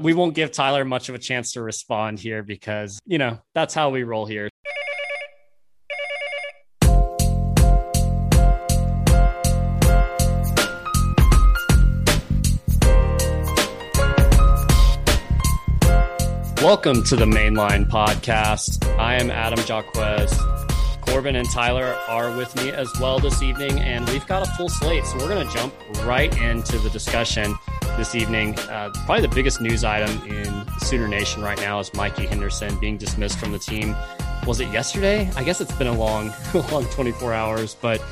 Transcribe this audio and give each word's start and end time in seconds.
We 0.00 0.14
won't 0.14 0.36
give 0.36 0.52
Tyler 0.52 0.84
much 0.84 1.08
of 1.08 1.16
a 1.16 1.18
chance 1.18 1.54
to 1.54 1.60
respond 1.60 2.20
here 2.20 2.44
because, 2.44 3.00
you 3.04 3.18
know, 3.18 3.40
that's 3.52 3.74
how 3.74 3.90
we 3.90 4.04
roll 4.04 4.26
here. 4.26 4.48
Welcome 16.62 17.02
to 17.02 17.16
the 17.16 17.26
Mainline 17.26 17.90
Podcast. 17.90 18.88
I 19.00 19.16
am 19.16 19.32
Adam 19.32 19.58
Jaquez. 19.66 20.67
Corbin 21.10 21.36
and 21.36 21.50
Tyler 21.50 21.96
are 22.06 22.36
with 22.36 22.54
me 22.56 22.70
as 22.70 22.92
well 23.00 23.18
this 23.18 23.42
evening, 23.42 23.80
and 23.80 24.06
we've 24.10 24.26
got 24.26 24.46
a 24.46 24.50
full 24.52 24.68
slate. 24.68 25.06
So 25.06 25.16
we're 25.16 25.28
going 25.28 25.46
to 25.46 25.54
jump 25.54 25.74
right 26.04 26.36
into 26.38 26.78
the 26.78 26.90
discussion 26.90 27.54
this 27.96 28.14
evening. 28.14 28.58
Uh, 28.58 28.90
probably 29.06 29.22
the 29.22 29.34
biggest 29.34 29.60
news 29.60 29.84
item 29.84 30.10
in 30.28 30.66
Sooner 30.80 31.08
Nation 31.08 31.42
right 31.42 31.58
now 31.58 31.78
is 31.80 31.92
Mikey 31.94 32.26
Henderson 32.26 32.78
being 32.78 32.98
dismissed 32.98 33.38
from 33.38 33.52
the 33.52 33.58
team. 33.58 33.96
Was 34.46 34.60
it 34.60 34.68
yesterday? 34.68 35.30
I 35.34 35.44
guess 35.44 35.60
it's 35.62 35.72
been 35.72 35.86
a 35.86 35.98
long, 35.98 36.32
long 36.70 36.84
24 36.90 37.32
hours, 37.32 37.74
but 37.74 38.02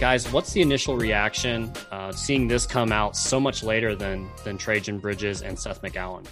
guys, 0.00 0.30
what's 0.32 0.52
the 0.52 0.60
initial 0.62 0.96
reaction 0.96 1.72
uh, 1.92 2.10
seeing 2.12 2.48
this 2.48 2.66
come 2.66 2.90
out 2.90 3.16
so 3.16 3.38
much 3.38 3.62
later 3.62 3.94
than 3.94 4.28
than 4.44 4.58
Trejan 4.58 5.00
Bridges 5.00 5.42
and 5.42 5.58
Seth 5.58 5.80
McGowan? 5.80 6.26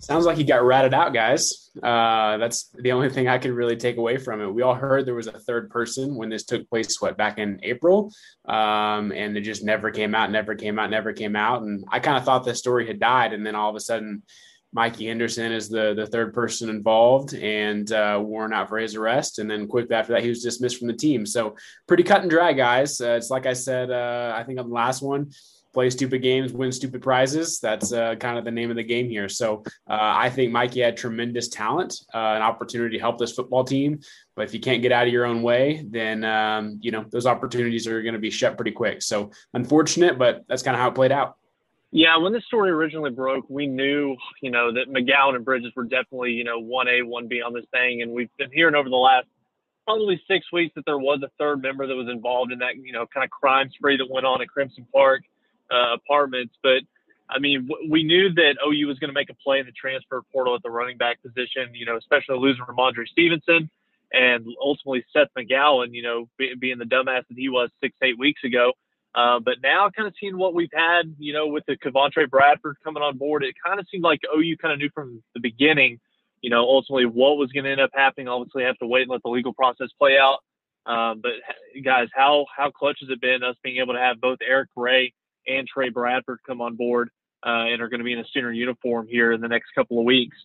Sounds 0.00 0.24
like 0.24 0.38
he 0.38 0.44
got 0.44 0.64
ratted 0.64 0.94
out, 0.94 1.12
guys. 1.12 1.70
Uh, 1.82 2.38
that's 2.38 2.70
the 2.74 2.92
only 2.92 3.10
thing 3.10 3.28
I 3.28 3.36
could 3.36 3.50
really 3.50 3.76
take 3.76 3.98
away 3.98 4.16
from 4.16 4.40
it. 4.40 4.52
We 4.52 4.62
all 4.62 4.74
heard 4.74 5.04
there 5.04 5.14
was 5.14 5.26
a 5.26 5.38
third 5.38 5.68
person 5.68 6.14
when 6.14 6.30
this 6.30 6.44
took 6.44 6.68
place, 6.70 7.00
what, 7.02 7.18
back 7.18 7.38
in 7.38 7.60
April? 7.62 8.10
Um, 8.46 9.12
and 9.12 9.36
it 9.36 9.42
just 9.42 9.62
never 9.62 9.90
came 9.90 10.14
out, 10.14 10.30
never 10.30 10.54
came 10.54 10.78
out, 10.78 10.88
never 10.88 11.12
came 11.12 11.36
out. 11.36 11.62
And 11.62 11.84
I 11.90 12.00
kind 12.00 12.16
of 12.16 12.24
thought 12.24 12.44
the 12.44 12.54
story 12.54 12.86
had 12.86 12.98
died. 12.98 13.34
And 13.34 13.46
then 13.46 13.54
all 13.54 13.68
of 13.68 13.76
a 13.76 13.80
sudden, 13.80 14.22
Mikey 14.72 15.08
Henderson 15.08 15.52
is 15.52 15.68
the, 15.68 15.92
the 15.92 16.06
third 16.06 16.32
person 16.32 16.70
involved 16.70 17.34
and 17.34 17.92
uh, 17.92 18.22
out 18.54 18.68
for 18.70 18.78
his 18.78 18.94
arrest. 18.94 19.38
And 19.38 19.50
then 19.50 19.68
quickly 19.68 19.96
after 19.96 20.14
that, 20.14 20.22
he 20.22 20.30
was 20.30 20.42
dismissed 20.42 20.78
from 20.78 20.88
the 20.88 20.94
team. 20.94 21.26
So 21.26 21.56
pretty 21.86 22.04
cut 22.04 22.22
and 22.22 22.30
dry, 22.30 22.54
guys. 22.54 23.02
Uh, 23.02 23.16
it's 23.18 23.28
like 23.28 23.44
I 23.44 23.52
said, 23.52 23.90
uh, 23.90 24.32
I 24.34 24.44
think 24.44 24.58
on 24.58 24.68
the 24.68 24.74
last 24.74 25.02
one, 25.02 25.30
play 25.72 25.90
stupid 25.90 26.22
games, 26.22 26.52
win 26.52 26.72
stupid 26.72 27.02
prizes. 27.02 27.60
That's 27.60 27.92
uh, 27.92 28.16
kind 28.16 28.38
of 28.38 28.44
the 28.44 28.50
name 28.50 28.70
of 28.70 28.76
the 28.76 28.82
game 28.82 29.08
here. 29.08 29.28
So 29.28 29.62
uh, 29.88 29.96
I 29.98 30.30
think 30.30 30.52
Mikey 30.52 30.80
had 30.80 30.96
tremendous 30.96 31.48
talent, 31.48 31.94
uh, 32.14 32.18
an 32.18 32.42
opportunity 32.42 32.96
to 32.96 33.00
help 33.00 33.18
this 33.18 33.32
football 33.32 33.64
team. 33.64 34.00
But 34.34 34.46
if 34.46 34.54
you 34.54 34.60
can't 34.60 34.82
get 34.82 34.92
out 34.92 35.06
of 35.06 35.12
your 35.12 35.26
own 35.26 35.42
way, 35.42 35.84
then 35.88 36.24
um, 36.24 36.78
you 36.82 36.90
know 36.90 37.04
those 37.10 37.26
opportunities 37.26 37.86
are 37.86 38.02
going 38.02 38.14
to 38.14 38.20
be 38.20 38.30
shut 38.30 38.56
pretty 38.56 38.72
quick. 38.72 39.02
So 39.02 39.30
unfortunate, 39.54 40.18
but 40.18 40.44
that's 40.48 40.62
kind 40.62 40.74
of 40.74 40.80
how 40.80 40.88
it 40.88 40.94
played 40.94 41.12
out. 41.12 41.36
Yeah, 41.92 42.16
when 42.18 42.32
this 42.32 42.44
story 42.44 42.70
originally 42.70 43.10
broke, 43.10 43.46
we 43.48 43.66
knew, 43.66 44.16
you 44.42 44.52
know, 44.52 44.72
that 44.72 44.88
McGowan 44.88 45.34
and 45.34 45.44
Bridges 45.44 45.72
were 45.74 45.82
definitely, 45.82 46.30
you 46.30 46.44
know, 46.44 46.60
one 46.60 46.86
A, 46.86 47.02
one 47.02 47.26
B 47.26 47.42
on 47.42 47.52
this 47.52 47.64
thing, 47.72 48.02
and 48.02 48.12
we've 48.12 48.30
been 48.38 48.50
hearing 48.52 48.76
over 48.76 48.88
the 48.88 48.94
last 48.94 49.26
probably 49.84 50.22
six 50.28 50.46
weeks 50.52 50.72
that 50.76 50.84
there 50.86 50.98
was 50.98 51.20
a 51.24 51.30
third 51.36 51.60
member 51.60 51.88
that 51.88 51.96
was 51.96 52.08
involved 52.08 52.52
in 52.52 52.60
that, 52.60 52.76
you 52.76 52.92
know, 52.92 53.06
kind 53.12 53.24
of 53.24 53.30
crime 53.30 53.68
spree 53.74 53.96
that 53.96 54.08
went 54.08 54.24
on 54.24 54.40
at 54.40 54.48
Crimson 54.48 54.86
Park 54.94 55.24
uh, 55.70 55.94
apartments. 55.94 56.54
But 56.62 56.82
I 57.28 57.38
mean, 57.38 57.68
w- 57.68 57.90
we 57.90 58.02
knew 58.02 58.32
that 58.34 58.56
OU 58.66 58.86
was 58.86 58.98
going 58.98 59.08
to 59.08 59.14
make 59.14 59.30
a 59.30 59.34
play 59.34 59.60
in 59.60 59.66
the 59.66 59.72
transfer 59.72 60.22
portal 60.32 60.54
at 60.54 60.62
the 60.62 60.70
running 60.70 60.96
back 60.96 61.22
position. 61.22 61.74
You 61.74 61.86
know, 61.86 61.96
especially 61.96 62.38
losing 62.38 62.64
Rhamondre 62.64 63.06
Stevenson 63.08 63.70
and 64.12 64.46
ultimately 64.60 65.04
Seth 65.12 65.28
McGowan. 65.36 65.92
You 65.92 66.02
know, 66.02 66.28
be- 66.38 66.54
being 66.58 66.78
the 66.78 66.84
dumbass 66.84 67.26
that 67.28 67.36
he 67.36 67.48
was 67.48 67.70
six 67.80 67.96
eight 68.02 68.18
weeks 68.18 68.42
ago. 68.44 68.72
Uh, 69.14 69.40
but 69.40 69.56
now, 69.62 69.90
kind 69.90 70.06
of 70.06 70.14
seeing 70.20 70.38
what 70.38 70.54
we've 70.54 70.70
had, 70.72 71.14
you 71.18 71.32
know, 71.32 71.48
with 71.48 71.64
the 71.66 71.76
Kevontre 71.76 72.30
Bradford 72.30 72.76
coming 72.84 73.02
on 73.02 73.18
board, 73.18 73.42
it 73.42 73.54
kind 73.64 73.80
of 73.80 73.86
seemed 73.90 74.04
like 74.04 74.20
OU 74.32 74.56
kind 74.58 74.72
of 74.72 74.78
knew 74.78 74.90
from 74.94 75.20
the 75.34 75.40
beginning, 75.40 75.98
you 76.42 76.50
know, 76.50 76.60
ultimately 76.60 77.06
what 77.06 77.36
was 77.36 77.50
going 77.50 77.64
to 77.64 77.70
end 77.70 77.80
up 77.80 77.90
happening. 77.92 78.28
Obviously, 78.28 78.62
have 78.62 78.78
to 78.78 78.86
wait 78.86 79.02
and 79.02 79.10
let 79.10 79.22
the 79.24 79.28
legal 79.28 79.52
process 79.52 79.88
play 79.98 80.16
out. 80.16 80.38
Um, 80.86 81.20
but 81.22 81.32
guys, 81.84 82.08
how 82.14 82.46
how 82.56 82.70
clutch 82.70 82.98
has 83.00 83.10
it 83.10 83.20
been 83.20 83.42
us 83.42 83.56
being 83.62 83.78
able 83.78 83.94
to 83.94 84.00
have 84.00 84.20
both 84.20 84.38
Eric 84.46 84.68
Gray 84.76 85.12
and 85.46 85.66
Trey 85.66 85.88
Bradford 85.88 86.40
come 86.46 86.60
on 86.60 86.76
board 86.76 87.10
uh, 87.44 87.66
and 87.70 87.80
are 87.80 87.88
going 87.88 88.00
to 88.00 88.04
be 88.04 88.12
in 88.12 88.18
a 88.18 88.24
Sooner 88.32 88.52
uniform 88.52 89.06
here 89.08 89.32
in 89.32 89.40
the 89.40 89.48
next 89.48 89.70
couple 89.74 89.98
of 89.98 90.04
weeks. 90.04 90.36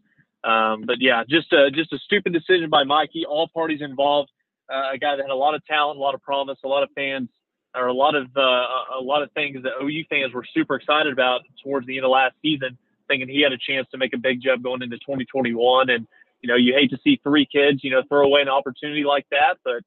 Um, 0.43 0.83
but 0.85 0.97
yeah, 0.99 1.23
just 1.27 1.51
a, 1.53 1.71
just 1.71 1.91
a 1.91 1.99
stupid 1.99 2.33
decision 2.33 2.69
by 2.69 2.83
Mikey. 2.83 3.25
All 3.27 3.47
parties 3.47 3.81
involved. 3.81 4.29
Uh, 4.71 4.93
a 4.93 4.97
guy 4.97 5.15
that 5.15 5.23
had 5.23 5.31
a 5.31 5.35
lot 5.35 5.55
of 5.55 5.65
talent, 5.65 5.97
a 5.97 6.01
lot 6.01 6.15
of 6.15 6.21
promise, 6.21 6.57
a 6.63 6.67
lot 6.67 6.83
of 6.83 6.89
fans, 6.95 7.29
or 7.75 7.87
a 7.87 7.93
lot 7.93 8.15
of 8.15 8.27
uh, 8.35 8.99
a 8.99 9.01
lot 9.01 9.21
of 9.21 9.31
things 9.33 9.61
that 9.63 9.73
OU 9.81 10.05
fans 10.09 10.33
were 10.33 10.45
super 10.53 10.75
excited 10.75 11.11
about 11.11 11.41
towards 11.63 11.85
the 11.87 11.97
end 11.97 12.05
of 12.05 12.11
last 12.11 12.35
season, 12.41 12.77
thinking 13.07 13.27
he 13.27 13.41
had 13.41 13.51
a 13.51 13.57
chance 13.57 13.87
to 13.91 13.97
make 13.97 14.13
a 14.13 14.17
big 14.17 14.41
jump 14.41 14.63
going 14.63 14.81
into 14.81 14.97
2021. 14.97 15.89
And 15.89 16.07
you 16.41 16.47
know, 16.47 16.55
you 16.55 16.73
hate 16.73 16.91
to 16.91 16.97
see 17.03 17.19
three 17.23 17.45
kids, 17.45 17.83
you 17.83 17.91
know, 17.91 18.01
throw 18.07 18.25
away 18.25 18.41
an 18.41 18.49
opportunity 18.49 19.03
like 19.03 19.25
that. 19.31 19.57
But 19.63 19.83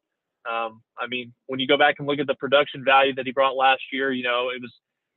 um, 0.49 0.83
I 0.99 1.07
mean, 1.09 1.33
when 1.47 1.61
you 1.61 1.67
go 1.67 1.77
back 1.77 1.97
and 1.99 2.07
look 2.07 2.19
at 2.19 2.27
the 2.27 2.35
production 2.35 2.85
value 2.85 3.15
that 3.15 3.27
he 3.27 3.33
brought 3.33 3.57
last 3.57 3.83
year, 3.93 4.13
you 4.13 4.23
know, 4.23 4.51
it 4.55 4.61
was 4.61 4.73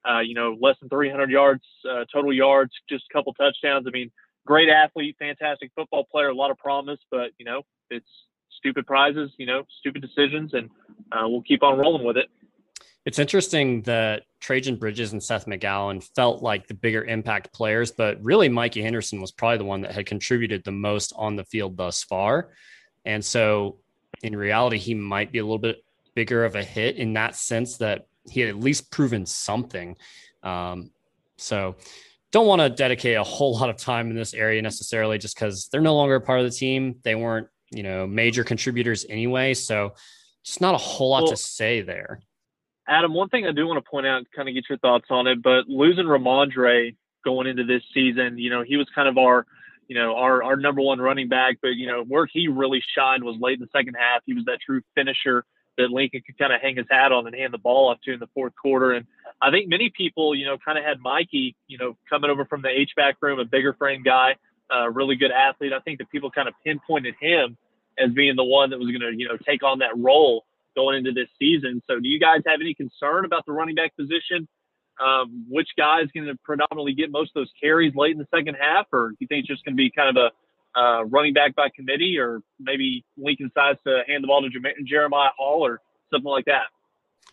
uh, 0.10 0.20
you 0.20 0.34
know, 0.34 0.58
less 0.60 0.76
than 0.80 0.90
300 0.90 1.30
yards 1.30 1.64
uh, 1.90 2.06
total 2.12 2.34
yards, 2.34 2.72
just 2.90 3.06
a 3.10 3.14
couple 3.14 3.34
touchdowns. 3.34 3.86
I 3.88 3.92
mean, 3.92 4.12
great 4.46 4.70
athlete, 4.70 5.16
fantastic 5.20 5.72
football 5.76 6.06
player, 6.12 6.30
a 6.30 6.36
lot 6.36 6.52
of 6.52 6.58
promise, 6.58 7.00
but 7.10 7.32
you 7.38 7.46
know, 7.46 7.62
it's 7.90 8.08
stupid 8.58 8.86
prizes, 8.86 9.32
you 9.38 9.46
know, 9.46 9.64
stupid 9.80 10.02
decisions, 10.02 10.54
and 10.54 10.70
uh, 11.12 11.28
we'll 11.28 11.44
keep 11.44 11.64
on 11.64 11.78
rolling 11.78 12.06
with 12.06 12.18
it. 12.18 12.28
It's 13.04 13.18
interesting 13.18 13.82
that 13.84 14.24
Trejan 14.42 14.80
Bridges 14.80 15.12
and 15.12 15.24
Seth 15.24 15.48
McGowan 15.48 16.04
felt 16.16 16.44
like 16.44 16.68
the 16.68 16.76
bigger 16.76 17.04
impact 17.04 17.52
players, 17.52 17.92
but 17.92 18.24
really 18.24 18.48
Mikey 18.48 18.84
Henderson 18.84 19.20
was 19.20 19.32
probably 19.32 19.58
the 19.58 19.66
one 19.66 19.82
that 19.82 19.92
had 19.92 20.06
contributed 20.06 20.64
the 20.64 20.72
most 20.72 21.12
on 21.16 21.36
the 21.36 21.44
field 21.46 21.78
thus 21.78 22.04
far. 22.04 22.52
And 23.04 23.26
so 23.26 23.80
in 24.22 24.36
reality, 24.36 24.78
he 24.78 24.94
might 24.94 25.32
be 25.32 25.40
a 25.40 25.44
little 25.44 25.58
bit 25.58 25.84
bigger 26.14 26.46
of 26.46 26.56
a 26.56 26.64
hit 26.64 26.98
in 26.98 27.14
that 27.14 27.36
sense 27.36 27.78
that 27.78 28.06
he 28.30 28.42
had 28.42 28.50
at 28.50 28.60
least 28.60 28.92
proven 28.92 29.26
something. 29.26 29.96
Um, 30.44 30.92
so 31.38 31.76
don't 32.32 32.48
want 32.48 32.62
to 32.62 32.70
dedicate 32.70 33.18
a 33.18 33.24
whole 33.24 33.54
lot 33.54 33.70
of 33.70 33.78
time 33.78 34.10
in 34.10 34.16
this 34.16 34.34
area 34.34 34.62
necessarily 34.62 35.18
just 35.18 35.36
because 35.36 35.68
they're 35.72 35.82
no 35.82 35.96
longer 35.96 36.16
a 36.16 36.22
part 36.22 36.40
of 36.40 36.46
the 36.46 36.52
team. 36.52 36.96
They 37.04 37.16
weren't, 37.16 37.48
you 37.72 37.84
know, 37.84 38.08
major 38.08 38.44
contributors 38.44 39.06
anyway. 39.10 39.54
So 39.54 39.94
just 40.44 40.62
not 40.62 40.74
a 40.76 40.78
whole 40.78 41.10
lot 41.10 41.24
well, 41.24 41.32
to 41.32 41.38
say 41.38 41.82
there. 41.82 42.22
Adam, 42.88 43.14
one 43.14 43.30
thing 43.30 43.46
I 43.46 43.52
do 43.52 43.68
want 43.68 43.84
to 43.84 43.90
point 43.90 44.08
out, 44.08 44.24
kind 44.36 44.48
of 44.48 44.56
get 44.56 44.66
your 44.70 44.78
thoughts 44.80 45.06
on 45.10 45.28
it, 45.28 45.42
but 45.42 45.68
losing 45.68 46.06
Rhamondre 46.06 46.96
going 47.24 47.48
into 47.48 47.64
this 47.64 47.84
season, 47.94 48.38
you 48.38 48.50
know, 48.50 48.64
he 48.64 48.78
was 48.78 48.88
kind 48.96 49.08
of 49.08 49.18
our, 49.18 49.46
you 49.88 49.96
know, 49.96 50.16
our, 50.16 50.42
our 50.44 50.56
number 50.56 50.82
one 50.82 51.00
running 51.00 51.28
back, 51.28 51.58
but, 51.62 51.76
you 51.76 51.86
know, 51.86 52.04
where 52.04 52.26
he 52.26 52.48
really 52.48 52.82
shined 52.96 53.24
was 53.24 53.38
late 53.40 53.56
in 53.56 53.60
the 53.60 53.78
second 53.78 53.96
half. 53.96 54.22
He 54.26 54.34
was 54.34 54.46
that 54.46 54.60
true 54.66 54.82
finisher 54.96 55.46
that 55.78 55.90
Lincoln 55.90 56.22
could 56.26 56.38
kind 56.38 56.54
of 56.54 56.62
hang 56.62 56.76
his 56.76 56.86
hat 56.90 57.12
on 57.12 57.28
and 57.28 57.36
hand 57.36 57.54
the 57.54 57.58
ball 57.58 57.90
off 57.90 58.02
to 58.02 58.14
in 58.14 58.20
the 58.20 58.28
fourth 58.34 58.54
quarter. 58.56 58.92
And 58.92 59.06
I 59.42 59.52
think 59.52 59.70
many 59.70 59.90
people, 59.90 60.36
you 60.36 60.46
know, 60.46 60.58
kind 60.58 60.78
of 60.78 60.84
had 60.84 61.00
Mikey, 61.00 61.56
you 61.68 61.78
know, 61.78 61.98
coming 62.10 62.30
over 62.30 62.46
from 62.46 62.62
the 62.62 62.70
H-back 62.70 63.18
room, 63.22 63.40
a 63.40 63.46
bigger 63.46 63.74
frame 63.74 64.04
guy, 64.04 64.36
a 64.72 64.76
uh, 64.76 64.88
really 64.88 65.16
good 65.16 65.32
athlete. 65.32 65.74
I 65.74 65.80
think 65.80 66.00
that 66.00 66.10
people 66.10 66.32
kind 66.32 66.48
of 66.48 66.54
pinpointed 66.66 67.16
him 67.20 67.58
as 67.98 68.12
being 68.12 68.36
the 68.36 68.44
one 68.44 68.70
that 68.70 68.80
was 68.80 68.88
going 68.88 69.02
to, 69.02 69.18
you 69.18 69.28
know, 69.28 69.38
take 69.38 69.64
on 69.64 69.80
that 69.80 69.98
role 69.98 70.46
going 70.76 70.98
into 70.98 71.12
this 71.12 71.28
season. 71.38 71.82
So 71.88 72.00
do 72.00 72.08
you 72.08 72.20
guys 72.20 72.42
have 72.48 72.62
any 72.62 72.74
concern 72.74 73.26
about 73.26 73.46
the 73.46 73.52
running 73.52 73.76
back 73.76 73.96
position? 73.98 74.48
Um, 75.00 75.46
which 75.50 75.70
guy 75.78 76.02
is 76.02 76.10
going 76.14 76.28
to 76.28 76.38
predominantly 76.44 76.94
get 76.94 77.12
most 77.12 77.32
of 77.36 77.42
those 77.42 77.52
carries 77.60 77.96
late 77.96 78.12
in 78.12 78.20
the 78.20 78.28
second 78.34 78.56
half, 78.60 78.86
or 78.94 79.10
do 79.10 79.16
you 79.20 79.28
think 79.28 79.40
it's 79.40 79.48
just 79.48 79.66
going 79.66 79.74
to 79.74 79.78
be 79.78 79.90
kind 79.90 80.16
of 80.16 80.22
a 80.22 80.32
uh, 80.76 81.04
running 81.06 81.34
back 81.34 81.56
by 81.56 81.70
committee, 81.76 82.18
or 82.18 82.42
maybe 82.60 83.06
Lincoln 83.18 83.48
decides 83.48 83.80
to 83.84 84.04
hand 84.08 84.24
the 84.24 84.28
ball 84.28 84.42
to 84.42 84.84
Jeremiah 84.86 85.30
Hall 85.38 85.66
or 85.66 85.82
something 86.12 86.30
like 86.30 86.46
that. 86.46 86.66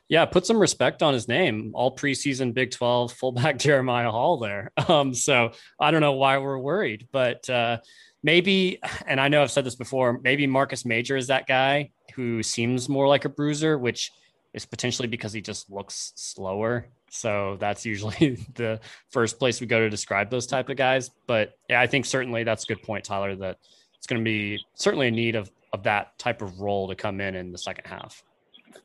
Yeah, 0.09 0.25
put 0.25 0.47
some 0.47 0.59
respect 0.59 1.03
on 1.03 1.12
his 1.12 1.28
name. 1.28 1.72
All 1.75 1.94
preseason 1.94 2.54
Big 2.54 2.71
12 2.71 3.12
fullback 3.12 3.59
Jeremiah 3.59 4.10
Hall 4.10 4.38
there. 4.38 4.72
Um, 4.88 5.12
so 5.15 5.53
I 5.78 5.91
don't 5.91 6.00
know 6.00 6.12
why 6.12 6.38
we're 6.38 6.59
worried, 6.59 7.09
but 7.12 7.48
uh, 7.51 7.78
maybe, 8.22 8.80
and 9.07 9.21
I 9.21 9.28
know 9.28 9.42
I've 9.42 9.51
said 9.51 9.65
this 9.65 9.77
before, 9.77 10.18
maybe 10.22 10.47
Marcus 10.47 10.86
Major 10.86 11.16
is 11.16 11.27
that 11.27 11.47
guy 11.47 11.91
who 12.15 12.42
seems 12.42 12.89
more 12.89 13.07
like 13.07 13.27
a 13.27 13.28
bruiser, 13.28 13.78
which 13.78 14.10
is 14.54 14.65
potentially 14.65 15.09
because 15.09 15.33
he 15.33 15.42
just 15.42 15.71
looks 15.71 16.12
slower 16.16 16.89
so 17.10 17.57
that's 17.59 17.84
usually 17.84 18.39
the 18.55 18.81
first 19.10 19.39
place 19.39 19.60
we 19.60 19.66
go 19.66 19.81
to 19.81 19.91
describe 19.91 20.31
those 20.31 20.47
type 20.47 20.69
of 20.69 20.77
guys. 20.77 21.10
But 21.27 21.59
yeah, 21.69 21.81
I 21.81 21.87
think 21.87 22.07
certainly 22.07 22.45
that's 22.45 22.65
a 22.65 22.66
good 22.66 22.83
point, 22.83 23.05
Tyler, 23.05 23.34
that 23.37 23.59
it's 23.97 24.07
going 24.07 24.21
to 24.21 24.25
be 24.25 24.59
certainly 24.75 25.09
a 25.09 25.10
need 25.10 25.34
of, 25.34 25.51
of 25.72 25.83
that 25.84 26.19
type 26.19 26.43
of 26.43 26.60
role 26.60 26.89
to 26.89 26.95
come 26.95 27.21
in 27.21 27.34
in 27.34 27.53
the 27.53 27.59
second 27.59 27.87
half. 27.87 28.22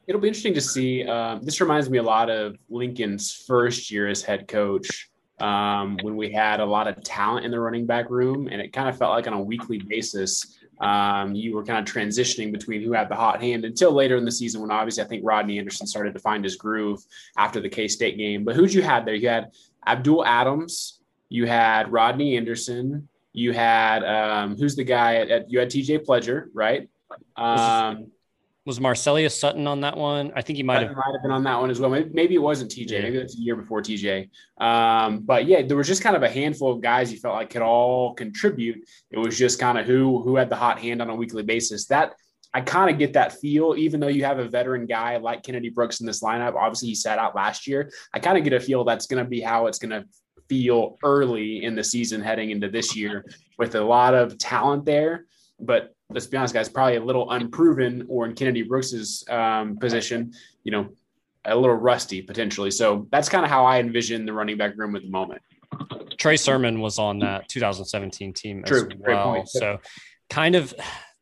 It'll 0.07 0.21
be 0.21 0.27
interesting 0.27 0.53
to 0.53 0.61
see. 0.61 1.05
Um, 1.05 1.41
this 1.43 1.61
reminds 1.61 1.89
me 1.89 1.97
a 1.97 2.03
lot 2.03 2.29
of 2.29 2.57
Lincoln's 2.69 3.31
first 3.31 3.91
year 3.91 4.07
as 4.07 4.21
head 4.21 4.47
coach 4.47 5.09
um, 5.39 5.97
when 6.01 6.15
we 6.15 6.31
had 6.31 6.59
a 6.59 6.65
lot 6.65 6.87
of 6.87 7.01
talent 7.03 7.45
in 7.45 7.51
the 7.51 7.59
running 7.59 7.85
back 7.85 8.09
room, 8.09 8.47
and 8.47 8.61
it 8.61 8.73
kind 8.73 8.89
of 8.89 8.97
felt 8.97 9.11
like 9.11 9.27
on 9.27 9.33
a 9.33 9.41
weekly 9.41 9.77
basis 9.77 10.57
um, 10.83 11.33
you 11.33 11.55
were 11.55 11.63
kind 11.63 11.79
of 11.79 11.93
transitioning 11.93 12.51
between 12.51 12.81
who 12.81 12.91
had 12.91 13.07
the 13.07 13.15
hot 13.15 13.41
hand 13.41 13.63
until 13.63 13.93
later 13.93 14.17
in 14.17 14.25
the 14.25 14.31
season 14.31 14.59
when 14.59 14.69
obviously 14.69 15.01
I 15.01 15.07
think 15.07 15.21
Rodney 15.25 15.57
Anderson 15.57 15.87
started 15.87 16.13
to 16.13 16.19
find 16.19 16.43
his 16.43 16.57
groove 16.57 17.01
after 17.37 17.61
the 17.61 17.69
K 17.69 17.87
State 17.87 18.17
game. 18.17 18.43
But 18.43 18.57
who'd 18.57 18.73
you 18.73 18.81
had 18.81 19.05
there? 19.05 19.15
You 19.15 19.29
had 19.29 19.51
Abdul 19.87 20.25
Adams, 20.25 20.99
you 21.29 21.45
had 21.45 21.89
Rodney 21.89 22.35
Anderson, 22.35 23.07
you 23.31 23.53
had 23.53 24.03
um, 24.03 24.57
who's 24.57 24.75
the 24.75 24.83
guy 24.83 25.15
at, 25.15 25.31
at 25.31 25.51
you 25.51 25.59
had 25.59 25.69
TJ 25.69 26.05
Pledger, 26.05 26.47
right? 26.53 26.89
Um, 27.37 28.11
was 28.65 28.79
Marcelius 28.79 29.37
Sutton 29.37 29.67
on 29.67 29.81
that 29.81 29.97
one? 29.97 30.31
I 30.35 30.41
think 30.41 30.57
he 30.57 30.63
might 30.63 30.81
have 30.81 30.95
might 30.95 31.11
have 31.13 31.21
been 31.21 31.31
on 31.31 31.43
that 31.43 31.59
one 31.59 31.69
as 31.69 31.79
well. 31.81 31.89
Maybe, 31.89 32.35
it 32.35 32.41
wasn't 32.41 32.71
TJ. 32.71 32.91
Yeah. 32.91 33.01
Maybe 33.01 33.17
it's 33.17 33.37
a 33.37 33.41
year 33.41 33.57
before 33.57 33.81
TJ. 33.81 34.29
Um, 34.57 35.19
but 35.19 35.45
yeah, 35.45 35.63
there 35.63 35.75
was 35.75 35.87
just 35.87 36.01
kind 36.01 36.15
of 36.15 36.23
a 36.23 36.29
handful 36.29 36.71
of 36.71 36.81
guys 36.81 37.11
you 37.11 37.19
felt 37.19 37.35
like 37.35 37.49
could 37.49 37.61
all 37.61 38.13
contribute. 38.13 38.87
It 39.11 39.19
was 39.19 39.37
just 39.37 39.59
kind 39.59 39.77
of 39.77 39.85
who 39.85 40.21
who 40.21 40.37
had 40.37 40.49
the 40.49 40.55
hot 40.55 40.79
hand 40.79 41.01
on 41.01 41.09
a 41.09 41.15
weekly 41.15 41.43
basis. 41.43 41.87
That 41.87 42.13
I 42.53 42.61
kind 42.61 42.89
of 42.89 42.97
get 42.97 43.13
that 43.13 43.33
feel, 43.33 43.75
even 43.77 43.99
though 43.99 44.07
you 44.07 44.23
have 44.23 44.39
a 44.39 44.47
veteran 44.47 44.85
guy 44.85 45.17
like 45.17 45.43
Kennedy 45.43 45.69
Brooks 45.69 45.99
in 45.99 46.05
this 46.05 46.21
lineup. 46.21 46.55
Obviously, 46.55 46.89
he 46.89 46.95
sat 46.95 47.19
out 47.19 47.35
last 47.35 47.67
year. 47.67 47.91
I 48.13 48.19
kind 48.19 48.37
of 48.37 48.43
get 48.43 48.53
a 48.53 48.59
feel 48.59 48.83
that's 48.83 49.07
going 49.07 49.23
to 49.23 49.29
be 49.29 49.41
how 49.41 49.67
it's 49.67 49.79
going 49.79 49.89
to 49.89 50.07
feel 50.47 50.97
early 51.03 51.63
in 51.63 51.75
the 51.75 51.83
season 51.83 52.21
heading 52.21 52.51
into 52.51 52.69
this 52.69 52.95
year 52.95 53.25
with 53.57 53.75
a 53.75 53.81
lot 53.81 54.13
of 54.13 54.37
talent 54.37 54.85
there. 54.85 55.25
But 55.59 55.92
let's 56.09 56.27
be 56.27 56.37
honest, 56.37 56.53
guys, 56.53 56.69
probably 56.69 56.97
a 56.97 57.03
little 57.03 57.31
unproven, 57.31 58.05
or 58.07 58.25
in 58.25 58.35
Kennedy 58.35 58.61
Brooks's 58.61 59.23
um, 59.29 59.77
position, 59.77 60.33
you 60.63 60.71
know, 60.71 60.89
a 61.45 61.55
little 61.55 61.75
rusty 61.75 62.21
potentially. 62.21 62.71
So 62.71 63.07
that's 63.11 63.29
kind 63.29 63.43
of 63.43 63.51
how 63.51 63.65
I 63.65 63.79
envision 63.79 64.25
the 64.25 64.33
running 64.33 64.57
back 64.57 64.77
room 64.77 64.95
at 64.95 65.01
the 65.01 65.09
moment. 65.09 65.41
Trey 66.17 66.37
Sermon 66.37 66.79
was 66.79 66.99
on 66.99 67.19
that 67.19 67.49
2017 67.49 68.33
team 68.33 68.63
True. 68.63 68.87
as 68.89 68.97
well. 68.97 69.45
So 69.45 69.79
kind 70.29 70.55
of 70.55 70.73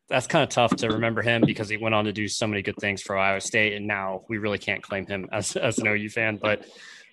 that's 0.09 0.27
kind 0.27 0.43
of 0.43 0.49
tough 0.49 0.75
to 0.75 0.89
remember 0.89 1.21
him 1.21 1.41
because 1.45 1.69
he 1.69 1.77
went 1.77 1.95
on 1.95 2.05
to 2.05 2.11
do 2.11 2.27
so 2.27 2.45
many 2.45 2.61
good 2.61 2.75
things 2.79 3.01
for 3.01 3.17
Iowa 3.17 3.39
State, 3.39 3.73
and 3.73 3.87
now 3.87 4.23
we 4.27 4.37
really 4.37 4.57
can't 4.57 4.83
claim 4.83 5.05
him 5.05 5.29
as, 5.31 5.55
as 5.55 5.79
an 5.79 5.87
OU 5.87 6.09
fan. 6.09 6.37
But 6.41 6.65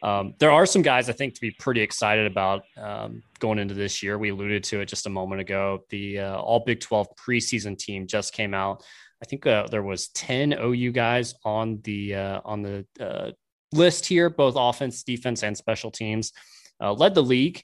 um, 0.03 0.35
there 0.39 0.51
are 0.51 0.67
some 0.67 0.83
guys 0.83 1.09
I 1.09 1.13
think 1.13 1.35
to 1.35 1.41
be 1.41 1.51
pretty 1.51 1.81
excited 1.81 2.27
about 2.27 2.65
um, 2.77 3.23
going 3.39 3.59
into 3.59 3.75
this 3.75 4.03
year. 4.03 4.19
We 4.19 4.31
alluded 4.31 4.65
to 4.65 4.81
it 4.81 4.87
just 4.87 5.07
a 5.07 5.11
moment 5.11 5.41
ago. 5.41 5.85
The 5.91 6.21
uh, 6.21 6.37
All 6.39 6.61
Big 6.61 6.81
12 6.81 7.09
preseason 7.17 7.77
team 7.79 8.07
just 8.07 8.33
came 8.33 8.55
out. 8.55 8.85
I 9.23 9.27
think 9.27 9.47
uh, 9.47 9.67
there 9.69 9.83
was 9.83 10.09
10 10.09 10.53
OU 10.53 10.93
guys 10.93 11.35
on 11.45 11.81
the 11.83 12.15
uh, 12.15 12.41
on 12.45 12.63
the 12.63 12.87
uh, 13.01 13.33
list 13.73 14.07
here, 14.07 14.31
both 14.31 14.55
offense, 14.57 15.03
defense, 15.03 15.43
and 15.43 15.57
special 15.57 15.91
teams. 15.91 16.33
Uh, 16.81 16.93
led 16.93 17.15
the 17.15 17.23
league 17.23 17.63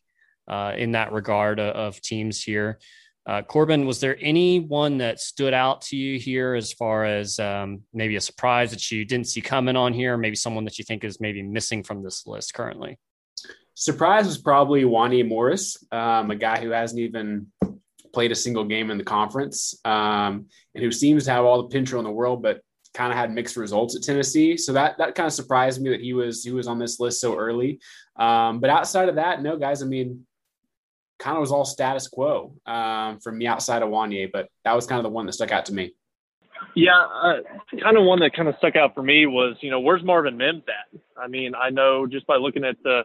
uh, 0.49 0.73
in 0.77 0.93
that 0.93 1.13
regard 1.13 1.61
of 1.61 2.01
teams 2.01 2.43
here. 2.43 2.79
Uh, 3.27 3.41
Corbin, 3.41 3.87
was 3.87 4.01
there 4.01 4.19
anyone 4.21 4.99
that 4.99 5.19
stood 5.19 5.55
out 5.55 5.81
to 5.81 5.97
you 5.97 6.19
here 6.19 6.55
as 6.55 6.73
far 6.73 7.05
as 7.05 7.39
um, 7.39 7.81
maybe 7.95 8.17
a 8.17 8.21
surprise 8.21 8.71
that 8.71 8.91
you 8.91 9.05
didn't 9.05 9.29
see 9.29 9.41
coming 9.41 9.77
on 9.77 9.95
here, 9.95 10.19
maybe 10.19 10.37
someone 10.37 10.65
that 10.65 10.79
you 10.79 10.85
think 10.85 11.05
is 11.05 11.21
maybe 11.21 11.43
missing 11.43 11.83
from 11.83 12.03
this 12.03 12.27
list 12.27 12.53
currently? 12.53 12.99
Surprise 13.75 14.27
was 14.27 14.39
probably 14.39 14.85
Wanya 14.85 15.27
Morris, 15.27 15.83
um, 15.91 16.31
a 16.31 16.37
guy 16.37 16.61
who 16.61 16.71
hasn't 16.71 17.01
even 17.01 17.47
played 18.13 18.31
a 18.31 18.35
single 18.35 18.65
game 18.65 18.91
in 18.91 18.99
the 18.99 19.05
conference 19.05 19.75
um, 19.85 20.47
and 20.75 20.85
who 20.85 20.93
seems 20.93 21.25
to 21.25 21.33
have 21.33 21.45
all 21.45 21.63
the 21.63 21.69
potential 21.69 21.99
in 21.99 22.05
the 22.05 22.11
world, 22.11 22.43
but 22.43 22.61
kind 22.93 23.11
of 23.13 23.19
had 23.19 23.33
mixed 23.33 23.57
results 23.57 23.97
at 23.97 24.03
Tennessee. 24.03 24.57
So 24.57 24.73
that 24.75 24.97
that 24.99 25.15
kind 25.15 25.27
of 25.27 25.33
surprised 25.33 25.83
me 25.83 25.91
that 25.91 26.01
he 26.01 26.13
was 26.13 26.45
he 26.45 26.53
was 26.53 26.69
on 26.69 26.79
this 26.79 27.01
list 27.01 27.21
so 27.21 27.37
early. 27.37 27.81
Um, 28.17 28.61
but 28.61 28.71
outside 28.71 29.09
of 29.09 29.17
that, 29.17 29.43
no 29.43 29.57
guys. 29.57 29.83
I 29.83 29.87
mean, 29.87 30.25
kind 31.19 31.37
of 31.37 31.41
was 31.41 31.53
all 31.53 31.65
status 31.65 32.09
quo 32.09 32.55
um, 32.67 33.21
from 33.21 33.39
me 33.39 33.47
outside 33.47 33.83
of 33.83 33.89
Wanya, 33.89 34.31
but 34.31 34.49
that 34.65 34.75
was 34.75 34.87
kind 34.87 34.99
of 34.99 35.05
the 35.05 35.11
one 35.11 35.27
that 35.27 35.33
stuck 35.33 35.53
out 35.53 35.67
to 35.67 35.75
me. 35.75 35.95
Yeah, 36.75 36.99
uh, 36.99 37.37
kind 37.81 37.97
of 37.97 38.05
one 38.05 38.21
that 38.21 38.35
kind 38.35 38.49
of 38.49 38.57
stuck 38.59 38.77
out 38.77 38.95
for 38.95 39.03
me 39.03 39.27
was, 39.27 39.57
you 39.61 39.71
know, 39.71 39.81
where's 39.81 40.03
Marvin 40.03 40.37
Mims 40.37 40.65
at? 40.69 41.01
I 41.17 41.29
mean, 41.29 41.55
I 41.55 41.71
know 41.71 42.07
just 42.07 42.27
by 42.27 42.37
looking 42.37 42.65
at 42.65 42.77
the 42.83 43.05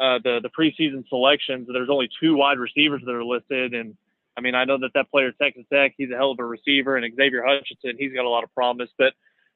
uh, 0.00 0.18
the 0.24 0.40
the 0.42 0.50
preseason 0.50 1.06
selections, 1.08 1.68
there's 1.70 1.90
only 1.90 2.08
two 2.20 2.36
wide 2.36 2.58
receivers 2.58 3.02
that 3.04 3.12
are 3.12 3.24
listed, 3.24 3.74
and 3.74 3.96
I 4.36 4.40
mean, 4.40 4.54
I 4.54 4.64
know 4.64 4.78
that 4.78 4.92
that 4.94 5.10
player 5.10 5.32
Texas 5.32 5.64
Tech, 5.70 5.94
he's 5.96 6.10
a 6.10 6.16
hell 6.16 6.30
of 6.30 6.38
a 6.38 6.44
receiver, 6.44 6.96
and 6.96 7.14
Xavier 7.14 7.44
Hutchinson, 7.46 7.96
he's 7.98 8.12
got 8.12 8.24
a 8.24 8.28
lot 8.28 8.44
of 8.44 8.54
promise. 8.54 8.88
But 8.96 9.12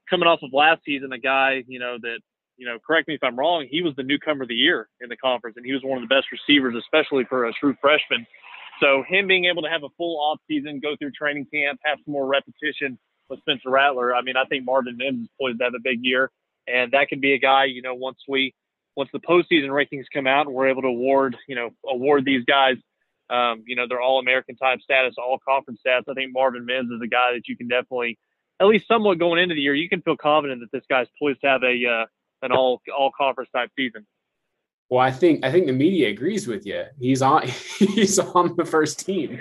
coming 0.08 0.28
off 0.28 0.40
of 0.43 0.52
last 0.52 0.84
season, 0.84 1.12
a 1.12 1.19
guy, 1.19 1.64
you 1.66 1.78
know, 1.78 1.96
that 2.00 2.19
you 2.56 2.67
know, 2.67 2.79
correct 2.85 3.08
me 3.08 3.14
if 3.14 3.23
I'm 3.23 3.38
wrong, 3.38 3.67
he 3.70 3.82
was 3.82 3.94
the 3.97 4.03
newcomer 4.03 4.43
of 4.43 4.49
the 4.49 4.55
year 4.55 4.88
in 5.00 5.08
the 5.08 5.17
conference, 5.17 5.56
and 5.56 5.67
he 5.67 5.73
was 5.73 5.82
one 5.82 6.03
of 6.03 6.08
the 6.08 6.14
best 6.14 6.29
receivers, 6.32 6.75
especially 6.76 7.25
for 7.25 7.47
a 7.47 7.53
true 7.53 7.76
freshman. 7.81 8.26
So 8.81 9.05
him 9.08 9.26
being 9.26 9.47
able 9.47 9.62
to 9.62 9.69
have 9.69 9.82
a 9.82 9.88
full 9.97 10.20
off 10.20 10.38
season, 10.49 10.81
go 10.81 10.97
through 10.97 11.12
training 11.12 11.47
camp, 11.53 11.81
have 11.85 11.99
some 12.05 12.12
more 12.12 12.26
repetition 12.26 12.99
with 13.29 13.41
Spencer 13.41 13.70
Rattler, 13.70 14.14
I 14.14 14.23
mean, 14.23 14.37
I 14.37 14.44
think 14.44 14.64
Marvin 14.64 14.97
Mims 14.97 15.23
is 15.23 15.29
poised 15.41 15.58
to 15.58 15.64
have 15.64 15.75
a 15.75 15.82
big 15.82 15.99
year, 16.03 16.31
and 16.67 16.93
that 16.93 17.08
could 17.08 17.20
be 17.20 17.32
a 17.32 17.38
guy, 17.38 17.64
you 17.64 17.82
know, 17.82 17.94
once 17.94 18.19
we 18.29 18.55
once 18.97 19.11
the 19.12 19.19
postseason 19.19 19.69
rankings 19.69 20.05
come 20.12 20.26
out 20.26 20.47
and 20.47 20.55
we're 20.55 20.69
able 20.69 20.82
to 20.82 20.88
award, 20.88 21.37
you 21.47 21.55
know, 21.55 21.70
award 21.87 22.25
these 22.25 22.44
guys, 22.47 22.76
um, 23.29 23.62
you 23.67 23.76
know, 23.76 23.85
they're 23.88 24.00
all 24.00 24.19
American 24.19 24.56
type 24.56 24.81
status, 24.81 25.17
all 25.19 25.38
conference 25.47 25.81
stats. 25.87 26.05
I 26.08 26.14
think 26.14 26.32
Marvin 26.32 26.64
Mims 26.64 26.91
is 26.91 27.00
a 27.03 27.08
guy 27.08 27.32
that 27.35 27.47
you 27.47 27.56
can 27.56 27.69
definitely, 27.69 28.19
at 28.58 28.67
least 28.67 28.88
somewhat 28.88 29.19
going 29.19 29.43
into 29.43 29.55
the 29.55 29.61
year, 29.61 29.75
you 29.75 29.88
can 29.88 30.00
feel 30.00 30.17
confident 30.17 30.61
that 30.61 30.73
this 30.73 30.87
guy's 30.88 31.08
poised 31.19 31.43
to 31.43 31.47
have 31.47 31.62
a 31.62 31.87
uh, 31.87 32.06
an 32.42 32.52
all 32.52 32.80
all 32.96 33.10
conference 33.16 33.50
type 33.50 33.70
season. 33.76 34.06
Well, 34.88 35.00
I 35.00 35.10
think 35.10 35.44
I 35.44 35.50
think 35.50 35.66
the 35.66 35.72
media 35.72 36.08
agrees 36.08 36.46
with 36.46 36.64
you. 36.64 36.84
He's 36.98 37.22
on 37.22 37.46
he's 37.78 38.18
on 38.18 38.56
the 38.56 38.64
first 38.64 39.04
team. 39.04 39.40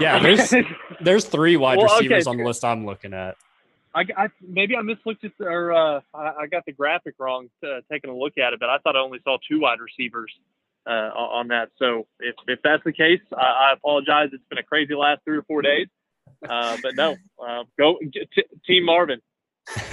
Yeah, 0.00 0.18
there's 0.22 0.52
there's 1.00 1.24
three 1.24 1.56
wide 1.56 1.78
well, 1.78 1.86
receivers 1.86 2.26
okay. 2.26 2.30
on 2.30 2.36
the 2.38 2.44
list 2.44 2.64
I'm 2.64 2.84
looking 2.86 3.14
at. 3.14 3.36
I, 3.94 4.04
I 4.16 4.28
maybe 4.46 4.76
I 4.76 4.80
mislooked 4.80 5.24
it 5.24 5.32
or 5.40 5.72
uh, 5.72 6.00
I, 6.12 6.32
I, 6.42 6.46
got 6.48 6.66
the 6.66 6.72
graphic 6.72 7.14
wrong. 7.18 7.48
Uh, 7.64 7.80
taking 7.90 8.10
a 8.10 8.16
look 8.16 8.36
at 8.36 8.52
it, 8.52 8.60
but 8.60 8.68
I 8.68 8.76
thought 8.78 8.94
I 8.94 8.98
only 8.98 9.20
saw 9.24 9.38
two 9.48 9.60
wide 9.60 9.78
receivers 9.80 10.30
uh, 10.86 10.90
on 10.90 11.48
that. 11.48 11.70
So 11.78 12.06
if 12.20 12.34
if 12.46 12.58
that's 12.62 12.84
the 12.84 12.92
case, 12.92 13.22
I, 13.32 13.70
I, 13.70 13.72
apologize. 13.72 14.28
It's 14.32 14.44
been 14.50 14.58
a 14.58 14.62
crazy 14.62 14.94
last 14.94 15.22
three 15.24 15.38
or 15.38 15.42
four 15.44 15.62
days. 15.62 15.86
Uh, 16.46 16.76
but 16.82 16.94
no, 16.94 17.16
uh, 17.42 17.64
go 17.78 17.98
t- 18.12 18.44
Team 18.66 18.84
Marvin. 18.84 19.20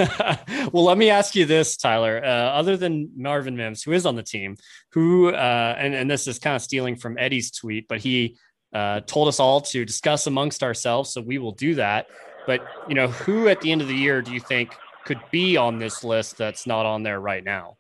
well, 0.72 0.84
let 0.84 0.98
me 0.98 1.10
ask 1.10 1.36
you 1.36 1.46
this, 1.46 1.78
Tyler. 1.78 2.22
Uh, 2.24 2.28
other 2.28 2.78
than 2.78 3.10
Marvin 3.16 3.56
Mims, 3.56 3.84
who 3.84 3.92
is 3.92 4.06
on 4.06 4.16
the 4.16 4.24
team, 4.24 4.56
who 4.92 5.30
uh, 5.30 5.76
and 5.78 5.94
and 5.96 6.10
this 6.10 6.28
is 6.28 6.40
kind 6.40 6.56
of 6.56 6.62
stealing 6.62 6.96
from 6.96 7.18
Eddie's 7.18 7.52
tweet, 7.52 7.88
but 7.88 8.00
he 8.00 8.38
uh, 8.74 9.02
told 9.02 9.28
us 9.28 9.40
all 9.40 9.62
to 9.62 9.86
discuss 9.86 10.28
amongst 10.28 10.64
ourselves, 10.64 11.12
so 11.12 11.22
we 11.22 11.38
will 11.38 11.52
do 11.52 11.76
that. 11.76 12.08
But 12.46 12.66
you 12.88 12.96
know, 12.96 13.08
who 13.08 13.48
at 13.48 13.62
the 13.62 13.72
end 13.72 13.82
of 13.82 13.88
the 13.88 13.96
year 13.96 14.22
do 14.22 14.32
you 14.32 14.40
think 14.40 14.76
could 15.06 15.20
be 15.32 15.58
on 15.58 15.80
this 15.80 16.04
list 16.04 16.38
that's 16.38 16.68
not 16.68 16.86
on 16.86 17.04
there 17.04 17.20
right 17.20 17.44
now? 17.44 17.78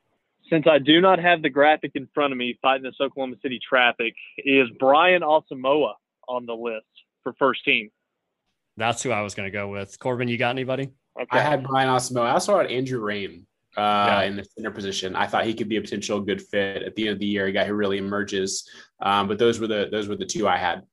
Since 0.49 0.65
I 0.67 0.79
do 0.79 0.99
not 0.99 1.19
have 1.19 1.41
the 1.41 1.49
graphic 1.49 1.91
in 1.95 2.07
front 2.13 2.33
of 2.33 2.37
me, 2.37 2.57
fighting 2.61 2.83
this 2.83 2.95
Oklahoma 2.99 3.35
City 3.41 3.59
traffic, 3.67 4.13
is 4.37 4.67
Brian 4.79 5.21
Asamoah 5.21 5.93
on 6.27 6.45
the 6.45 6.53
list 6.53 6.85
for 7.23 7.33
first 7.39 7.63
team? 7.65 7.89
That's 8.77 9.03
who 9.03 9.11
I 9.11 9.21
was 9.21 9.35
going 9.35 9.47
to 9.47 9.51
go 9.51 9.69
with. 9.69 9.97
Corbin, 9.99 10.27
you 10.27 10.37
got 10.37 10.49
anybody? 10.49 10.89
Okay. 11.19 11.37
I 11.37 11.41
had 11.41 11.63
Brian 11.63 11.89
Asamoah. 11.89 12.27
I 12.27 12.31
also 12.31 12.57
had 12.57 12.71
Andrew 12.71 12.99
Raym 12.99 13.43
uh, 13.77 13.81
yeah. 14.07 14.21
in 14.23 14.35
the 14.35 14.43
center 14.43 14.71
position. 14.71 15.15
I 15.15 15.27
thought 15.27 15.45
he 15.45 15.53
could 15.53 15.69
be 15.69 15.77
a 15.77 15.81
potential 15.81 16.19
good 16.19 16.41
fit 16.41 16.83
at 16.83 16.95
the 16.95 17.07
end 17.07 17.13
of 17.13 17.19
the 17.19 17.25
year, 17.25 17.45
a 17.45 17.51
guy 17.51 17.65
who 17.65 17.73
really 17.73 17.97
emerges. 17.97 18.67
Um, 18.99 19.27
but 19.27 19.37
those 19.37 19.59
were 19.59 19.67
the 19.67 19.89
those 19.91 20.07
were 20.07 20.15
the 20.15 20.25
two 20.25 20.47
I 20.47 20.57
had. 20.57 20.83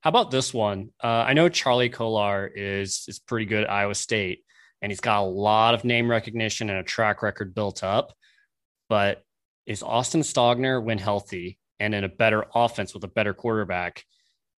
How 0.00 0.08
about 0.08 0.30
this 0.30 0.52
one? 0.52 0.90
Uh, 1.02 1.24
I 1.26 1.32
know 1.32 1.48
Charlie 1.48 1.88
Kolar 1.88 2.46
is 2.46 3.04
is 3.08 3.18
pretty 3.18 3.46
good 3.46 3.64
at 3.64 3.70
Iowa 3.70 3.94
State, 3.94 4.44
and 4.80 4.90
he's 4.90 5.00
got 5.00 5.22
a 5.22 5.26
lot 5.26 5.74
of 5.74 5.84
name 5.84 6.10
recognition 6.10 6.70
and 6.70 6.78
a 6.78 6.84
track 6.84 7.22
record 7.22 7.54
built 7.54 7.84
up. 7.84 8.12
But 8.88 9.22
is 9.66 9.82
Austin 9.82 10.22
Stogner, 10.22 10.82
when 10.82 10.98
healthy 10.98 11.58
and 11.78 11.94
in 11.94 12.04
a 12.04 12.08
better 12.08 12.44
offense 12.54 12.94
with 12.94 13.04
a 13.04 13.08
better 13.08 13.32
quarterback, 13.32 14.04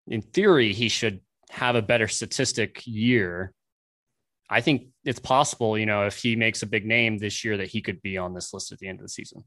in 0.07 0.21
theory, 0.21 0.73
he 0.73 0.89
should 0.89 1.19
have 1.49 1.75
a 1.75 1.81
better 1.81 2.07
statistic 2.07 2.81
year 2.85 3.53
I 4.49 4.61
think 4.61 4.87
it's 5.03 5.19
possible, 5.19 5.77
you 5.77 5.85
know, 5.85 6.05
if 6.05 6.17
he 6.17 6.35
makes 6.35 6.63
a 6.63 6.67
big 6.67 6.85
name 6.85 7.17
this 7.17 7.43
year, 7.43 7.57
that 7.57 7.69
he 7.69 7.81
could 7.81 8.01
be 8.01 8.17
on 8.17 8.33
this 8.33 8.53
list 8.53 8.71
at 8.71 8.79
the 8.79 8.87
end 8.87 8.99
of 8.99 9.03
the 9.03 9.09
season. 9.09 9.43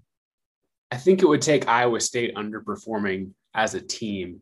I 0.91 0.97
think 0.97 1.23
it 1.23 1.29
would 1.29 1.43
take 1.43 1.69
Iowa 1.69 2.01
State 2.01 2.35
underperforming 2.35 3.33
as 3.55 3.75
a 3.75 3.81
team 3.81 4.41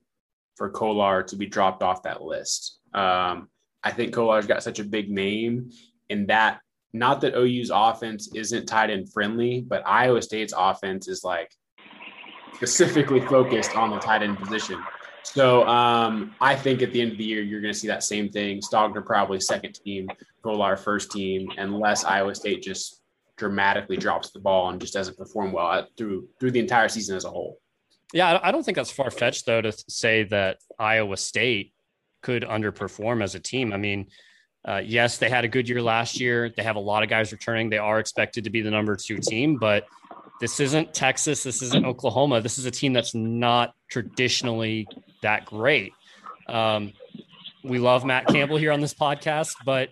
for 0.57 0.71
Kolar 0.71 1.23
to 1.25 1.37
be 1.37 1.47
dropped 1.47 1.83
off 1.83 2.03
that 2.03 2.23
list. 2.23 2.79
Um, 2.93 3.49
I 3.83 3.91
think 3.91 4.15
Kolar's 4.15 4.47
got 4.47 4.63
such 4.63 4.79
a 4.79 4.85
big 4.85 5.11
name 5.11 5.71
in 6.09 6.27
that 6.27 6.61
not 6.93 7.21
that 7.23 7.35
OU's 7.35 7.71
offense 7.75 8.31
isn't 8.35 8.67
tight 8.67 8.89
end 8.89 9.13
friendly, 9.13 9.63
but 9.63 9.87
Iowa 9.87 10.23
State's 10.23 10.55
offense 10.57 11.09
is 11.09 11.25
like 11.25 11.51
specifically 12.55 13.21
focused 13.21 13.77
on 13.77 13.91
the 13.91 13.99
tight 13.99 14.23
end 14.23 14.39
position. 14.39 14.81
So 15.25 15.67
um, 15.67 16.35
I 16.41 16.55
think 16.55 16.83
at 16.83 16.93
the 16.93 17.01
end 17.01 17.13
of 17.13 17.19
the 17.19 17.25
year, 17.25 17.43
you're 17.43 17.61
going 17.61 17.73
to 17.73 17.79
see 17.79 17.89
that 17.89 18.05
same 18.05 18.29
thing. 18.29 18.61
Stogner 18.61 19.05
probably 19.05 19.41
second 19.41 19.75
team, 19.75 20.09
Kolar 20.43 20.77
first 20.77 21.11
team, 21.11 21.51
unless 21.57 22.05
Iowa 22.05 22.35
State 22.35 22.63
just 22.63 23.03
dramatically 23.37 23.97
drops 23.97 24.31
the 24.31 24.39
ball 24.39 24.71
and 24.71 24.81
just 24.81 24.95
doesn't 24.95 25.17
perform 25.17 25.51
well 25.51 25.87
through 25.97 26.29
through 26.39 26.53
the 26.53 26.61
entire 26.61 26.89
season 26.89 27.17
as 27.17 27.25
a 27.25 27.31
whole. 27.31 27.59
Yeah, 28.13 28.39
I 28.43 28.53
don't 28.53 28.63
think 28.63 28.77
that's 28.77 28.93
far 28.93 29.11
fetched 29.11 29.47
though 29.47 29.61
to 29.61 29.73
say 29.89 30.25
that 30.25 30.59
Iowa 30.79 31.17
State 31.17 31.73
could 32.23 32.43
underperform 32.43 33.23
as 33.23 33.35
a 33.35 33.41
team. 33.41 33.73
I 33.73 33.77
mean, 33.77 34.07
uh, 34.67 34.81
yes, 34.85 35.19
they 35.19 35.29
had 35.29 35.45
a 35.45 35.49
good 35.49 35.69
year 35.69 35.83
last 35.83 36.21
year. 36.21 36.51
They 36.57 36.63
have 36.63 36.77
a 36.77 36.81
lot 36.81 37.03
of 37.03 37.09
guys 37.09 37.33
returning. 37.33 37.71
They 37.71 37.79
are 37.79 37.99
expected 37.99 38.45
to 38.45 38.51
be 38.51 38.63
the 38.63 38.71
number 38.71 38.95
two 38.97 39.19
team, 39.19 39.57
but 39.57 39.87
this 40.41 40.61
isn't 40.61 40.93
Texas. 40.93 41.43
This 41.43 41.63
isn't 41.63 41.85
Oklahoma. 41.85 42.41
This 42.41 42.59
is 42.59 42.67
a 42.67 42.71
team 42.71 42.93
that's 42.93 43.15
not 43.15 43.75
traditionally 43.91 44.89
that 45.23 45.47
great. 45.47 45.93
Um, 46.49 46.93
we 47.63 47.79
love 47.79 48.05
Matt 48.05 48.27
Campbell 48.27 48.57
here 48.57 48.73
on 48.73 48.81
this 48.81 48.93
podcast, 48.93 49.55
but 49.65 49.91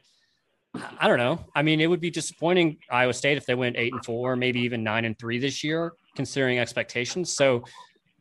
I 0.99 1.09
don't 1.09 1.19
know. 1.19 1.45
I 1.55 1.63
mean, 1.63 1.81
it 1.81 1.87
would 1.87 2.01
be 2.01 2.11
disappointing 2.11 2.79
Iowa 2.91 3.13
State 3.13 3.37
if 3.37 3.47
they 3.47 3.55
went 3.55 3.77
eight 3.77 3.93
and 3.93 4.05
four, 4.05 4.37
maybe 4.37 4.61
even 4.61 4.83
nine 4.83 5.05
and 5.05 5.19
three 5.19 5.39
this 5.39 5.63
year, 5.63 5.93
considering 6.17 6.59
expectations. 6.59 7.33
So 7.33 7.65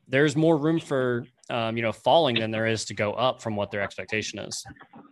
there's 0.07 0.35
more 0.35 0.57
room 0.57 0.79
for 0.79 1.25
um, 1.49 1.75
you 1.75 1.83
know 1.83 1.91
falling 1.91 2.35
than 2.35 2.51
there 2.51 2.67
is 2.67 2.85
to 2.85 2.93
go 2.93 3.13
up 3.13 3.41
from 3.41 3.55
what 3.55 3.71
their 3.71 3.81
expectation 3.81 4.39
is. 4.39 4.63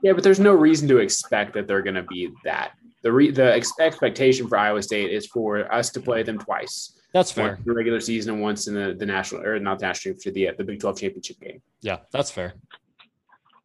Yeah, 0.03 0.13
but 0.13 0.23
there's 0.23 0.39
no 0.39 0.53
reason 0.53 0.87
to 0.89 0.97
expect 0.97 1.53
that 1.53 1.67
they're 1.67 1.81
going 1.81 1.95
to 1.95 2.03
be 2.03 2.29
that. 2.43 2.73
The 3.01 3.11
re- 3.11 3.31
the 3.31 3.55
ex- 3.55 3.71
expectation 3.79 4.47
for 4.47 4.57
Iowa 4.57 4.81
State 4.83 5.11
is 5.11 5.25
for 5.27 5.71
us 5.73 5.89
to 5.91 6.01
play 6.01 6.23
them 6.23 6.37
twice. 6.37 6.98
That's 7.13 7.31
fair. 7.31 7.47
Once 7.47 7.59
in 7.59 7.65
the 7.65 7.73
regular 7.73 7.99
season 7.99 8.33
and 8.33 8.41
once 8.41 8.67
in 8.67 8.75
the, 8.75 8.93
the 8.93 9.05
national 9.05 9.43
or 9.43 9.59
not 9.59 9.79
the 9.79 9.87
national 9.87 10.15
for 10.15 10.31
the 10.31 10.51
the 10.57 10.63
Big 10.63 10.79
Twelve 10.79 10.99
championship 10.99 11.39
game. 11.39 11.61
Yeah, 11.81 11.97
that's 12.11 12.29
fair. 12.29 12.53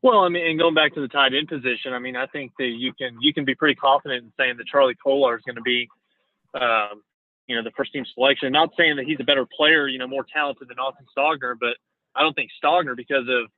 Well, 0.05 0.21
I 0.21 0.29
mean, 0.29 0.47
and 0.47 0.59
going 0.59 0.75
back 0.75 0.95
to 0.95 1.01
the 1.01 1.09
tight 1.09 1.33
end 1.35 1.49
position, 1.49 1.93
I 1.93 1.99
mean, 1.99 2.15
I 2.15 2.27
think 2.27 2.53
that 2.59 2.67
you 2.77 2.93
can 2.93 3.17
you 3.21 3.33
can 3.33 3.45
be 3.45 3.55
pretty 3.55 3.75
confident 3.75 4.25
in 4.25 4.33
saying 4.39 4.57
that 4.59 4.67
Charlie 4.67 4.97
Kolar 5.03 5.37
is 5.37 5.43
going 5.47 5.57
to 5.57 5.63
be, 5.63 5.89
um, 6.55 7.03
you 7.47 7.57
know, 7.57 7.63
the 7.63 7.71
first 7.77 7.93
team 7.93 8.05
selection. 8.15 8.53
Not 8.53 8.71
saying 8.77 8.97
that 8.97 9.07
he's 9.07 9.19
a 9.21 9.25
better 9.25 9.47
player, 9.57 9.89
you 9.89 9.99
know, 9.99 10.07
more 10.07 10.27
talented 10.31 10.69
than 10.69 10.79
Austin 10.79 11.07
Stogner, 11.17 11.55
but 11.59 11.77
I 12.15 12.23
don't 12.23 12.35
think 12.35 12.51
Stogner 12.63 12.97
because 12.97 13.27
of, 13.29 13.51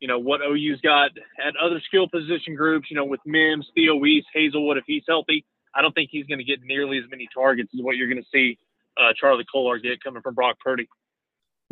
you 0.00 0.08
know, 0.08 0.18
what 0.18 0.40
OU's 0.42 0.80
got 0.80 1.10
at 1.44 1.54
other 1.60 1.80
skill 1.86 2.08
position 2.08 2.54
groups, 2.54 2.88
you 2.90 2.96
know, 2.96 3.04
with 3.04 3.20
Mims, 3.26 3.66
Theo 3.74 3.96
Wease, 3.96 4.24
Haselwood, 4.34 4.78
if 4.78 4.84
he's 4.86 5.02
healthy, 5.08 5.44
I 5.74 5.82
don't 5.82 5.92
think 5.92 6.10
he's 6.12 6.26
going 6.26 6.38
to 6.38 6.44
get 6.44 6.62
nearly 6.62 6.98
as 6.98 7.04
many 7.10 7.28
targets 7.34 7.70
as 7.74 7.82
what 7.82 7.96
you're 7.96 8.08
going 8.08 8.22
to 8.22 8.28
see 8.32 8.58
uh, 9.00 9.12
Charlie 9.16 9.46
Kolar 9.50 9.78
get 9.78 10.02
coming 10.02 10.22
from 10.22 10.34
Brock 10.34 10.56
Purdy. 10.60 10.88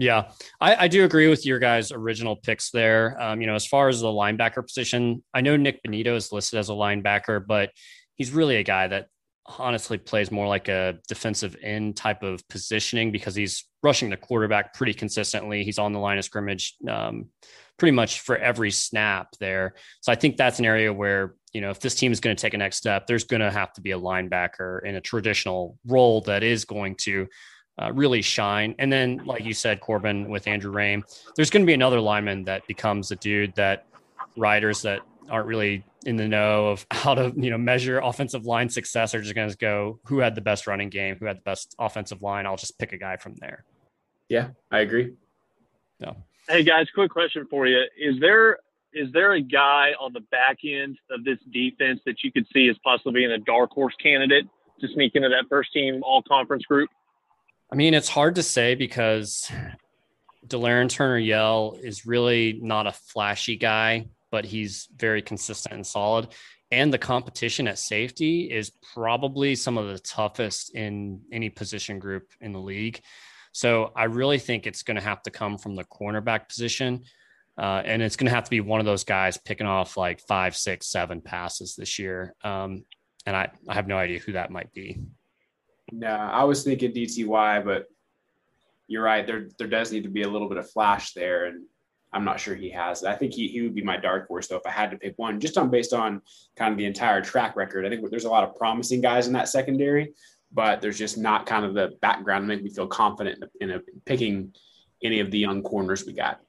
Yeah, 0.00 0.30
I, 0.60 0.84
I, 0.84 0.88
do 0.88 1.04
agree 1.04 1.26
with 1.26 1.44
your 1.44 1.58
guys' 1.58 1.90
original 1.90 2.36
picks 2.36 2.70
there. 2.70 3.20
Um, 3.20 3.40
you 3.40 3.48
know, 3.48 3.56
as 3.56 3.66
far 3.66 3.88
as 3.88 4.00
the 4.00 4.06
linebacker 4.06 4.64
position, 4.64 5.24
I 5.34 5.40
know 5.40 5.56
Nick 5.56 5.82
Bonitto 5.82 6.14
is 6.14 6.30
listed 6.30 6.60
as 6.60 6.68
a 6.68 6.72
linebacker, 6.72 7.44
but 7.44 7.70
he's 8.14 8.30
really 8.30 8.56
a 8.56 8.62
guy 8.62 8.86
that 8.86 9.08
honestly 9.58 9.98
plays 9.98 10.30
more 10.30 10.46
like 10.46 10.68
a 10.68 10.98
defensive 11.08 11.56
end 11.62 11.96
type 11.96 12.22
of 12.22 12.46
positioning 12.48 13.10
because 13.10 13.34
he's 13.34 13.64
rushing 13.82 14.10
the 14.10 14.16
quarterback 14.16 14.74
pretty 14.74 14.94
consistently. 14.94 15.64
He's 15.64 15.78
on 15.78 15.92
the 15.92 15.98
line 15.98 16.18
of 16.18 16.24
scrimmage 16.24 16.76
um, 16.88 17.30
pretty 17.78 17.92
much 17.92 18.20
for 18.20 18.36
every 18.36 18.70
snap 18.70 19.28
there. 19.40 19.74
So 20.00 20.12
I 20.12 20.16
think 20.16 20.36
that's 20.36 20.58
an 20.58 20.64
area 20.64 20.92
where, 20.92 21.34
you 21.52 21.60
know, 21.60 21.70
if 21.70 21.80
this 21.80 21.94
team 21.94 22.12
is 22.12 22.20
going 22.20 22.36
to 22.36 22.40
take 22.40 22.54
a 22.54 22.58
next 22.58 22.76
step, 22.76 23.06
there's 23.06 23.24
going 23.24 23.40
to 23.40 23.50
have 23.50 23.72
to 23.74 23.80
be 23.80 23.92
a 23.92 23.98
linebacker 23.98 24.84
in 24.84 24.96
a 24.96 25.00
traditional 25.00 25.78
role 25.86 26.20
that 26.22 26.42
is 26.42 26.64
going 26.64 26.94
to 26.96 27.26
uh, 27.80 27.92
really 27.92 28.22
shine. 28.22 28.74
And 28.78 28.92
then, 28.92 29.22
like 29.24 29.44
you 29.44 29.54
said, 29.54 29.80
Corbin 29.80 30.28
with 30.28 30.46
Andrew 30.46 30.72
Raym, 30.72 31.02
there's 31.36 31.50
going 31.50 31.62
to 31.62 31.66
be 31.66 31.74
another 31.74 32.00
lineman 32.00 32.44
that 32.44 32.66
becomes 32.66 33.10
a 33.10 33.16
dude 33.16 33.54
that 33.54 33.86
riders 34.36 34.82
that 34.82 35.00
aren't 35.30 35.46
really 35.46 35.84
in 36.06 36.16
the 36.16 36.26
know 36.26 36.68
of 36.68 36.86
how 36.90 37.14
to 37.14 37.32
you 37.36 37.50
know 37.50 37.58
measure 37.58 37.98
offensive 37.98 38.46
line 38.46 38.68
success 38.68 39.14
are 39.14 39.20
just 39.20 39.34
going 39.34 39.50
to 39.50 39.56
go 39.56 39.98
who 40.04 40.18
had 40.18 40.34
the 40.34 40.40
best 40.40 40.66
running 40.66 40.88
game, 40.88 41.16
who 41.18 41.26
had 41.26 41.38
the 41.38 41.42
best 41.42 41.74
offensive 41.78 42.22
line. 42.22 42.46
I'll 42.46 42.56
just 42.56 42.78
pick 42.78 42.92
a 42.92 42.98
guy 42.98 43.16
from 43.16 43.34
there. 43.36 43.64
Yeah, 44.28 44.48
I 44.70 44.80
agree. 44.80 45.14
No. 46.00 46.16
Hey 46.48 46.62
guys, 46.62 46.86
quick 46.94 47.10
question 47.10 47.46
for 47.48 47.66
you: 47.66 47.82
Is 47.98 48.18
there 48.20 48.58
is 48.92 49.12
there 49.12 49.32
a 49.32 49.40
guy 49.40 49.90
on 50.00 50.12
the 50.12 50.20
back 50.20 50.58
end 50.64 50.98
of 51.10 51.24
this 51.24 51.38
defense 51.52 52.00
that 52.06 52.22
you 52.22 52.32
could 52.32 52.46
see 52.52 52.68
as 52.68 52.76
possibly 52.84 53.12
being 53.12 53.32
a 53.32 53.38
dark 53.38 53.70
horse 53.70 53.94
candidate 54.02 54.46
to 54.80 54.88
sneak 54.94 55.14
into 55.14 55.28
that 55.28 55.44
first 55.48 55.72
team 55.72 56.02
all 56.02 56.22
conference 56.22 56.64
group? 56.64 56.88
I 57.70 57.76
mean, 57.76 57.94
it's 57.94 58.08
hard 58.08 58.36
to 58.36 58.42
say 58.42 58.74
because 58.74 59.50
Delarrin 60.46 60.88
Turner 60.88 61.18
Yell 61.18 61.76
is 61.82 62.06
really 62.06 62.58
not 62.62 62.86
a 62.86 62.92
flashy 62.92 63.56
guy, 63.56 64.08
but 64.30 64.44
he's 64.44 64.88
very 64.96 65.20
consistent 65.20 65.74
and 65.74 65.86
solid. 65.86 66.28
And 66.70 66.92
the 66.92 66.98
competition 66.98 67.68
at 67.68 67.78
safety 67.78 68.42
is 68.50 68.72
probably 68.94 69.54
some 69.54 69.78
of 69.78 69.88
the 69.88 69.98
toughest 69.98 70.74
in 70.74 71.20
any 71.32 71.50
position 71.50 71.98
group 71.98 72.30
in 72.40 72.52
the 72.52 72.60
league. 72.60 73.00
So 73.52 73.90
I 73.96 74.04
really 74.04 74.38
think 74.38 74.66
it's 74.66 74.82
going 74.82 74.96
to 74.96 75.02
have 75.02 75.22
to 75.22 75.30
come 75.30 75.58
from 75.58 75.74
the 75.74 75.84
cornerback 75.84 76.48
position. 76.48 77.04
Uh, 77.58 77.82
and 77.84 78.00
it's 78.02 78.16
going 78.16 78.28
to 78.28 78.34
have 78.34 78.44
to 78.44 78.50
be 78.50 78.60
one 78.60 78.78
of 78.78 78.86
those 78.86 79.02
guys 79.02 79.36
picking 79.36 79.66
off 79.66 79.96
like 79.96 80.20
five, 80.20 80.56
six, 80.56 80.86
seven 80.86 81.20
passes 81.20 81.74
this 81.74 81.98
year. 81.98 82.34
Um, 82.44 82.84
and 83.26 83.36
I, 83.36 83.50
I 83.68 83.74
have 83.74 83.88
no 83.88 83.98
idea 83.98 84.20
who 84.20 84.32
that 84.32 84.50
might 84.50 84.72
be. 84.72 85.00
No, 85.90 86.08
I 86.08 86.44
was 86.44 86.62
thinking 86.62 86.92
DTY, 86.92 87.64
but 87.64 87.86
you're 88.86 89.02
right. 89.02 89.26
There 89.26 89.48
there 89.58 89.66
does 89.66 89.92
need 89.92 90.04
to 90.04 90.08
be 90.08 90.22
a 90.22 90.28
little 90.28 90.48
bit 90.48 90.58
of 90.58 90.70
flash 90.70 91.12
there, 91.12 91.46
and 91.46 91.64
I'm 92.12 92.24
not 92.24 92.40
sure 92.40 92.54
he 92.54 92.70
has. 92.70 93.04
I 93.04 93.14
think 93.14 93.34
he, 93.34 93.48
he 93.48 93.62
would 93.62 93.74
be 93.74 93.82
my 93.82 93.96
dark 93.96 94.28
horse 94.28 94.48
though 94.48 94.56
if 94.56 94.66
I 94.66 94.70
had 94.70 94.90
to 94.90 94.96
pick 94.96 95.14
one, 95.16 95.40
just 95.40 95.58
on 95.58 95.70
based 95.70 95.92
on 95.92 96.22
kind 96.56 96.72
of 96.72 96.78
the 96.78 96.86
entire 96.86 97.20
track 97.22 97.56
record. 97.56 97.84
I 97.84 97.90
think 97.90 98.08
there's 98.10 98.24
a 98.24 98.30
lot 98.30 98.44
of 98.44 98.56
promising 98.56 99.00
guys 99.00 99.26
in 99.26 99.32
that 99.34 99.48
secondary, 99.48 100.14
but 100.52 100.80
there's 100.80 100.98
just 100.98 101.18
not 101.18 101.46
kind 101.46 101.64
of 101.64 101.74
the 101.74 101.92
background 102.00 102.44
to 102.44 102.48
make 102.48 102.62
me 102.62 102.70
feel 102.70 102.86
confident 102.86 103.44
in, 103.60 103.70
a, 103.70 103.72
in 103.72 103.78
a, 103.78 103.82
picking 104.06 104.54
any 105.02 105.20
of 105.20 105.30
the 105.30 105.38
young 105.38 105.62
corners 105.62 106.06
we 106.06 106.12
got. 106.12 106.40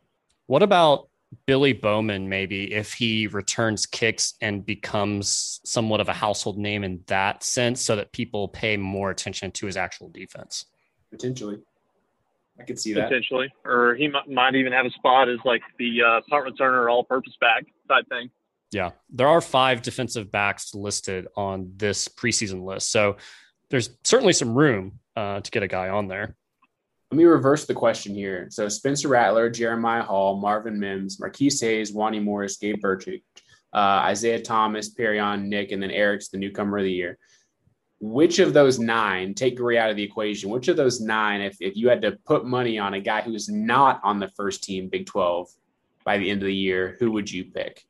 What 0.50 0.63
about 0.63 1.10
Billy 1.46 1.74
Bowman, 1.74 2.27
maybe 2.27 2.74
if 2.74 2.91
he 2.94 3.27
returns 3.27 3.86
kicks 3.86 4.34
and 4.41 4.65
becomes 4.65 5.62
somewhat 5.63 6.00
of 6.00 6.10
a 6.10 6.13
household 6.13 6.58
name 6.58 6.84
in 6.84 7.01
that 7.06 7.44
sense, 7.44 7.82
so 7.82 7.96
that 7.96 8.12
people 8.13 8.48
pay 8.48 8.75
more 8.75 9.12
attention 9.12 9.51
to 9.51 9.68
his 9.68 9.77
actual 9.77 10.10
defense. 10.10 10.65
Potentially, 11.12 11.60
I 12.60 12.63
could 12.63 12.79
see 12.79 12.94
that. 12.94 13.10
Potentially, 13.10 13.53
or 13.63 13.94
he 13.94 14.06
m- 14.06 14.34
might 14.34 14.56
even 14.56 14.74
have 14.74 14.88
a 14.88 14.89
spot 14.89 15.29
as 15.29 15.38
like 15.46 15.62
the 15.77 16.01
uh, 16.01 16.22
punt 16.27 16.48
returner, 16.48 16.91
all-purpose 16.91 17.38
back 17.39 17.68
type 17.88 18.10
thing. 18.10 18.32
Yeah, 18.72 18.89
there 19.12 19.27
are 19.27 19.41
five 19.41 19.84
defensive 19.84 20.32
backs 20.32 20.74
listed 20.74 21.27
on 21.38 21.74
this 21.75 22.08
preseason 22.08 22.65
list, 22.65 22.91
so 22.91 23.18
there's 23.70 23.91
certainly 24.03 24.34
some 24.34 24.56
room 24.56 24.98
uh, 25.15 25.41
to 25.41 25.51
get 25.51 25.62
a 25.62 25.68
guy 25.68 25.89
on 25.89 26.08
there 26.08 26.36
let 27.12 27.18
me 27.18 27.24
reverse 27.25 27.66
the 27.66 27.74
question 27.74 28.13
here. 28.13 28.48
So 28.51 28.70
Spencer 28.70 29.08
Rattler, 29.08 29.50
Jeremiah 29.50 30.04
Hall, 30.04 30.39
Marvin 30.39 30.80
Mims, 30.80 31.20
Marquis 31.20 31.51
Hayes, 31.60 31.92
Wanya 31.92 32.24
Morris, 32.24 32.58
Gabe 32.58 32.80
Brkic, 32.80 33.24
uh, 33.74 34.06
Isaiah 34.06 34.42
Thomas, 34.42 34.94
Perrion, 34.94 35.46
Nick, 35.46 35.72
and 35.72 35.82
then 35.82 35.89
Eric's 35.89 36.28
the 36.28 36.38
newcomer 36.38 36.78
of 36.78 36.84
the 36.84 36.92
year. 36.92 37.18
Which 38.00 38.38
of 38.38 38.54
those 38.54 38.78
nine, 38.78 39.34
take 39.34 39.58
Gray 39.58 39.78
out 39.80 39.89
of 39.89 39.96
the 39.96 40.04
equation, 40.04 40.51
which 40.51 40.68
of 40.68 40.78
those 40.78 41.01
nine, 41.01 41.42
if, 41.42 41.58
if 41.60 41.75
you 41.75 41.89
had 41.89 42.01
to 42.04 42.12
put 42.25 42.46
money 42.46 42.78
on 42.78 42.94
a 42.94 43.01
guy 43.01 43.22
who's 43.22 43.50
not 43.50 44.00
on 44.04 44.20
the 44.20 44.30
first 44.30 44.63
team 44.63 44.88
Big 44.88 45.08
12 45.08 45.50
by 46.06 46.18
the 46.20 46.30
end 46.30 46.44
of 46.44 46.46
the 46.46 46.56
year, 46.56 46.96
who 47.00 47.12
would 47.12 47.30
you 47.30 47.46
pick? 47.46 47.86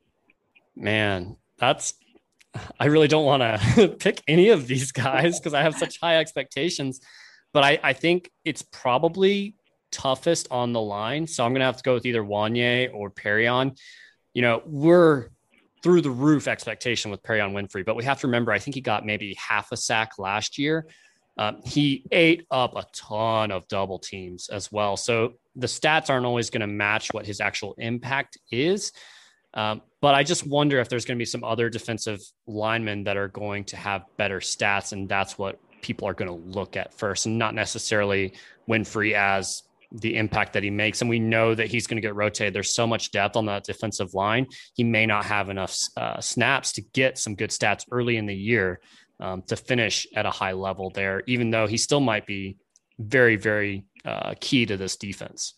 Man, 0.75 1.35
that's 1.57 1.93
I 2.79 2.85
really 2.85 3.09
don't 3.09 3.25
want 3.25 3.43
to 3.43 3.89
pick 3.99 4.23
any 4.27 4.49
of 4.49 4.65
these 4.65 4.91
guys 4.91 5.39
because 5.39 5.53
I 5.53 5.61
have 5.61 5.75
such 5.75 5.99
high 5.99 6.17
expectations 6.17 7.01
but 7.53 7.63
I, 7.63 7.79
I 7.81 7.93
think 7.93 8.31
it's 8.45 8.61
probably 8.61 9.55
toughest 9.91 10.47
on 10.51 10.73
the 10.73 10.81
line. 10.81 11.27
So 11.27 11.43
I'm 11.43 11.51
going 11.51 11.61
to 11.61 11.65
have 11.65 11.77
to 11.77 11.83
go 11.83 11.93
with 11.93 12.05
either 12.05 12.23
Wanya 12.23 12.93
or 12.93 13.09
Perrion. 13.09 13.77
You 14.33 14.41
know, 14.41 14.61
we're 14.65 15.29
through 15.81 16.01
the 16.01 16.11
roof 16.11 16.47
expectation 16.47 17.09
with 17.09 17.23
Perrion 17.23 17.53
Winfrey, 17.53 17.85
but 17.85 17.95
we 17.95 18.03
have 18.03 18.19
to 18.21 18.27
remember, 18.27 18.51
I 18.51 18.59
think 18.59 18.75
he 18.75 18.81
got 18.81 19.05
maybe 19.05 19.35
half 19.35 19.71
a 19.71 19.77
sack 19.77 20.19
last 20.19 20.57
year. 20.57 20.85
Um, 21.37 21.61
he 21.63 22.05
ate 22.11 22.45
up 22.51 22.75
a 22.75 22.85
ton 22.93 23.51
of 23.51 23.67
double 23.69 23.97
teams 23.97 24.49
as 24.49 24.71
well. 24.71 24.97
So 24.97 25.35
the 25.55 25.67
stats 25.67 26.09
aren't 26.09 26.25
always 26.25 26.49
going 26.49 26.61
to 26.61 26.67
match 26.67 27.13
what 27.13 27.25
his 27.25 27.39
actual 27.39 27.75
impact 27.77 28.37
is. 28.51 28.91
Um, 29.53 29.81
but 30.01 30.15
I 30.15 30.23
just 30.23 30.45
wonder 30.45 30.79
if 30.79 30.89
there's 30.89 31.05
going 31.05 31.17
to 31.17 31.21
be 31.21 31.25
some 31.25 31.43
other 31.43 31.69
defensive 31.69 32.19
linemen 32.45 33.05
that 33.05 33.17
are 33.17 33.29
going 33.29 33.63
to 33.65 33.77
have 33.77 34.03
better 34.17 34.39
stats, 34.39 34.91
and 34.91 35.09
that's 35.09 35.37
what 35.37 35.59
people 35.81 36.07
are 36.07 36.13
going 36.13 36.29
to 36.29 36.57
look 36.57 36.77
at 36.77 36.93
first 36.93 37.25
and 37.25 37.37
not 37.37 37.55
necessarily 37.55 38.33
Winfrey 38.67 39.13
as 39.13 39.63
the 39.91 40.15
impact 40.15 40.53
that 40.53 40.63
he 40.63 40.69
makes. 40.69 41.01
And 41.01 41.09
we 41.09 41.19
know 41.19 41.55
that 41.55 41.67
he's 41.67 41.87
going 41.87 41.97
to 41.97 42.01
get 42.01 42.15
rotated. 42.15 42.53
There's 42.53 42.73
so 42.73 42.85
much 42.85 43.11
depth 43.11 43.35
on 43.35 43.45
that 43.47 43.63
defensive 43.63 44.13
line. 44.13 44.47
He 44.75 44.83
may 44.83 45.05
not 45.05 45.25
have 45.25 45.49
enough 45.49 45.75
uh, 45.97 46.21
snaps 46.21 46.73
to 46.73 46.81
get 46.81 47.17
some 47.17 47.35
good 47.35 47.49
stats 47.49 47.85
early 47.91 48.17
in 48.17 48.25
the 48.25 48.35
year 48.35 48.81
um, 49.19 49.41
to 49.43 49.55
finish 49.55 50.07
at 50.15 50.25
a 50.25 50.31
high 50.31 50.53
level 50.53 50.91
there, 50.91 51.23
even 51.27 51.49
though 51.49 51.67
he 51.67 51.77
still 51.77 51.99
might 51.99 52.25
be 52.25 52.57
very, 52.99 53.35
very 53.35 53.85
uh, 54.05 54.35
key 54.39 54.65
to 54.65 54.77
this 54.77 54.95
defense. 54.95 55.55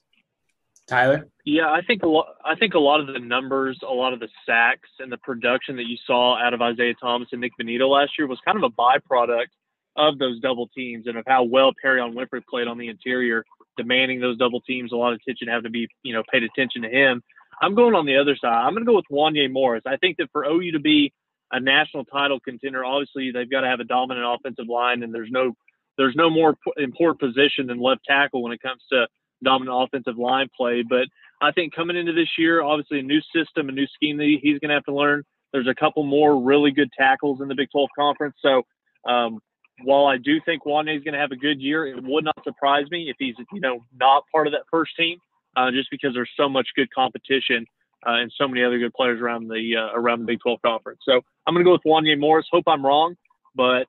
Tyler? 0.88 1.28
Yeah, 1.46 1.70
I 1.70 1.82
think 1.82 2.04
a 2.04 2.08
lot. 2.08 2.28
I 2.44 2.56
think 2.56 2.74
a 2.74 2.80
lot 2.80 3.00
of 3.00 3.08
the 3.08 3.20
numbers, 3.20 3.80
a 3.88 3.94
lot 3.94 4.14
of 4.14 4.20
the 4.20 4.28
sacks, 4.46 4.90
and 5.00 5.12
the 5.12 5.18
production 5.18 5.78
that 5.78 5.86
you 5.86 5.96
saw 6.06 6.38
out 6.38 6.54
of 6.54 6.62
Isaiah 6.62 6.94
Thomas 7.00 7.30
and 7.32 7.40
Nick 7.40 7.54
Bonitto 7.60 7.90
last 7.90 8.12
year 8.18 8.28
was 8.28 8.40
kind 8.44 8.62
of 8.62 8.64
a 8.64 8.70
byproduct 8.70 9.48
of 9.96 10.18
those 10.18 10.40
double 10.40 10.68
teams 10.70 11.08
and 11.08 11.18
of 11.18 11.26
how 11.28 11.44
well 11.44 11.72
Perrion 11.84 12.14
Winfrey 12.14 12.42
played 12.50 12.68
on 12.68 12.78
the 12.78 12.88
interior, 12.88 13.44
demanding 13.78 14.20
those 14.20 14.38
double 14.38 14.62
teams. 14.62 14.92
A 14.92 14.96
lot 14.96 15.14
of 15.14 15.20
attention 15.22 15.48
have 15.48 15.64
to 15.64 15.70
be, 15.70 15.88
you 16.04 16.14
know, 16.14 16.24
paid 16.32 16.44
attention 16.44 16.84
to 16.84 16.90
him. 16.90 17.22
I'm 17.62 17.76
going 17.76 17.94
on 17.94 18.06
the 18.06 18.18
other 18.18 18.36
side. 18.36 18.64
I'm 18.66 18.74
going 18.74 18.86
to 18.86 18.90
go 18.90 18.96
with 18.96 19.06
Wanya 19.12 19.52
Morris. 19.52 19.84
I 19.86 19.98
think 19.98 20.18
that 20.18 20.30
for 20.32 20.46
OU 20.46 20.72
to 20.74 20.80
be 20.80 21.14
a 21.52 21.60
national 21.60 22.06
title 22.06 22.40
contender, 22.40 22.84
obviously 22.84 23.32
they've 23.32 23.50
got 23.50 23.62
to 23.62 23.68
have 23.68 23.80
a 23.80 23.86
dominant 23.86 24.26
offensive 24.28 24.68
line, 24.68 25.04
and 25.04 25.14
there's 25.14 25.30
no 25.32 25.54
there's 25.98 26.16
no 26.16 26.30
more 26.30 26.56
important 26.78 27.20
position 27.20 27.68
than 27.68 27.80
left 27.80 28.02
tackle 28.08 28.42
when 28.42 28.54
it 28.54 28.62
comes 28.62 28.82
to 28.92 29.08
dominant 29.44 29.78
offensive 29.84 30.18
line 30.18 30.48
play. 30.56 30.84
But 30.88 31.08
I 31.42 31.52
think 31.52 31.76
coming 31.76 31.98
into 31.98 32.14
this 32.14 32.30
year, 32.38 32.62
obviously 32.62 33.00
a 33.00 33.04
new 33.04 33.22
system, 33.36 33.70
a 33.70 33.72
new 33.72 33.88
scheme 33.88 34.18
that 34.18 34.38
he's 34.42 34.60
going 34.60 34.70
to 34.70 34.76
have 34.76 34.86
to 34.86 34.96
learn. 34.96 35.24
There's 35.52 35.68
a 35.68 35.76
couple 35.76 36.04
more 36.04 36.42
really 36.42 36.72
good 36.72 36.90
tackles 36.98 37.42
in 37.42 37.50
the 37.50 37.56
Big 37.56 37.70
12 37.72 37.90
conference. 37.98 38.36
So 38.42 38.64
um, 39.08 39.40
while 39.84 40.06
I 40.06 40.18
do 40.18 40.40
think 40.46 40.64
Wanya 40.64 40.98
is 40.98 41.04
going 41.04 41.14
to 41.14 41.20
have 41.20 41.32
a 41.32 41.36
good 41.36 41.62
year, 41.62 41.86
it 41.86 42.04
would 42.04 42.24
not 42.24 42.44
surprise 42.44 42.86
me 42.92 43.10
if 43.10 43.16
he's 43.20 43.36
you 43.52 43.60
know 43.60 43.84
not 44.00 44.24
part 44.32 44.48
of 44.48 44.54
that 44.54 44.64
first 44.70 44.96
team, 44.98 45.20
uh, 45.56 45.72
just 45.72 45.90
because 45.92 46.14
there's 46.14 46.30
so 46.38 46.48
much 46.50 46.68
good 46.76 46.94
competition 46.94 47.66
uh, 48.06 48.14
and 48.14 48.32
so 48.38 48.48
many 48.48 48.64
other 48.64 48.80
good 48.80 48.94
players 48.94 49.22
around 49.22 49.48
the 49.48 49.76
uh, 49.78 49.98
around 49.98 50.20
the 50.20 50.26
Big 50.26 50.40
12 50.42 50.62
conference. 50.62 51.00
So 51.04 51.22
I'm 51.46 51.54
going 51.54 51.66
to 51.66 51.70
go 51.70 51.74
with 51.74 51.84
Wanya 51.86 52.20
Morris. 52.20 52.48
Hope 52.52 52.66
I'm 52.68 52.86
wrong, 52.86 53.16
but 53.56 53.86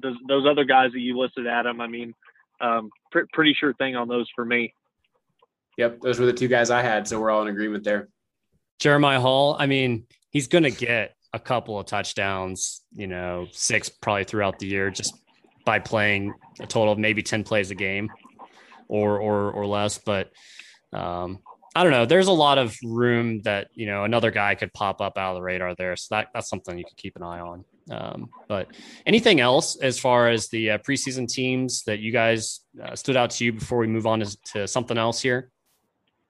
those, 0.00 0.16
those 0.28 0.46
other 0.48 0.64
guys 0.64 0.92
that 0.92 1.00
you 1.00 1.18
listed, 1.18 1.46
Adam, 1.46 1.80
I 1.80 1.86
mean, 1.86 2.14
um, 2.60 2.90
pr- 3.10 3.20
pretty 3.32 3.54
sure 3.58 3.74
thing 3.74 3.96
on 3.96 4.08
those 4.08 4.28
for 4.34 4.44
me. 4.44 4.72
Yep, 5.78 6.00
those 6.00 6.20
were 6.20 6.26
the 6.26 6.32
two 6.32 6.48
guys 6.48 6.70
I 6.70 6.82
had, 6.82 7.08
so 7.08 7.20
we're 7.20 7.30
all 7.30 7.42
in 7.42 7.48
agreement 7.48 7.84
there. 7.84 8.08
Jeremiah 8.78 9.20
Hall, 9.20 9.56
I 9.58 9.66
mean, 9.66 10.06
he's 10.30 10.48
going 10.48 10.64
to 10.64 10.70
get 10.70 11.14
a 11.32 11.38
couple 11.38 11.78
of 11.78 11.86
touchdowns, 11.86 12.82
you 12.92 13.06
know, 13.06 13.46
six 13.52 13.88
probably 13.88 14.24
throughout 14.24 14.58
the 14.58 14.66
year 14.66 14.90
just 14.90 15.14
by 15.64 15.78
playing 15.78 16.34
a 16.60 16.66
total 16.66 16.92
of 16.92 16.98
maybe 16.98 17.22
10 17.22 17.44
plays 17.44 17.70
a 17.70 17.74
game 17.74 18.10
or 18.88 19.18
or 19.18 19.52
or 19.52 19.66
less, 19.66 19.98
but 19.98 20.30
um 20.92 21.38
I 21.74 21.84
don't 21.84 21.92
know. 21.92 22.04
There's 22.04 22.26
a 22.26 22.32
lot 22.32 22.58
of 22.58 22.76
room 22.82 23.42
that 23.42 23.68
you 23.74 23.86
know 23.86 24.02
another 24.02 24.32
guy 24.32 24.56
could 24.56 24.72
pop 24.72 25.00
up 25.00 25.16
out 25.16 25.30
of 25.30 25.36
the 25.36 25.42
radar 25.42 25.76
there, 25.76 25.94
so 25.94 26.16
that 26.16 26.28
that's 26.34 26.48
something 26.48 26.76
you 26.76 26.84
could 26.84 26.96
keep 26.96 27.14
an 27.14 27.22
eye 27.22 27.38
on. 27.38 27.64
Um, 27.90 28.30
but 28.48 28.68
anything 29.06 29.40
else 29.40 29.76
as 29.76 29.98
far 29.98 30.28
as 30.28 30.48
the 30.48 30.72
uh, 30.72 30.78
preseason 30.78 31.28
teams 31.28 31.84
that 31.84 32.00
you 32.00 32.12
guys 32.12 32.60
uh, 32.82 32.96
stood 32.96 33.16
out 33.16 33.30
to 33.30 33.44
you 33.44 33.52
before 33.52 33.78
we 33.78 33.86
move 33.86 34.06
on 34.06 34.20
to, 34.20 34.36
to, 34.52 34.68
something 34.68 34.98
else 34.98 35.20
here? 35.20 35.50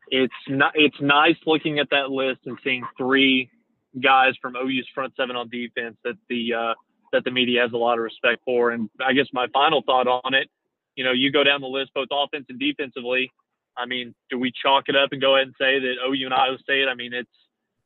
It's 0.09 0.33
not. 0.47 0.73
It's 0.75 1.01
nice 1.01 1.37
looking 1.47 1.79
at 1.79 1.89
that 1.91 2.11
list 2.11 2.41
and 2.45 2.59
seeing 2.63 2.85
three 2.99 3.51
guys 3.99 4.35
from 4.41 4.55
OU's 4.57 4.89
front 4.95 5.15
seven 5.17 5.37
on 5.37 5.49
defense 5.49 5.97
that 6.05 6.15
the 6.29 6.55
uh, 6.55 6.75
that 7.13 7.25
the 7.25 7.31
media 7.31 7.63
has 7.63 7.73
a 7.73 7.77
lot 7.77 7.99
of 7.99 8.05
respect 8.05 8.43
for. 8.45 8.71
And 8.71 8.89
I 9.05 9.13
guess 9.13 9.27
my 9.33 9.47
final 9.53 9.83
thought 9.83 10.07
on 10.07 10.35
it, 10.35 10.49
you 10.95 11.05
know, 11.05 11.13
you 11.13 11.33
go 11.33 11.43
down 11.43 11.61
the 11.61 11.67
list 11.67 11.93
both 11.95 12.09
offense 12.11 12.47
and 12.49 12.59
defensively. 12.59 13.33
I 13.77 13.87
mean, 13.87 14.15
do 14.31 14.39
we 14.39 14.53
chalk 14.63 14.85
it 14.89 14.97
up 14.97 15.11
and 15.13 15.21
go 15.21 15.37
ahead 15.37 15.49
and 15.49 15.55
say 15.59 15.79
that 15.81 15.95
OU 16.07 16.27
and 16.27 16.35
Iowa 16.35 16.59
State? 16.59 16.87
I 16.89 16.95
mean, 16.95 17.13
it's 17.13 17.31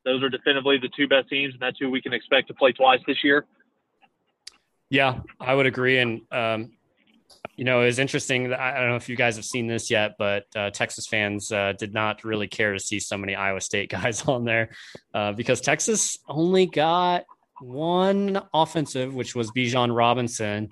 those 0.04 0.22
are 0.22 0.28
definitively 0.28 0.78
the 0.78 0.90
two 0.94 1.08
best 1.08 1.28
teams, 1.28 1.54
and 1.54 1.62
that's 1.62 1.78
who 1.78 1.90
we 1.90 2.02
can 2.02 2.12
expect 2.12 2.48
to 2.48 2.54
play 2.54 2.72
twice 2.72 3.00
this 3.06 3.18
year. 3.24 3.46
Yeah, 4.90 5.20
I 5.40 5.54
would 5.54 5.66
agree. 5.66 5.98
And, 5.98 6.20
um, 6.30 6.72
you 7.56 7.64
know, 7.64 7.82
it 7.82 7.86
was 7.86 7.98
interesting. 7.98 8.52
I 8.52 8.78
don't 8.80 8.90
know 8.90 8.96
if 8.96 9.08
you 9.08 9.16
guys 9.16 9.36
have 9.36 9.44
seen 9.44 9.66
this 9.66 9.90
yet, 9.90 10.16
but 10.18 10.44
uh, 10.56 10.70
Texas 10.70 11.06
fans 11.06 11.52
uh, 11.52 11.72
did 11.78 11.94
not 11.94 12.24
really 12.24 12.48
care 12.48 12.72
to 12.72 12.80
see 12.80 12.98
so 12.98 13.16
many 13.16 13.34
Iowa 13.34 13.60
State 13.60 13.90
guys 13.90 14.22
on 14.22 14.44
there 14.44 14.70
uh, 15.12 15.32
because 15.32 15.60
Texas 15.60 16.18
only 16.28 16.66
got 16.66 17.24
one 17.60 18.40
offensive, 18.52 19.14
which 19.14 19.34
was 19.34 19.50
Bijan 19.52 19.94
Robinson, 19.96 20.68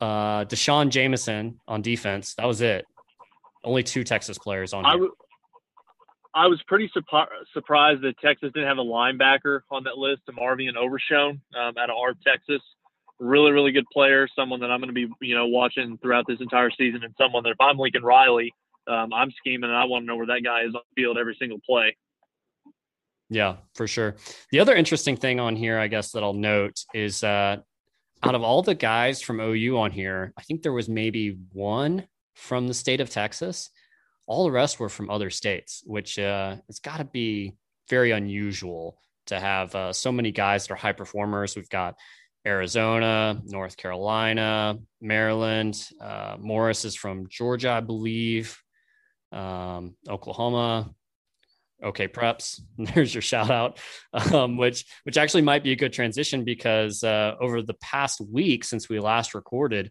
uh, 0.00 0.44
D'Shawn 0.44 0.90
Jamison 0.90 1.60
on 1.68 1.82
defense. 1.82 2.34
That 2.34 2.46
was 2.46 2.60
it. 2.60 2.84
Only 3.62 3.82
two 3.82 4.04
Texas 4.04 4.36
players 4.38 4.72
on. 4.72 4.84
I, 4.84 4.92
w- 4.92 5.14
I 6.34 6.48
was 6.48 6.60
pretty 6.66 6.90
surprised 6.92 8.02
that 8.02 8.18
Texas 8.18 8.50
didn't 8.52 8.68
have 8.68 8.78
a 8.78 8.84
linebacker 8.84 9.60
on 9.70 9.84
that 9.84 9.96
list. 9.96 10.22
Marvion 10.30 10.76
Overshown 10.76 11.40
um, 11.56 11.74
out 11.78 11.90
of 11.90 11.96
Arp, 11.96 12.18
Texas. 12.26 12.60
Really, 13.20 13.52
really 13.52 13.72
good 13.72 13.86
player. 13.92 14.28
Someone 14.36 14.60
that 14.60 14.70
I'm 14.70 14.80
going 14.80 14.94
to 14.94 14.94
be, 14.94 15.08
you 15.20 15.36
know, 15.36 15.46
watching 15.46 15.98
throughout 15.98 16.26
this 16.26 16.40
entire 16.40 16.70
season, 16.70 17.04
and 17.04 17.14
someone 17.18 17.44
that 17.44 17.50
if 17.50 17.60
I'm 17.60 17.78
Lincoln 17.78 18.02
Riley, 18.02 18.52
um, 18.86 19.12
I'm 19.12 19.30
scheming 19.38 19.70
and 19.70 19.76
I 19.76 19.84
want 19.84 20.02
to 20.02 20.06
know 20.06 20.16
where 20.16 20.26
that 20.26 20.42
guy 20.44 20.62
is 20.62 20.74
on 20.74 20.80
the 20.94 21.02
field 21.02 21.16
every 21.16 21.36
single 21.38 21.58
play. 21.64 21.96
Yeah, 23.30 23.56
for 23.74 23.86
sure. 23.86 24.16
The 24.50 24.60
other 24.60 24.74
interesting 24.74 25.16
thing 25.16 25.40
on 25.40 25.56
here, 25.56 25.78
I 25.78 25.88
guess, 25.88 26.12
that 26.12 26.22
I'll 26.22 26.34
note 26.34 26.84
is 26.92 27.24
uh, 27.24 27.56
out 28.22 28.34
of 28.34 28.42
all 28.42 28.62
the 28.62 28.74
guys 28.74 29.22
from 29.22 29.40
OU 29.40 29.78
on 29.78 29.90
here, 29.90 30.32
I 30.36 30.42
think 30.42 30.62
there 30.62 30.72
was 30.72 30.88
maybe 30.88 31.38
one 31.52 32.06
from 32.34 32.68
the 32.68 32.74
state 32.74 33.00
of 33.00 33.10
Texas. 33.10 33.70
All 34.26 34.44
the 34.44 34.50
rest 34.50 34.78
were 34.78 34.88
from 34.88 35.10
other 35.10 35.30
states, 35.30 35.82
which 35.86 36.18
uh, 36.18 36.56
it's 36.68 36.80
got 36.80 36.98
to 36.98 37.04
be 37.04 37.56
very 37.88 38.10
unusual 38.10 38.98
to 39.26 39.40
have 39.40 39.74
uh, 39.74 39.92
so 39.92 40.12
many 40.12 40.30
guys 40.30 40.66
that 40.66 40.74
are 40.74 40.76
high 40.76 40.92
performers. 40.92 41.56
We've 41.56 41.68
got 41.68 41.96
Arizona, 42.46 43.40
North 43.44 43.76
Carolina, 43.76 44.78
Maryland. 45.00 45.88
Uh, 46.00 46.36
Morris 46.38 46.84
is 46.84 46.94
from 46.94 47.26
Georgia, 47.28 47.70
I 47.70 47.80
believe. 47.80 48.58
Um, 49.32 49.96
Oklahoma. 50.08 50.90
Okay, 51.82 52.06
preps. 52.06 52.60
There's 52.78 53.14
your 53.14 53.22
shout 53.22 53.50
out, 53.50 53.80
um, 54.32 54.56
which 54.56 54.84
which 55.04 55.18
actually 55.18 55.42
might 55.42 55.62
be 55.64 55.72
a 55.72 55.76
good 55.76 55.92
transition 55.92 56.44
because 56.44 57.02
uh, 57.02 57.34
over 57.40 57.62
the 57.62 57.74
past 57.74 58.20
week 58.20 58.64
since 58.64 58.88
we 58.88 59.00
last 59.00 59.34
recorded, 59.34 59.90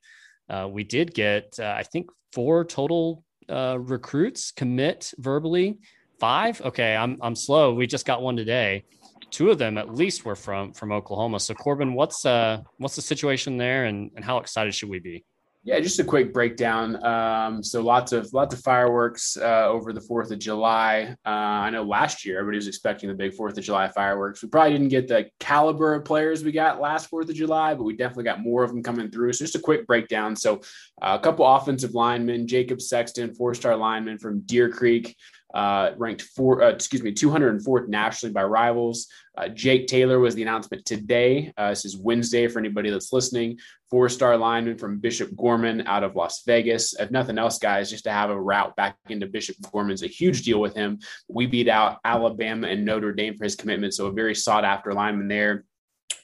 uh, 0.50 0.68
we 0.72 0.84
did 0.84 1.13
get 1.13 1.56
uh, 1.60 1.74
I 1.78 1.84
think 1.84 2.10
four 2.32 2.66
total 2.66 3.24
uh, 3.50 3.78
recruits 3.80 4.52
commit 4.52 5.12
verbally. 5.18 5.80
Five. 6.20 6.62
Okay, 6.62 6.96
I'm 6.96 7.18
I'm 7.22 7.36
slow. 7.36 7.74
We 7.74 7.86
just 7.86 8.06
got 8.06 8.22
one 8.22 8.38
today. 8.38 8.86
Two 9.32 9.50
of 9.50 9.58
them 9.58 9.78
at 9.78 9.94
least 9.94 10.26
were 10.26 10.36
from 10.36 10.74
from 10.74 10.92
Oklahoma. 10.92 11.40
So 11.40 11.54
Corbin, 11.54 11.94
what's 11.94 12.26
uh 12.26 12.62
what's 12.78 12.96
the 12.96 13.02
situation 13.02 13.58
there, 13.58 13.86
and 13.86 14.12
and 14.16 14.24
how 14.24 14.38
excited 14.38 14.74
should 14.74 14.90
we 14.90 15.00
be? 15.00 15.26
Yeah, 15.66 15.80
just 15.80 15.98
a 16.00 16.04
quick 16.04 16.34
breakdown. 16.34 17.02
Um, 17.06 17.64
so 17.64 17.82
lots 17.82 18.12
of 18.12 18.34
lots 18.34 18.54
of 18.54 18.60
fireworks 18.60 19.38
uh, 19.38 19.66
over 19.70 19.94
the 19.94 20.02
Fourth 20.02 20.30
of 20.32 20.40
July. 20.40 21.16
Uh, 21.26 21.30
I 21.30 21.70
know 21.70 21.84
last 21.84 22.26
year 22.26 22.38
everybody 22.38 22.58
was 22.58 22.68
expecting 22.68 23.08
the 23.08 23.16
big 23.16 23.34
Fourth 23.34 23.58
of 23.58 23.64
July 23.64 23.88
fireworks. 23.88 24.44
We 24.44 24.50
probably 24.50 24.74
didn't 24.74 24.90
get 24.90 25.08
the 25.08 25.30
caliber 25.40 25.94
of 25.96 26.04
players 26.04 26.44
we 26.44 26.52
got 26.52 26.82
last 26.82 27.10
Fourth 27.10 27.30
of 27.30 27.36
July, 27.36 27.76
but 27.76 27.84
we 27.84 27.96
definitely 27.96 28.26
got 28.26 28.42
more 28.42 28.66
of 28.66 28.72
them 28.72 28.84
coming 28.84 29.10
through. 29.10 29.32
So 29.32 29.46
just 29.46 29.56
a 29.56 29.60
quick 29.60 29.88
breakdown. 29.88 30.36
So 30.36 30.58
uh, 31.02 31.18
a 31.18 31.24
couple 31.24 31.48
offensive 31.48 31.94
linemen: 31.94 32.46
Jacob 32.46 32.82
Sexton, 32.82 33.34
four-star 33.34 33.78
lineman 33.78 34.18
from 34.18 34.42
Deer 34.42 34.70
Creek 34.70 35.16
uh, 35.54 35.92
ranked 35.98 36.24
four, 36.24 36.63
uh, 36.63 36.70
excuse 36.70 37.04
me, 37.04 37.12
204th 37.12 37.88
nationally 37.88 38.34
by 38.34 38.44
rivals. 38.44 39.08
Uh, 39.38 39.48
Jake 39.48 39.88
Taylor 39.88 40.20
was 40.20 40.36
the 40.36 40.42
announcement 40.42 40.86
today. 40.86 41.54
Uh, 41.58 41.70
this 41.70 41.86
is 41.86 41.98
Wednesday 41.98 42.48
for 42.48 42.60
anybody 42.60 42.89
that's 42.89 43.13
listening. 43.13 43.58
Four 43.89 44.10
star 44.10 44.38
lineman 44.38 44.78
from 44.78 45.00
Bishop 45.00 45.36
Gorman 45.36 45.86
out 45.86 46.04
of 46.04 46.16
Las 46.16 46.44
Vegas. 46.46 47.00
If 47.00 47.12
nothing 47.12 47.38
else, 47.38 47.60
guys, 47.60 47.89
just 47.89 48.06
to 48.06 48.12
have 48.12 48.30
a 48.30 48.39
route 48.39 48.76
back 48.76 48.98
into 49.10 49.28
Bishop 49.28 49.56
Gorman 49.72 49.94
is 49.94 50.04
a 50.04 50.08
huge 50.08 50.44
deal 50.44 50.60
with 50.60 50.76
him. 50.76 51.00
We 51.28 51.46
beat 51.46 51.68
out 51.68 52.00
Alabama 52.04 52.68
and 52.68 52.86
Notre 52.86 53.13
Dame 53.13 53.36
for 53.36 53.44
his 53.44 53.56
commitment. 53.56 53.94
So 53.94 54.08
a 54.08 54.12
very 54.12 54.36
sought 54.36 54.66
after 54.66 54.94
lineman 54.94 55.28
there. 55.28 55.66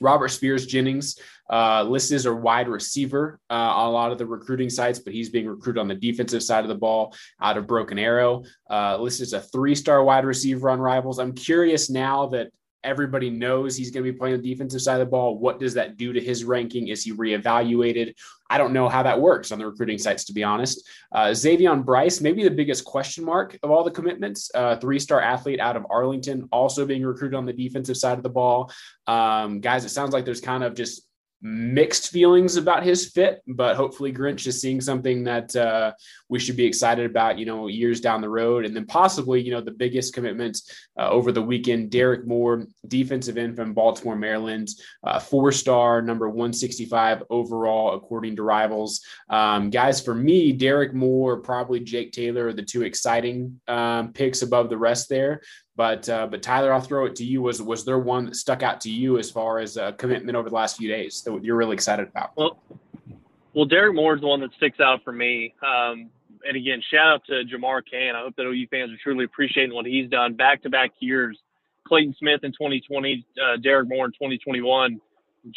Robert 0.01 0.29
Spears 0.29 0.65
Jennings 0.65 1.17
uh, 1.49 1.83
listed 1.83 2.15
as 2.15 2.25
a 2.25 2.33
wide 2.33 2.67
receiver 2.67 3.39
uh, 3.49 3.53
on 3.53 3.87
a 3.87 3.91
lot 3.91 4.11
of 4.11 4.17
the 4.17 4.25
recruiting 4.25 4.69
sites, 4.69 4.99
but 4.99 5.13
he's 5.13 5.29
being 5.29 5.47
recruited 5.47 5.79
on 5.79 5.87
the 5.87 5.95
defensive 5.95 6.43
side 6.43 6.63
of 6.63 6.69
the 6.69 6.75
ball 6.75 7.15
out 7.41 7.57
of 7.57 7.67
Broken 7.67 7.97
Arrow. 7.97 8.43
Uh, 8.69 8.97
listed 8.97 9.25
as 9.25 9.33
a 9.33 9.41
three 9.41 9.75
star 9.75 10.03
wide 10.03 10.25
receiver 10.25 10.69
on 10.69 10.79
Rivals. 10.79 11.19
I'm 11.19 11.33
curious 11.33 11.89
now 11.89 12.27
that 12.27 12.51
everybody 12.83 13.29
knows 13.29 13.75
he's 13.75 13.91
going 13.91 14.05
to 14.05 14.11
be 14.11 14.17
playing 14.17 14.41
the 14.41 14.49
defensive 14.49 14.81
side 14.81 14.95
of 14.95 15.07
the 15.07 15.11
ball. 15.11 15.37
What 15.37 15.59
does 15.59 15.73
that 15.73 15.97
do 15.97 16.13
to 16.13 16.19
his 16.19 16.43
ranking? 16.43 16.87
Is 16.87 17.03
he 17.03 17.13
reevaluated? 17.13 18.13
I 18.49 18.57
don't 18.57 18.73
know 18.73 18.89
how 18.89 19.03
that 19.03 19.19
works 19.19 19.51
on 19.51 19.59
the 19.59 19.65
recruiting 19.65 19.97
sites, 19.97 20.23
to 20.25 20.33
be 20.33 20.43
honest. 20.43 20.87
Uh, 21.11 21.27
Xavion 21.27 21.85
Bryce, 21.85 22.21
maybe 22.21 22.43
the 22.43 22.49
biggest 22.49 22.85
question 22.85 23.23
mark 23.23 23.57
of 23.61 23.69
all 23.69 23.83
the 23.83 23.91
commitments, 23.91 24.49
uh, 24.55 24.77
three 24.77 24.99
star 24.99 25.21
athlete 25.21 25.59
out 25.59 25.75
of 25.75 25.85
Arlington, 25.89 26.47
also 26.51 26.85
being 26.85 27.03
recruited 27.03 27.37
on 27.37 27.45
the 27.45 27.53
defensive 27.53 27.97
side 27.97 28.17
of 28.17 28.23
the 28.23 28.29
ball. 28.29 28.71
Um, 29.07 29.59
guys, 29.59 29.85
it 29.85 29.89
sounds 29.89 30.13
like 30.13 30.25
there's 30.25 30.41
kind 30.41 30.63
of 30.63 30.73
just 30.73 31.08
mixed 31.41 32.09
feelings 32.09 32.57
about 32.57 32.83
his 32.83 33.11
fit, 33.11 33.41
but 33.47 33.75
hopefully 33.75 34.11
Grinch 34.11 34.45
is 34.45 34.59
seeing 34.59 34.81
something 34.81 35.23
that 35.23 35.55
uh, 35.55 35.93
we 36.27 36.37
should 36.37 36.57
be 36.57 36.65
excited 36.65 37.09
about, 37.09 37.39
you 37.39 37.45
know, 37.45 37.67
years 37.67 38.01
down 38.01 38.19
the 38.19 38.29
road. 38.29 38.65
And 38.65 38.75
then 38.75 38.85
possibly, 38.85 39.41
you 39.41 39.51
know, 39.51 39.61
the 39.61 39.71
biggest 39.71 40.13
commitment 40.13 40.59
uh, 40.99 41.09
over 41.09 41.31
the 41.31 41.41
weekend, 41.41 41.91
Derrick 41.91 42.27
Moore, 42.27 42.65
defensive 42.87 43.37
end 43.37 43.55
from 43.55 43.73
Baltimore, 43.73 44.17
Maryland, 44.17 44.69
uh, 45.03 45.19
four 45.19 45.51
star, 45.51 46.01
number 46.01 46.27
165 46.27 47.23
overall, 47.29 47.95
according 47.95 48.35
to 48.35 48.43
rivals. 48.43 49.01
Um, 49.29 49.69
guys, 49.69 50.01
for 50.01 50.13
me, 50.13 50.51
Derrick 50.51 50.93
Moore, 50.93 51.37
probably 51.37 51.79
Jake 51.79 52.11
Taylor 52.11 52.47
are 52.47 52.53
the 52.53 52.63
two 52.63 52.83
exciting 52.83 53.61
um, 53.67 54.11
picks 54.11 54.41
above 54.41 54.69
the 54.69 54.77
rest 54.77 55.07
there. 55.07 55.41
But 55.79 56.09
uh, 56.09 56.27
but 56.27 56.43
Tyler, 56.43 56.73
I'll 56.73 56.81
throw 56.81 57.05
it 57.05 57.15
to 57.15 57.23
you. 57.23 57.41
Was 57.41 57.61
was 57.61 57.85
there 57.85 57.99
one 57.99 58.25
that 58.25 58.35
stuck 58.35 58.63
out 58.63 58.81
to 58.81 58.91
you 58.91 59.17
as 59.17 59.31
far 59.31 59.59
as 59.59 59.77
a 59.77 59.93
commitment 59.93 60.35
over 60.35 60.49
the 60.49 60.55
last 60.55 60.75
few 60.75 60.89
days 60.89 61.21
that 61.21 61.41
you're 61.41 61.55
really 61.55 61.73
excited 61.73 62.05
about? 62.09 62.35
Well, 62.35 62.59
well, 63.53 63.63
Derrick 63.63 63.95
Moore 63.95 64.13
is 64.15 64.19
the 64.19 64.27
one 64.27 64.41
that 64.41 64.49
sticks 64.57 64.81
out 64.81 65.05
for 65.05 65.13
me. 65.13 65.53
Um, 65.65 66.09
and 66.45 66.57
again, 66.57 66.83
shout 66.91 67.07
out 67.07 67.21
to 67.27 67.43
Jamar 67.45 67.81
Cain. 67.89 68.13
I 68.13 68.19
hope 68.23 68.35
that 68.35 68.43
OU 68.43 68.67
fans 68.69 68.91
are 68.91 68.97
truly 69.01 69.23
appreciating 69.23 69.73
what 69.73 69.85
he's 69.85 70.09
done 70.09 70.33
back 70.33 70.63
to 70.63 70.69
back 70.69 70.91
years. 70.99 71.39
Clayton 71.87 72.13
Smith 72.19 72.41
in 72.43 72.51
2020, 72.51 73.25
uh, 73.41 73.55
Derrick 73.63 73.87
Moore 73.87 74.07
in 74.07 74.11
2021. 74.11 74.99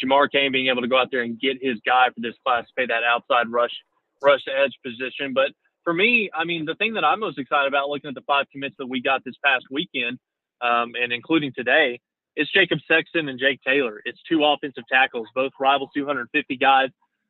Jamar 0.01 0.31
Cain 0.31 0.53
being 0.53 0.67
able 0.69 0.83
to 0.83 0.87
go 0.87 0.97
out 0.97 1.09
there 1.11 1.23
and 1.23 1.37
get 1.37 1.57
his 1.61 1.79
guy 1.85 2.07
for 2.15 2.21
this 2.21 2.35
class, 2.45 2.63
pay 2.77 2.85
that 2.85 3.03
outside 3.03 3.51
rush 3.51 3.75
rush 4.21 4.45
edge 4.47 4.71
position. 4.85 5.33
But 5.33 5.51
for 5.83 5.93
me, 5.93 6.29
I 6.33 6.45
mean, 6.45 6.65
the 6.65 6.75
thing 6.75 6.93
that 6.93 7.03
I'm 7.03 7.19
most 7.19 7.37
excited 7.37 7.67
about 7.67 7.89
looking 7.89 8.09
at 8.09 8.15
the 8.15 8.21
five 8.21 8.45
commits 8.51 8.75
that 8.79 8.87
we 8.87 9.01
got 9.01 9.23
this 9.23 9.35
past 9.43 9.65
weekend, 9.69 10.19
um, 10.61 10.93
and 11.01 11.11
including 11.11 11.51
today, 11.55 11.99
is 12.35 12.49
Jacob 12.53 12.79
Sexton 12.87 13.27
and 13.27 13.39
Jake 13.39 13.61
Taylor. 13.65 14.01
It's 14.05 14.19
two 14.27 14.43
offensive 14.43 14.83
tackles, 14.91 15.27
both 15.35 15.51
rival 15.59 15.89
250 15.93 16.57
guys. 16.57 16.89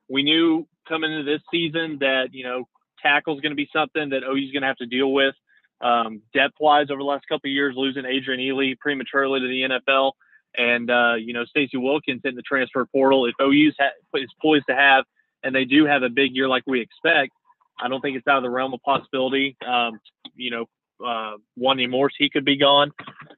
We 0.09 0.23
knew 0.23 0.67
coming 0.87 1.11
into 1.11 1.29
this 1.29 1.41
season 1.51 1.97
that 1.99 2.29
you 2.31 2.43
know 2.43 2.67
tackle 3.01 3.35
is 3.35 3.41
going 3.41 3.51
to 3.51 3.55
be 3.55 3.69
something 3.73 4.09
that 4.09 4.23
OU's 4.23 4.51
going 4.51 4.61
to 4.61 4.67
have 4.67 4.77
to 4.77 4.85
deal 4.85 5.11
with. 5.11 5.35
Um, 5.81 6.21
depth 6.33 6.55
wise, 6.59 6.87
over 6.89 6.99
the 6.99 7.05
last 7.05 7.27
couple 7.27 7.49
of 7.49 7.53
years, 7.53 7.73
losing 7.75 8.05
Adrian 8.05 8.39
Ealy 8.39 8.77
prematurely 8.79 9.41
to 9.41 9.47
the 9.47 9.79
NFL, 9.79 10.13
and 10.55 10.89
uh, 10.89 11.15
you 11.15 11.33
know 11.33 11.43
Stacey 11.45 11.77
Wilkins 11.77 12.21
in 12.23 12.35
the 12.35 12.41
transfer 12.41 12.85
portal. 12.85 13.25
If 13.25 13.35
OU 13.41 13.71
ha- 13.77 14.19
is 14.19 14.31
poised 14.41 14.65
to 14.69 14.75
have, 14.75 15.03
and 15.43 15.53
they 15.53 15.65
do 15.65 15.85
have 15.85 16.03
a 16.03 16.09
big 16.09 16.35
year 16.35 16.47
like 16.47 16.63
we 16.65 16.79
expect, 16.79 17.31
I 17.79 17.88
don't 17.88 18.01
think 18.01 18.17
it's 18.17 18.27
out 18.27 18.38
of 18.38 18.43
the 18.43 18.49
realm 18.49 18.73
of 18.73 18.81
possibility. 18.81 19.57
Um, 19.65 19.99
you 20.36 20.51
know, 20.51 20.65
uh, 21.03 21.38
Wanya 21.59 21.89
Morris, 21.89 22.13
he 22.17 22.29
could 22.29 22.45
be 22.45 22.57
gone. 22.57 22.91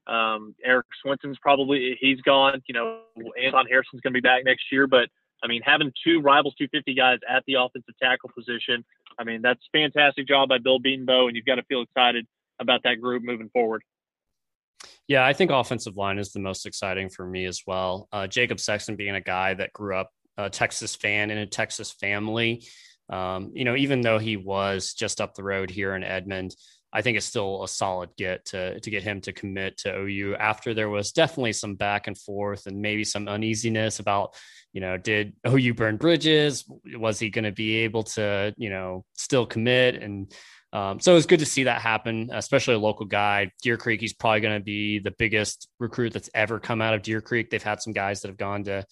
Um, 0.08 0.56
Erik 0.64 0.86
Swenson's 1.02 1.38
probably 1.42 1.98
he's 2.00 2.22
gone. 2.22 2.62
You 2.68 2.76
know, 2.76 3.00
Anton 3.44 3.66
Harrison's 3.70 4.02
going 4.02 4.14
to 4.14 4.22
be 4.22 4.22
back 4.22 4.44
next 4.46 4.66
year, 4.72 4.88
but 4.88 5.10
I 5.44 5.48
mean, 5.48 5.62
having 5.64 5.92
two 6.04 6.22
rivals 6.22 6.56
250 6.58 6.94
guys 6.96 7.20
at 7.30 7.44
the 7.48 7.56
offensive 7.56 7.94
tackle 8.02 8.32
position, 8.36 8.84
I 9.20 9.24
mean, 9.24 9.42
that's 9.42 9.62
fantastic 9.72 10.28
job 10.28 10.50
by 10.50 10.58
Bill 10.58 10.80
Bedenbaugh, 10.80 11.28
and 11.28 11.36
you've 11.36 11.46
got 11.46 11.56
to 11.56 11.64
feel 11.64 11.82
excited 11.82 12.26
about 12.60 12.82
that 12.84 13.02
group 13.02 13.24
moving 13.24 13.50
forward. 13.50 13.84
Yeah, 15.08 15.26
I 15.26 15.34
think 15.34 15.52
offensive 15.52 15.96
line 15.98 16.18
is 16.18 16.32
the 16.32 16.40
most 16.40 16.66
exciting 16.66 17.10
for 17.10 17.26
me 17.28 17.46
as 17.46 17.62
well. 17.68 18.08
Uh, 18.12 18.28
Jacob 18.28 18.60
Sexton 18.60 18.96
being 18.96 19.16
a 19.16 19.22
guy 19.22 19.54
that 19.54 19.72
grew 19.72 19.96
up 19.96 20.10
a 20.38 20.50
Texas 20.50 20.96
fan 20.96 21.30
in 21.30 21.38
a 21.38 21.46
Texas 21.46 21.92
family. 21.92 22.64
Um, 23.10 23.52
you 23.54 23.66
know, 23.66 23.76
even 23.76 24.02
though 24.02 24.18
he 24.18 24.38
was 24.38 24.94
just 24.94 25.22
up 25.22 25.36
the 25.36 25.44
road 25.44 25.70
here 25.70 25.96
in 25.96 26.04
Edmond, 26.04 26.56
I 26.92 27.02
think 27.02 27.18
it's 27.18 27.26
still 27.26 27.64
a 27.64 27.68
solid 27.68 28.12
get 28.18 28.46
to 28.46 28.80
to 28.80 28.90
get 28.90 29.04
him 29.04 29.20
to 29.22 29.34
commit 29.34 29.78
to 29.80 29.94
OU 29.94 30.36
after 30.36 30.74
there 30.74 30.90
was 30.90 31.12
definitely 31.12 31.52
some 31.52 31.76
back 31.76 32.08
and 32.08 32.18
forth 32.18 32.68
and 32.68 32.82
maybe 32.82 33.04
some 33.04 33.28
uneasiness 33.28 34.00
about, 34.00 34.34
you 34.72 34.80
know, 34.80 34.98
did 34.98 35.34
OU 35.46 35.74
burn 35.74 35.98
bridges? 35.98 36.64
Was 36.98 37.20
he 37.20 37.30
going 37.30 37.44
to 37.44 37.52
be 37.52 37.80
able 37.80 38.04
to, 38.04 38.54
you 38.58 38.70
know, 38.70 39.04
still 39.14 39.46
commit? 39.46 39.96
And 40.02 40.34
um, 40.72 41.00
so 41.00 41.14
was 41.14 41.26
good 41.26 41.40
to 41.40 41.46
see 41.46 41.64
that 41.64 41.82
happen, 41.82 42.30
especially 42.34 42.76
a 42.76 42.80
local 42.80 43.06
guy. 43.06 43.52
Deer 43.62 43.78
Creek, 43.78 44.00
he's 44.02 44.14
probably 44.14 44.42
going 44.42 44.60
to 44.60 44.64
be 44.64 45.00
the 45.00 45.14
biggest 45.18 45.70
recruit 45.80 46.14
that's 46.14 46.30
ever 46.34 46.60
come 46.60 46.82
out 46.82 46.94
of 46.94 47.02
Deer 47.02 47.22
Creek. 47.22 47.50
They've 47.50 47.62
had 47.62 47.82
some 47.82 47.94
guys 47.94 48.22
that 48.22 48.30
have 48.30 48.38
gone 48.38 48.64
to 48.66 48.86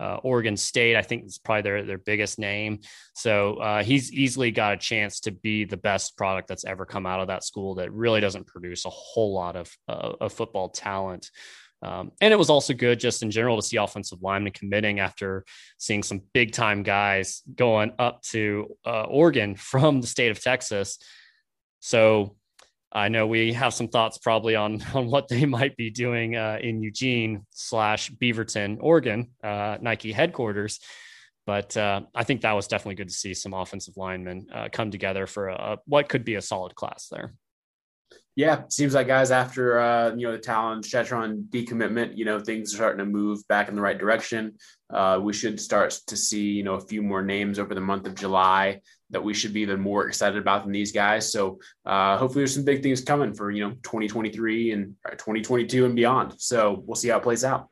uh, 0.00 0.18
Oregon 0.22 0.56
State. 0.56 0.96
I 0.96 1.02
think 1.02 1.24
it's 1.24 1.38
probably 1.38 1.62
their 1.62 1.84
their 1.84 1.98
biggest 1.98 2.38
name. 2.38 2.80
So 3.14 3.56
uh, 3.56 3.82
he's 3.84 4.12
easily 4.12 4.50
got 4.50 4.72
a 4.72 4.76
chance 4.76 5.20
to 5.20 5.30
be 5.30 5.64
the 5.64 5.76
best 5.76 6.16
product 6.16 6.48
that's 6.48 6.64
ever 6.64 6.86
come 6.86 7.06
out 7.06 7.20
of 7.20 7.28
that 7.28 7.44
school. 7.44 7.76
That 7.76 7.92
really 7.92 8.20
doesn't 8.20 8.46
produce 8.46 8.84
a 8.86 8.90
whole 8.90 9.34
lot 9.34 9.56
of 9.56 9.70
uh, 9.88 10.12
of 10.20 10.32
football 10.32 10.70
talent. 10.70 11.30
Um, 11.82 12.12
and 12.20 12.32
it 12.32 12.36
was 12.36 12.50
also 12.50 12.74
good 12.74 13.00
just 13.00 13.22
in 13.22 13.30
general 13.30 13.56
to 13.56 13.62
see 13.62 13.78
offensive 13.78 14.20
linemen 14.20 14.52
committing 14.52 15.00
after 15.00 15.44
seeing 15.78 16.02
some 16.02 16.20
big 16.34 16.52
time 16.52 16.82
guys 16.82 17.42
going 17.54 17.92
up 17.98 18.22
to 18.22 18.76
uh, 18.84 19.04
Oregon 19.04 19.54
from 19.56 20.00
the 20.00 20.06
state 20.06 20.30
of 20.30 20.42
Texas. 20.42 20.98
So 21.80 22.36
I 22.92 23.08
know 23.08 23.26
we 23.26 23.52
have 23.52 23.72
some 23.72 23.88
thoughts 23.88 24.18
probably 24.18 24.56
on 24.56 24.82
on 24.94 25.06
what 25.06 25.28
they 25.28 25.46
might 25.46 25.76
be 25.76 25.90
doing 25.90 26.36
uh, 26.36 26.58
in 26.60 26.82
Eugene 26.82 27.46
slash 27.50 28.10
Beaverton, 28.10 28.78
Oregon, 28.80 29.28
uh, 29.42 29.78
Nike 29.80 30.12
headquarters. 30.12 30.80
But 31.46 31.76
uh, 31.76 32.02
I 32.14 32.24
think 32.24 32.42
that 32.42 32.52
was 32.52 32.68
definitely 32.68 32.96
good 32.96 33.08
to 33.08 33.14
see 33.14 33.34
some 33.34 33.54
offensive 33.54 33.96
linemen 33.96 34.46
uh, 34.52 34.68
come 34.70 34.90
together 34.90 35.26
for 35.26 35.48
a, 35.48 35.78
what 35.86 36.08
could 36.08 36.24
be 36.24 36.34
a 36.34 36.42
solid 36.42 36.74
class 36.74 37.08
there. 37.10 37.34
Yeah, 38.36 38.62
seems 38.68 38.94
like 38.94 39.08
guys 39.08 39.30
after 39.30 39.80
uh, 39.80 40.14
you 40.14 40.26
know 40.26 40.32
the 40.32 40.38
Talyn 40.38 40.82
Shettron 40.82 41.48
decommitment, 41.48 42.16
you 42.16 42.24
know 42.24 42.38
things 42.40 42.72
are 42.72 42.76
starting 42.76 43.04
to 43.04 43.04
move 43.04 43.46
back 43.48 43.68
in 43.68 43.74
the 43.74 43.82
right 43.82 43.98
direction. 43.98 44.54
Uh, 44.92 45.18
we 45.22 45.32
should 45.32 45.60
start 45.60 45.98
to 46.06 46.16
see 46.16 46.52
you 46.52 46.62
know 46.62 46.74
a 46.74 46.80
few 46.80 47.02
more 47.02 47.22
names 47.22 47.58
over 47.58 47.74
the 47.74 47.80
month 47.80 48.06
of 48.06 48.14
July 48.14 48.80
that 49.10 49.22
we 49.22 49.34
should 49.34 49.52
be 49.52 49.60
even 49.60 49.80
more 49.80 50.06
excited 50.06 50.38
about 50.38 50.64
than 50.64 50.72
these 50.72 50.92
guys. 50.92 51.32
So 51.32 51.58
uh, 51.84 52.16
hopefully 52.16 52.42
there's 52.42 52.54
some 52.54 52.64
big 52.64 52.82
things 52.82 53.02
coming 53.02 53.34
for 53.34 53.50
you 53.50 53.66
know 53.66 53.74
2023 53.82 54.72
and 54.72 54.94
2022 55.10 55.84
and 55.84 55.96
beyond. 55.96 56.34
So 56.38 56.82
we'll 56.86 56.96
see 56.96 57.08
how 57.08 57.18
it 57.18 57.22
plays 57.22 57.44
out. 57.44 57.68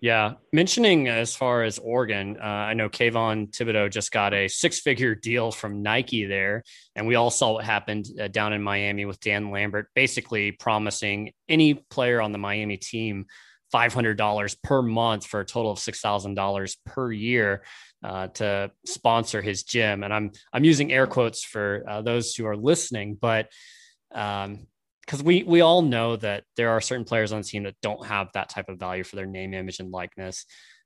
Yeah, 0.00 0.34
mentioning 0.52 1.08
as 1.08 1.34
far 1.34 1.64
as 1.64 1.80
Oregon, 1.80 2.36
uh, 2.40 2.44
I 2.44 2.74
know 2.74 2.88
Kayvon 2.88 3.50
Thibodeaux 3.50 3.90
just 3.90 4.12
got 4.12 4.32
a 4.32 4.46
six-figure 4.46 5.16
deal 5.16 5.50
from 5.50 5.82
Nike 5.82 6.24
there, 6.24 6.62
and 6.94 7.08
we 7.08 7.16
all 7.16 7.30
saw 7.30 7.54
what 7.54 7.64
happened 7.64 8.06
uh, 8.20 8.28
down 8.28 8.52
in 8.52 8.62
Miami 8.62 9.06
with 9.06 9.18
Dan 9.18 9.50
Lambert, 9.50 9.88
basically 9.96 10.52
promising 10.52 11.32
any 11.48 11.74
player 11.74 12.20
on 12.20 12.30
the 12.30 12.38
Miami 12.38 12.76
team 12.76 13.26
$500 13.72 14.56
per 14.62 14.82
month 14.82 15.26
for 15.26 15.40
a 15.40 15.44
total 15.44 15.70
of 15.70 15.78
$6,000 15.78 16.76
per 16.84 17.12
year 17.12 17.62
uh, 18.02 18.28
to 18.28 18.70
sponsor 18.86 19.42
his 19.42 19.64
gym. 19.64 20.02
And 20.04 20.12
I'm 20.12 20.32
I'm 20.52 20.64
using 20.64 20.92
air 20.92 21.06
quotes 21.06 21.42
for 21.42 21.82
uh, 21.88 22.02
those 22.02 22.34
who 22.34 22.46
are 22.46 22.56
listening, 22.56 23.18
but 23.20 23.50
um, 24.14 24.66
because 25.00 25.22
we 25.22 25.42
we 25.42 25.62
all 25.62 25.82
know 25.82 26.16
that 26.16 26.44
there 26.56 26.70
are 26.70 26.80
certain 26.80 27.04
players 27.04 27.32
on 27.32 27.40
the 27.40 27.46
team 27.46 27.62
that 27.64 27.76
don't 27.82 28.06
have 28.06 28.30
that 28.34 28.50
type 28.50 28.68
of 28.68 28.78
value 28.78 29.04
for 29.04 29.16
their 29.16 29.26
name, 29.26 29.54
image, 29.54 29.80
and 29.80 29.90
likeness. 29.90 30.44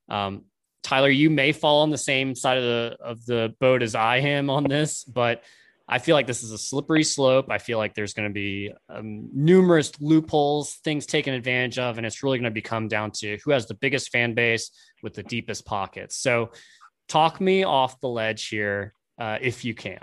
Um, 0.08 0.44
Tyler, 0.82 1.10
you 1.10 1.28
may 1.28 1.52
fall 1.52 1.82
on 1.82 1.90
the 1.90 1.98
same 1.98 2.34
side 2.34 2.58
of 2.58 2.64
the 2.64 2.96
of 3.00 3.26
the 3.26 3.54
boat 3.60 3.82
as 3.82 3.94
I 3.94 4.18
am 4.18 4.48
on 4.48 4.64
this, 4.64 5.04
but 5.04 5.42
I 5.88 5.98
feel 5.98 6.14
like 6.14 6.26
this 6.26 6.42
is 6.42 6.50
a 6.50 6.58
slippery 6.58 7.04
slope. 7.04 7.46
I 7.50 7.58
feel 7.58 7.78
like 7.78 7.94
there's 7.94 8.14
going 8.14 8.28
to 8.28 8.32
be 8.32 8.72
um, 8.88 9.28
numerous 9.32 9.92
loopholes, 10.00 10.74
things 10.84 11.06
taken 11.06 11.34
advantage 11.34 11.78
of, 11.78 11.98
and 11.98 12.06
it's 12.06 12.22
really 12.22 12.38
going 12.38 12.50
to 12.50 12.54
become 12.54 12.88
down 12.88 13.10
to 13.16 13.38
who 13.44 13.50
has 13.50 13.66
the 13.66 13.74
biggest 13.74 14.10
fan 14.10 14.34
base 14.34 14.70
with 15.02 15.14
the 15.14 15.22
deepest 15.22 15.66
pockets. 15.66 16.16
So, 16.16 16.52
talk 17.08 17.40
me 17.40 17.64
off 17.64 18.00
the 18.00 18.08
ledge 18.08 18.48
here 18.48 18.94
uh, 19.18 19.38
if 19.40 19.64
you 19.64 19.74
can. 19.74 20.02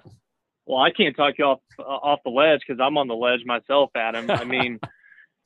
Well, 0.65 0.79
I 0.79 0.91
can't 0.91 1.15
talk 1.15 1.35
you 1.39 1.45
off 1.45 1.59
uh, 1.79 1.83
off 1.83 2.19
the 2.23 2.31
ledge 2.31 2.61
because 2.65 2.79
I'm 2.79 2.97
on 2.97 3.07
the 3.07 3.15
ledge 3.15 3.41
myself, 3.45 3.89
Adam. 3.95 4.29
I 4.29 4.43
mean, 4.45 4.79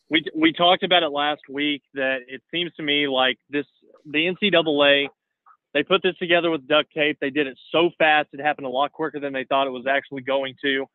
we 0.09 0.25
we 0.35 0.51
talked 0.51 0.83
about 0.83 1.03
it 1.03 1.09
last 1.09 1.41
week 1.49 1.83
that 1.93 2.19
it 2.27 2.41
seems 2.51 2.73
to 2.75 2.83
me 2.83 3.07
like 3.07 3.37
this 3.49 3.65
the 4.05 4.19
NCAA 4.19 5.07
they 5.73 5.83
put 5.83 6.03
this 6.03 6.15
together 6.17 6.51
with 6.51 6.67
duct 6.67 6.93
tape. 6.93 7.17
They 7.19 7.29
did 7.29 7.47
it 7.47 7.57
so 7.71 7.89
fast; 7.97 8.29
it 8.33 8.39
happened 8.39 8.67
a 8.67 8.69
lot 8.69 8.91
quicker 8.91 9.19
than 9.19 9.33
they 9.33 9.45
thought 9.45 9.67
it 9.67 9.71
was 9.71 9.87
actually 9.87 10.21
going 10.21 10.55
to. 10.63 10.85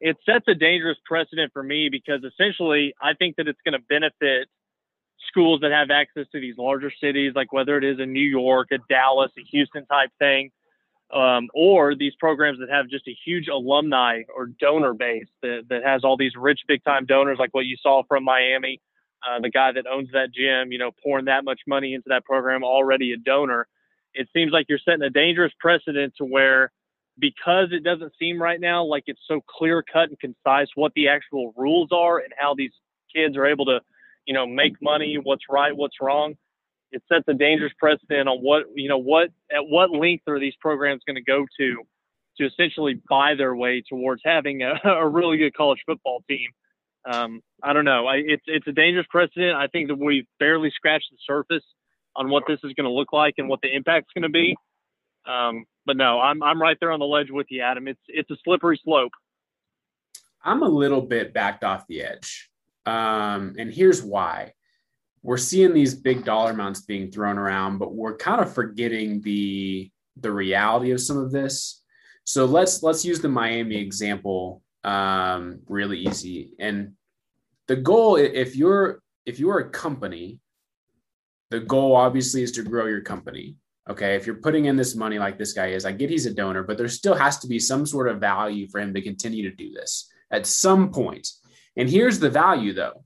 It 0.00 0.16
sets 0.26 0.44
a 0.48 0.54
dangerous 0.54 0.98
precedent 1.06 1.52
for 1.52 1.62
me 1.62 1.88
because 1.90 2.22
essentially, 2.22 2.94
I 3.00 3.14
think 3.14 3.36
that 3.36 3.48
it's 3.48 3.60
going 3.64 3.80
to 3.80 3.86
benefit 3.88 4.48
schools 5.28 5.60
that 5.60 5.72
have 5.72 5.90
access 5.90 6.26
to 6.32 6.40
these 6.40 6.56
larger 6.58 6.90
cities, 7.00 7.32
like 7.34 7.52
whether 7.52 7.78
it 7.78 7.84
is 7.84 7.98
a 7.98 8.06
New 8.06 8.20
York, 8.20 8.68
a 8.72 8.78
Dallas, 8.88 9.30
a 9.38 9.42
Houston 9.50 9.86
type 9.86 10.10
thing, 10.18 10.50
um, 11.12 11.48
or 11.54 11.94
these 11.94 12.14
programs 12.18 12.58
that 12.58 12.68
have 12.68 12.88
just 12.88 13.06
a 13.08 13.16
huge 13.24 13.48
alumni 13.48 14.22
or 14.34 14.46
donor 14.46 14.94
base 14.94 15.28
that, 15.42 15.62
that 15.68 15.82
has 15.84 16.04
all 16.04 16.16
these 16.16 16.32
rich 16.36 16.60
big 16.66 16.82
time 16.84 17.06
donors, 17.06 17.38
like 17.38 17.54
what 17.54 17.66
you 17.66 17.76
saw 17.80 18.02
from 18.08 18.24
Miami. 18.24 18.80
Uh, 19.26 19.40
the 19.40 19.50
guy 19.50 19.72
that 19.72 19.86
owns 19.86 20.10
that 20.12 20.28
gym, 20.32 20.72
you 20.72 20.78
know, 20.78 20.90
pouring 21.02 21.24
that 21.24 21.44
much 21.44 21.60
money 21.66 21.94
into 21.94 22.08
that 22.08 22.24
program, 22.24 22.62
already 22.62 23.12
a 23.12 23.16
donor. 23.16 23.66
It 24.16 24.28
seems 24.32 24.52
like 24.52 24.66
you're 24.68 24.80
setting 24.84 25.02
a 25.02 25.10
dangerous 25.10 25.52
precedent 25.60 26.14
to 26.18 26.24
where, 26.24 26.72
because 27.18 27.68
it 27.72 27.84
doesn't 27.84 28.12
seem 28.18 28.40
right 28.40 28.60
now 28.60 28.84
like 28.84 29.04
it's 29.06 29.20
so 29.28 29.40
clear 29.48 29.82
cut 29.82 30.08
and 30.08 30.18
concise 30.18 30.68
what 30.74 30.92
the 30.94 31.08
actual 31.08 31.52
rules 31.56 31.90
are 31.92 32.18
and 32.18 32.32
how 32.38 32.54
these 32.54 32.72
kids 33.14 33.36
are 33.36 33.46
able 33.46 33.66
to 33.66 33.80
you 34.26 34.34
know, 34.34 34.46
make 34.46 34.74
money, 34.82 35.18
what's 35.22 35.44
right, 35.48 35.74
what's 35.74 35.96
wrong. 36.00 36.34
It 36.92 37.02
sets 37.08 37.24
a 37.28 37.34
dangerous 37.34 37.72
precedent 37.78 38.28
on 38.28 38.38
what, 38.38 38.64
you 38.74 38.88
know, 38.88 38.98
what, 38.98 39.30
at 39.50 39.66
what 39.66 39.90
length 39.90 40.24
are 40.28 40.38
these 40.38 40.54
programs 40.60 41.02
going 41.06 41.16
to 41.16 41.22
go 41.22 41.46
to 41.58 41.82
to 42.38 42.46
essentially 42.46 43.00
buy 43.08 43.34
their 43.34 43.56
way 43.56 43.82
towards 43.88 44.20
having 44.24 44.62
a, 44.62 44.74
a 44.84 45.08
really 45.08 45.38
good 45.38 45.54
college 45.54 45.80
football 45.86 46.22
team. 46.28 46.50
Um, 47.10 47.40
I 47.62 47.72
don't 47.72 47.84
know. 47.84 48.06
I, 48.06 48.16
it's, 48.16 48.42
it's 48.46 48.66
a 48.66 48.72
dangerous 48.72 49.06
precedent. 49.08 49.56
I 49.56 49.68
think 49.68 49.88
that 49.88 49.98
we've 49.98 50.26
barely 50.38 50.70
scratched 50.74 51.06
the 51.12 51.18
surface 51.24 51.64
on 52.16 52.30
what 52.30 52.44
this 52.46 52.58
is 52.64 52.72
going 52.72 52.84
to 52.84 52.90
look 52.90 53.12
like 53.12 53.34
and 53.38 53.48
what 53.48 53.60
the 53.62 53.74
impact's 53.74 54.12
going 54.14 54.22
to 54.22 54.28
be. 54.28 54.56
Um, 55.26 55.64
but 55.84 55.96
no, 55.96 56.20
I'm, 56.20 56.42
I'm 56.42 56.60
right 56.60 56.76
there 56.80 56.92
on 56.92 57.00
the 57.00 57.06
ledge 57.06 57.30
with 57.30 57.46
you, 57.50 57.62
Adam. 57.62 57.88
It's, 57.88 58.00
it's 58.08 58.30
a 58.30 58.36
slippery 58.44 58.80
slope. 58.82 59.12
I'm 60.42 60.62
a 60.62 60.68
little 60.68 61.02
bit 61.02 61.34
backed 61.34 61.64
off 61.64 61.86
the 61.88 62.02
edge. 62.02 62.50
Um, 62.86 63.56
and 63.58 63.72
here's 63.72 64.02
why 64.02 64.52
we're 65.22 65.36
seeing 65.36 65.74
these 65.74 65.92
big 65.92 66.24
dollar 66.24 66.52
amounts 66.52 66.82
being 66.82 67.10
thrown 67.10 67.36
around, 67.36 67.78
but 67.78 67.92
we're 67.92 68.16
kind 68.16 68.40
of 68.40 68.54
forgetting 68.54 69.20
the 69.22 69.90
the 70.18 70.30
reality 70.30 70.92
of 70.92 71.00
some 71.00 71.18
of 71.18 71.32
this. 71.32 71.82
So 72.22 72.44
let's 72.44 72.82
let's 72.84 73.04
use 73.04 73.20
the 73.20 73.28
Miami 73.28 73.76
example 73.76 74.62
um, 74.84 75.58
really 75.66 75.98
easy. 75.98 76.52
And 76.60 76.92
the 77.66 77.74
goal, 77.74 78.16
if 78.16 78.54
you're 78.54 79.02
if 79.26 79.40
you're 79.40 79.58
a 79.58 79.70
company 79.70 80.38
the 81.50 81.60
goal 81.60 81.94
obviously 81.94 82.42
is 82.42 82.52
to 82.52 82.62
grow 82.62 82.86
your 82.86 83.00
company. 83.00 83.56
Okay. 83.88 84.16
If 84.16 84.26
you're 84.26 84.36
putting 84.36 84.64
in 84.64 84.76
this 84.76 84.96
money 84.96 85.18
like 85.18 85.38
this 85.38 85.52
guy 85.52 85.68
is, 85.68 85.84
I 85.84 85.92
get 85.92 86.10
he's 86.10 86.26
a 86.26 86.34
donor, 86.34 86.64
but 86.64 86.76
there 86.76 86.88
still 86.88 87.14
has 87.14 87.38
to 87.38 87.46
be 87.46 87.58
some 87.58 87.86
sort 87.86 88.08
of 88.08 88.20
value 88.20 88.66
for 88.68 88.80
him 88.80 88.92
to 88.94 89.02
continue 89.02 89.48
to 89.48 89.54
do 89.54 89.70
this 89.72 90.10
at 90.30 90.46
some 90.46 90.90
point. 90.90 91.28
And 91.76 91.88
here's 91.88 92.18
the 92.18 92.30
value 92.30 92.72
though 92.72 93.04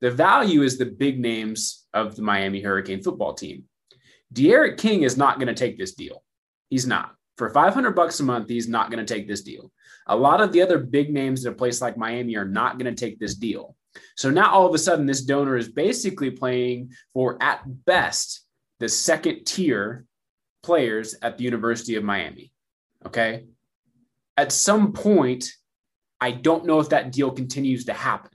the 0.00 0.10
value 0.10 0.62
is 0.62 0.76
the 0.76 0.86
big 0.86 1.18
names 1.18 1.86
of 1.94 2.16
the 2.16 2.22
Miami 2.22 2.60
Hurricane 2.60 3.02
football 3.02 3.34
team. 3.34 3.64
D'Eriq 4.32 4.76
King 4.76 5.02
is 5.02 5.16
not 5.16 5.38
going 5.38 5.48
to 5.48 5.54
take 5.54 5.78
this 5.78 5.94
deal. 5.94 6.22
He's 6.68 6.86
not. 6.86 7.12
For 7.38 7.50
500 7.50 7.92
bucks 7.92 8.20
a 8.20 8.24
month, 8.24 8.48
he's 8.48 8.68
not 8.68 8.90
going 8.90 9.04
to 9.04 9.14
take 9.14 9.28
this 9.28 9.42
deal. 9.42 9.70
A 10.06 10.16
lot 10.16 10.40
of 10.40 10.52
the 10.52 10.62
other 10.62 10.78
big 10.78 11.12
names 11.12 11.44
at 11.44 11.52
a 11.52 11.56
place 11.56 11.80
like 11.80 11.96
Miami 11.96 12.36
are 12.36 12.44
not 12.44 12.78
going 12.78 12.92
to 12.94 12.98
take 12.98 13.18
this 13.18 13.34
deal. 13.34 13.75
So 14.16 14.30
now 14.30 14.50
all 14.50 14.66
of 14.66 14.74
a 14.74 14.78
sudden, 14.78 15.06
this 15.06 15.22
donor 15.22 15.56
is 15.56 15.68
basically 15.68 16.30
playing 16.30 16.92
for, 17.12 17.36
at 17.42 17.62
best, 17.84 18.42
the 18.80 18.88
second 18.88 19.44
tier 19.44 20.04
players 20.62 21.14
at 21.22 21.38
the 21.38 21.44
University 21.44 21.94
of 21.96 22.04
Miami. 22.04 22.52
Okay. 23.06 23.44
At 24.36 24.52
some 24.52 24.92
point, 24.92 25.50
I 26.20 26.30
don't 26.32 26.66
know 26.66 26.80
if 26.80 26.90
that 26.90 27.12
deal 27.12 27.30
continues 27.30 27.84
to 27.86 27.92
happen. 27.92 28.30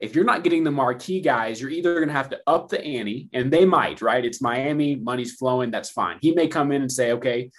If 0.00 0.14
you're 0.14 0.24
not 0.24 0.44
getting 0.44 0.64
the 0.64 0.70
marquee 0.70 1.20
guys, 1.20 1.60
you're 1.60 1.70
either 1.70 1.94
going 1.94 2.08
to 2.08 2.14
have 2.14 2.30
to 2.30 2.40
up 2.46 2.68
the 2.68 2.82
ante, 2.82 3.28
and 3.32 3.50
they 3.50 3.64
might, 3.64 4.02
right? 4.02 4.24
It's 4.24 4.42
Miami, 4.42 4.96
money's 4.96 5.34
flowing, 5.34 5.70
that's 5.70 5.90
fine. 5.90 6.18
He 6.20 6.32
may 6.32 6.48
come 6.48 6.72
in 6.72 6.82
and 6.82 6.92
say, 6.92 7.12
okay, 7.12 7.50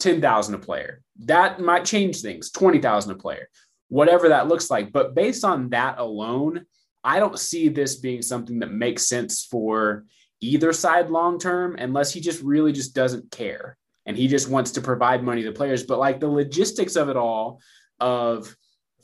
10,000 0.00 0.54
a 0.54 0.58
player. 0.58 1.02
That 1.20 1.60
might 1.60 1.84
change 1.84 2.20
things, 2.20 2.50
20,000 2.50 3.12
a 3.12 3.14
player, 3.14 3.48
whatever 3.88 4.28
that 4.28 4.48
looks 4.48 4.70
like. 4.70 4.92
But 4.92 5.14
based 5.14 5.44
on 5.44 5.70
that 5.70 5.98
alone, 5.98 6.66
I 7.06 7.20
don't 7.20 7.38
see 7.38 7.68
this 7.68 7.96
being 7.96 8.20
something 8.20 8.58
that 8.58 8.72
makes 8.72 9.08
sense 9.08 9.44
for 9.44 10.04
either 10.40 10.72
side 10.72 11.08
long 11.08 11.38
term 11.38 11.76
unless 11.78 12.12
he 12.12 12.20
just 12.20 12.42
really 12.42 12.72
just 12.72 12.94
doesn't 12.94 13.30
care 13.30 13.76
and 14.06 14.16
he 14.16 14.26
just 14.26 14.48
wants 14.48 14.72
to 14.72 14.80
provide 14.80 15.22
money 15.22 15.44
to 15.44 15.52
players. 15.52 15.84
But 15.84 16.00
like 16.00 16.18
the 16.18 16.28
logistics 16.28 16.96
of 16.96 17.08
it 17.08 17.16
all, 17.16 17.60
of 18.00 18.54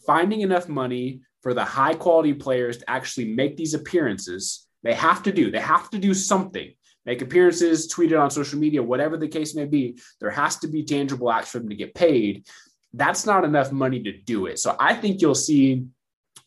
finding 0.04 0.40
enough 0.40 0.68
money 0.68 1.20
for 1.42 1.54
the 1.54 1.64
high 1.64 1.94
quality 1.94 2.34
players 2.34 2.78
to 2.78 2.90
actually 2.90 3.32
make 3.32 3.56
these 3.56 3.74
appearances, 3.74 4.66
they 4.82 4.94
have 4.94 5.22
to 5.22 5.32
do. 5.32 5.50
They 5.50 5.60
have 5.60 5.88
to 5.90 5.98
do 5.98 6.12
something 6.12 6.72
make 7.04 7.22
appearances, 7.22 7.88
tweet 7.88 8.12
it 8.12 8.16
on 8.16 8.30
social 8.30 8.58
media, 8.58 8.82
whatever 8.82 9.16
the 9.16 9.28
case 9.28 9.54
may 9.54 9.64
be. 9.64 9.98
There 10.20 10.30
has 10.30 10.56
to 10.58 10.68
be 10.68 10.84
tangible 10.84 11.32
acts 11.32 11.50
for 11.50 11.58
them 11.58 11.68
to 11.68 11.74
get 11.74 11.94
paid. 11.94 12.46
That's 12.92 13.26
not 13.26 13.44
enough 13.44 13.72
money 13.72 14.02
to 14.02 14.12
do 14.12 14.46
it. 14.46 14.58
So 14.58 14.76
I 14.78 14.94
think 14.94 15.20
you'll 15.20 15.34
see 15.34 15.84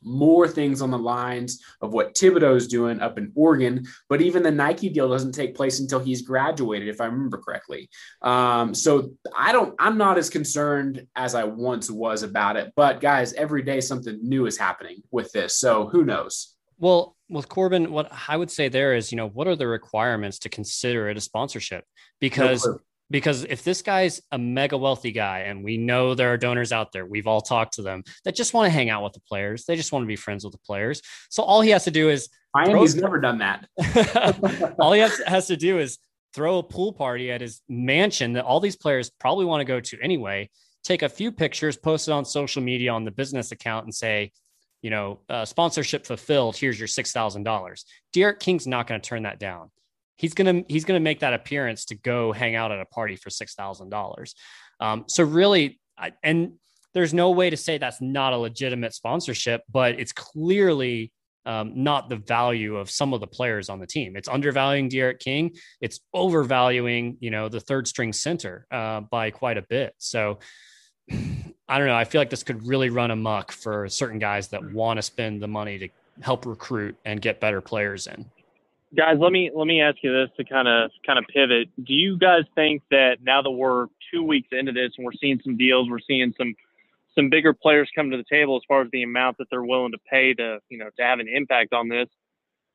more 0.05 0.47
things 0.47 0.81
on 0.81 0.91
the 0.91 0.97
lines 0.97 1.61
of 1.81 1.91
what 1.93 2.15
Thibodeaux's 2.15 2.67
doing 2.67 3.01
up 3.01 3.17
in 3.17 3.31
Oregon. 3.35 3.85
But 4.07 4.21
even 4.21 4.43
the 4.43 4.51
Nike 4.51 4.89
deal 4.89 5.09
doesn't 5.09 5.33
take 5.33 5.55
place 5.55 5.79
until 5.79 5.99
he's 5.99 6.21
graduated, 6.21 6.87
if 6.87 7.01
I 7.01 7.05
remember 7.05 7.39
correctly. 7.39 7.89
Um, 8.21 8.73
so 8.73 9.11
I 9.37 9.51
don't, 9.51 9.75
I'm 9.79 9.97
not 9.97 10.17
as 10.17 10.29
concerned 10.29 11.07
as 11.15 11.35
I 11.35 11.43
once 11.43 11.89
was 11.89 12.23
about 12.23 12.57
it. 12.57 12.71
But 12.75 13.01
guys, 13.01 13.33
every 13.33 13.63
day 13.63 13.81
something 13.81 14.19
new 14.21 14.45
is 14.45 14.57
happening 14.57 15.01
with 15.11 15.31
this. 15.31 15.57
So 15.57 15.87
who 15.87 16.05
knows? 16.05 16.55
Well, 16.77 17.15
with 17.29 17.49
Corbin, 17.49 17.91
what 17.91 18.11
I 18.27 18.37
would 18.37 18.51
say 18.51 18.67
there 18.67 18.95
is, 18.95 19.11
you 19.11 19.15
know, 19.15 19.29
what 19.29 19.47
are 19.47 19.55
the 19.55 19.67
requirements 19.67 20.39
to 20.39 20.49
consider 20.49 21.09
it 21.09 21.17
a 21.17 21.21
sponsorship? 21.21 21.85
Because 22.19 22.65
no 22.65 22.79
because 23.09 23.43
if 23.45 23.63
this 23.63 23.81
guy's 23.81 24.21
a 24.31 24.37
mega 24.37 24.77
wealthy 24.77 25.11
guy 25.11 25.39
and 25.39 25.63
we 25.63 25.77
know 25.77 26.15
there 26.15 26.33
are 26.33 26.37
donors 26.37 26.71
out 26.71 26.91
there 26.91 27.05
we've 27.05 27.27
all 27.27 27.41
talked 27.41 27.75
to 27.75 27.81
them 27.81 28.03
that 28.23 28.35
just 28.35 28.53
want 28.53 28.65
to 28.65 28.69
hang 28.69 28.89
out 28.89 29.03
with 29.03 29.13
the 29.13 29.19
players 29.21 29.65
they 29.65 29.75
just 29.75 29.91
want 29.91 30.03
to 30.03 30.07
be 30.07 30.15
friends 30.15 30.43
with 30.43 30.53
the 30.53 30.59
players 30.59 31.01
so 31.29 31.43
all 31.43 31.61
he 31.61 31.69
has 31.69 31.83
to 31.83 31.91
do 31.91 32.09
is 32.09 32.29
miami's 32.53 32.95
never 32.95 33.19
done 33.19 33.37
that 33.37 33.67
all 34.79 34.93
he 34.93 35.01
has, 35.01 35.21
has 35.27 35.47
to 35.47 35.57
do 35.57 35.79
is 35.79 35.97
throw 36.33 36.57
a 36.57 36.63
pool 36.63 36.91
party 36.91 37.31
at 37.31 37.41
his 37.41 37.61
mansion 37.69 38.33
that 38.33 38.43
all 38.43 38.59
these 38.59 38.75
players 38.75 39.09
probably 39.19 39.45
want 39.45 39.61
to 39.61 39.65
go 39.65 39.79
to 39.79 39.97
anyway 40.01 40.49
take 40.83 41.01
a 41.01 41.09
few 41.09 41.31
pictures 41.31 41.77
post 41.77 42.07
it 42.07 42.11
on 42.11 42.25
social 42.25 42.61
media 42.61 42.91
on 42.91 43.03
the 43.03 43.11
business 43.11 43.51
account 43.51 43.85
and 43.85 43.93
say 43.93 44.31
you 44.85 44.91
know, 44.91 45.19
uh, 45.29 45.43
sponsorship 45.45 46.05
fulfilled. 46.05 46.55
Here's 46.55 46.77
your 46.77 46.87
six 46.87 47.11
thousand 47.11 47.41
dollars. 47.41 47.85
D'Eriq 48.13 48.39
King's 48.39 48.67
not 48.67 48.85
going 48.85 49.01
to 49.01 49.09
turn 49.09 49.23
that 49.23 49.39
down. 49.39 49.71
He's 50.17 50.34
gonna 50.34 50.63
he's 50.67 50.86
gonna 50.86 50.99
make 50.99 51.19
that 51.19 51.34
appearance 51.34 51.86
to 51.86 51.95
go 51.95 52.32
hang 52.32 52.56
out 52.56 52.71
at 52.71 52.80
a 52.80 52.86
party 52.86 53.15
for 53.15 53.30
six 53.30 53.54
thousand 53.56 53.86
um, 53.86 53.89
dollars. 53.89 54.36
So 55.08 55.23
really, 55.23 55.80
I, 55.97 56.13
and 56.23 56.54
there's 56.93 57.13
no 57.13 57.32
way 57.32 57.49
to 57.49 57.58
say 57.58 57.78
that's 57.78 58.01
not 58.01 58.34
a 58.34 58.38
legitimate 58.38 58.93
sponsorship, 58.93 59.63
but 59.71 59.99
it's 59.99 60.13
clearly 60.13 61.12
um, 61.45 61.84
not 61.84 62.10
the 62.10 62.15
value 62.15 62.78
of 62.78 62.89
some 62.89 63.13
of 63.13 63.19
the 63.19 63.28
players 63.28 63.69
on 63.69 63.80
the 63.80 63.86
team. 63.86 64.15
It's 64.15 64.28
undervaluing 64.28 64.89
D'Eriq 64.89 65.19
King. 65.19 65.51
It's 65.82 65.99
overvaluing, 66.13 67.17
you 67.19 67.30
know, 67.30 67.49
the 67.49 67.60
third 67.60 67.88
string 67.88 68.13
center 68.13 68.65
uh, 68.71 69.01
by 69.01 69.30
quite 69.30 69.58
a 69.58 69.62
bit. 69.62 69.93
So 69.97 70.39
I 71.12 71.78
don't 71.80 71.88
know. 71.88 71.95
I 71.95 72.06
feel 72.06 72.21
like 72.21 72.30
this 72.30 72.43
could 72.43 72.65
really 72.67 72.89
run 72.89 73.12
amok 73.12 73.51
for 73.51 73.89
certain 73.89 74.19
guys 74.19 74.49
that 74.49 74.71
want 74.71 74.97
to 74.97 75.01
spend 75.01 75.41
the 75.41 75.47
money 75.47 75.80
to 75.80 75.89
help 76.21 76.45
recruit 76.45 76.95
and 77.06 77.21
get 77.21 77.39
better 77.39 77.60
players 77.60 78.08
in. 78.08 78.25
Guys, 78.95 79.17
let 79.19 79.31
me 79.31 79.51
let 79.53 79.65
me 79.65 79.81
ask 79.81 79.97
you 80.03 80.13
this 80.13 80.29
to 80.38 80.43
kind 80.45 80.67
of 80.67 80.91
kind 81.05 81.19
of 81.19 81.25
pivot. 81.27 81.69
Do 81.84 81.93
you 81.93 82.17
guys 82.17 82.43
think 82.53 82.84
that 82.91 83.17
now 83.21 83.41
that 83.41 83.51
we're 83.51 83.88
two 84.13 84.23
weeks 84.23 84.49
into 84.51 84.71
this 84.71 84.91
and 84.97 85.05
we're 85.05 85.19
seeing 85.19 85.39
some 85.43 85.58
deals, 85.58 85.89
we're 85.89 85.99
seeing 85.99 86.34
some 86.38 86.55
some 87.13 87.29
bigger 87.29 87.53
players 87.53 87.89
come 87.95 88.12
to 88.12 88.17
the 88.17 88.23
table 88.29 88.55
as 88.55 88.62
far 88.67 88.84
as 88.84 88.88
the 88.91 89.03
amount 89.03 89.38
that 89.39 89.47
they're 89.49 89.63
willing 89.63 89.91
to 89.91 89.97
pay 90.10 90.34
to 90.36 90.60
you 90.69 90.77
know 90.77 90.89
to 90.97 91.03
have 91.03 91.19
an 91.19 91.27
impact 91.27 91.73
on 91.73 91.89
this? 91.89 92.08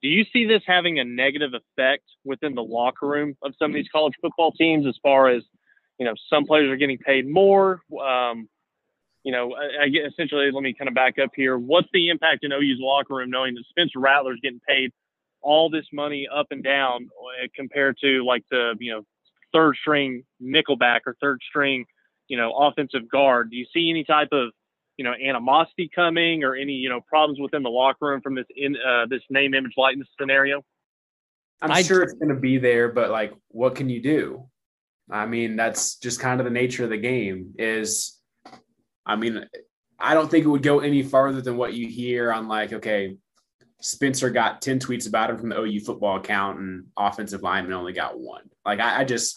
Do 0.03 0.09
you 0.09 0.25
see 0.33 0.47
this 0.47 0.63
having 0.67 0.99
a 0.99 1.05
negative 1.05 1.53
effect 1.55 2.05
within 2.25 2.55
the 2.55 2.63
locker 2.63 3.07
room 3.07 3.37
of 3.43 3.55
some 3.59 3.71
of 3.71 3.75
these 3.75 3.89
college 3.93 4.15
football 4.21 4.53
teams 4.53 4.87
as 4.87 4.97
far 5.03 5.29
as 5.29 5.43
you 5.99 6.05
know 6.05 6.15
some 6.29 6.45
players 6.45 6.71
are 6.71 6.77
getting 6.77 6.99
paid 6.99 7.29
more? 7.29 7.83
Um, 8.03 8.49
you 9.23 9.33
know, 9.33 9.55
I, 9.55 9.85
I 9.85 10.07
essentially, 10.09 10.51
let 10.51 10.63
me 10.63 10.75
kind 10.75 10.89
of 10.89 10.95
back 10.95 11.19
up 11.19 11.31
here. 11.37 11.59
What's 11.59 11.89
the 11.93 12.09
impact 12.09 12.43
in 12.43 12.53
OU's 12.53 12.79
locker 12.81 13.17
room 13.17 13.31
knowing 13.31 13.55
that 13.55 13.65
Spencer 13.69 14.01
Rattler's 14.01 14.41
getting 14.43 14.61
paid 14.67 14.93
all 15.43 15.71
this 15.71 15.87
money 15.93 16.29
up 16.33 16.49
and 16.51 16.63
down 16.63 17.05
uh, 17.05 17.47
compared 17.55 17.97
to 18.03 18.25
like 18.25 18.45
the, 18.51 18.75
you 18.79 18.93
know, 18.93 19.03
third 19.53 19.77
string 19.81 20.25
nickelback 20.43 21.01
or 21.07 21.17
third 21.21 21.41
string, 21.49 21.85
you 22.29 22.37
know, 22.37 22.53
offensive 22.57 23.09
guard? 23.11 23.51
Do 23.51 23.57
you 23.57 23.67
see 23.73 23.91
any 23.91 24.05
type 24.05 24.29
of, 24.33 24.51
you 24.97 25.05
know, 25.05 25.13
animosity 25.13 25.91
coming 25.95 26.45
or 26.45 26.55
any, 26.55 26.75
you 26.75 26.89
know, 26.89 27.01
problems 27.01 27.41
within 27.41 27.63
the 27.63 27.71
locker 27.71 28.07
room 28.07 28.21
from 28.21 28.35
this 28.35 28.47
in 28.55 28.77
uh, 28.77 29.07
this 29.09 29.23
name, 29.31 29.55
image, 29.55 29.73
likeness 29.77 30.09
scenario? 30.19 30.63
I'm 31.63 31.71
I, 31.71 31.83
sure 31.83 32.03
it's 32.03 32.15
going 32.15 32.35
to 32.35 32.41
be 32.41 32.59
there, 32.59 32.89
but 32.89 33.11
like, 33.11 33.35
what 33.49 33.75
can 33.75 33.89
you 33.89 34.03
do? 34.03 34.47
I 35.11 35.27
mean, 35.27 35.57
that's 35.57 35.97
just 35.97 36.21
kind 36.21 36.41
of 36.41 36.45
the 36.45 36.51
nature 36.51 36.85
of 36.85 36.91
the 36.91 36.99
game. 36.99 37.55
Is 37.59 38.19
I 39.05 39.17
mean, 39.17 39.45
I 39.99 40.15
don't 40.15 40.31
think 40.31 40.45
it 40.45 40.49
would 40.49 40.63
go 40.63 40.81
any 40.81 41.03
farther 41.03 41.41
than 41.41 41.57
what 41.57 41.75
you 41.75 41.89
hear 41.89 42.33
on 42.33 42.49
like, 42.49 42.73
okay, 42.73 43.17
Spencer 43.81 44.31
got 44.31 44.63
10 44.63 44.79
tweets 44.79 45.09
about 45.09 45.31
him 45.31 45.39
from 45.39 45.49
the 45.49 45.59
OU 45.59 45.81
football 45.81 46.17
account 46.17 46.59
and 46.59 46.87
offensive 46.97 47.43
lineman 47.43 47.73
only 47.73 47.93
got 47.93 48.19
one. 48.19 48.49
Like, 48.65 48.81
I, 48.81 49.01
I 49.01 49.05
just, 49.05 49.37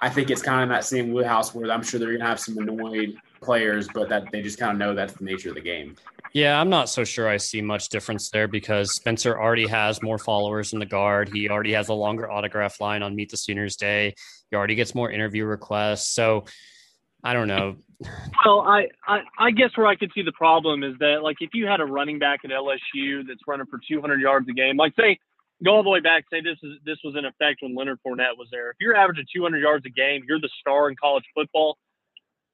I 0.00 0.08
think 0.08 0.30
it's 0.30 0.42
kind 0.42 0.62
of 0.62 0.68
that 0.68 0.84
same 0.84 1.12
wheelhouse 1.12 1.54
where 1.54 1.70
I'm 1.70 1.82
sure 1.82 1.98
they're 1.98 2.10
going 2.10 2.20
to 2.20 2.26
have 2.26 2.40
some 2.40 2.58
annoyed 2.58 3.16
players, 3.42 3.88
but 3.92 4.08
that 4.08 4.30
they 4.30 4.42
just 4.42 4.58
kind 4.58 4.72
of 4.72 4.78
know 4.78 4.94
that's 4.94 5.14
the 5.14 5.24
nature 5.24 5.50
of 5.50 5.56
the 5.56 5.60
game. 5.60 5.96
Yeah, 6.32 6.60
I'm 6.60 6.68
not 6.68 6.88
so 6.88 7.02
sure 7.02 7.28
I 7.28 7.38
see 7.38 7.62
much 7.62 7.88
difference 7.88 8.30
there 8.30 8.46
because 8.46 8.94
Spencer 8.94 9.40
already 9.40 9.66
has 9.68 10.02
more 10.02 10.18
followers 10.18 10.72
in 10.72 10.78
the 10.78 10.86
guard. 10.86 11.30
He 11.32 11.48
already 11.48 11.72
has 11.72 11.88
a 11.88 11.94
longer 11.94 12.30
autograph 12.30 12.80
line 12.80 13.02
on 13.02 13.14
Meet 13.14 13.30
the 13.30 13.36
Sooners 13.36 13.76
Day. 13.76 14.14
He 14.50 14.56
already 14.56 14.74
gets 14.74 14.94
more 14.94 15.10
interview 15.10 15.44
requests. 15.44 16.08
So 16.10 16.44
I 17.26 17.32
don't 17.32 17.48
know. 17.48 17.74
Well, 18.44 18.60
I, 18.60 18.86
I, 19.04 19.22
I 19.36 19.50
guess 19.50 19.70
where 19.74 19.88
I 19.88 19.96
could 19.96 20.12
see 20.14 20.22
the 20.22 20.30
problem 20.30 20.84
is 20.84 20.94
that 21.00 21.24
like 21.24 21.38
if 21.40 21.50
you 21.54 21.66
had 21.66 21.80
a 21.80 21.84
running 21.84 22.20
back 22.20 22.40
at 22.44 22.52
LSU 22.52 23.26
that's 23.26 23.40
running 23.48 23.66
for 23.66 23.80
200 23.90 24.20
yards 24.20 24.46
a 24.48 24.52
game, 24.52 24.76
like 24.76 24.92
say 24.96 25.18
go 25.64 25.72
all 25.72 25.82
the 25.82 25.90
way 25.90 25.98
back, 25.98 26.24
say 26.32 26.40
this 26.40 26.58
is 26.62 26.78
this 26.84 26.98
was 27.02 27.16
in 27.18 27.24
effect 27.24 27.62
when 27.62 27.74
Leonard 27.74 27.98
Fournette 28.06 28.38
was 28.38 28.46
there. 28.52 28.70
If 28.70 28.76
you're 28.80 28.94
averaging 28.94 29.24
200 29.34 29.58
yards 29.58 29.84
a 29.86 29.90
game, 29.90 30.22
you're 30.28 30.38
the 30.38 30.50
star 30.60 30.88
in 30.88 30.94
college 31.02 31.24
football. 31.34 31.78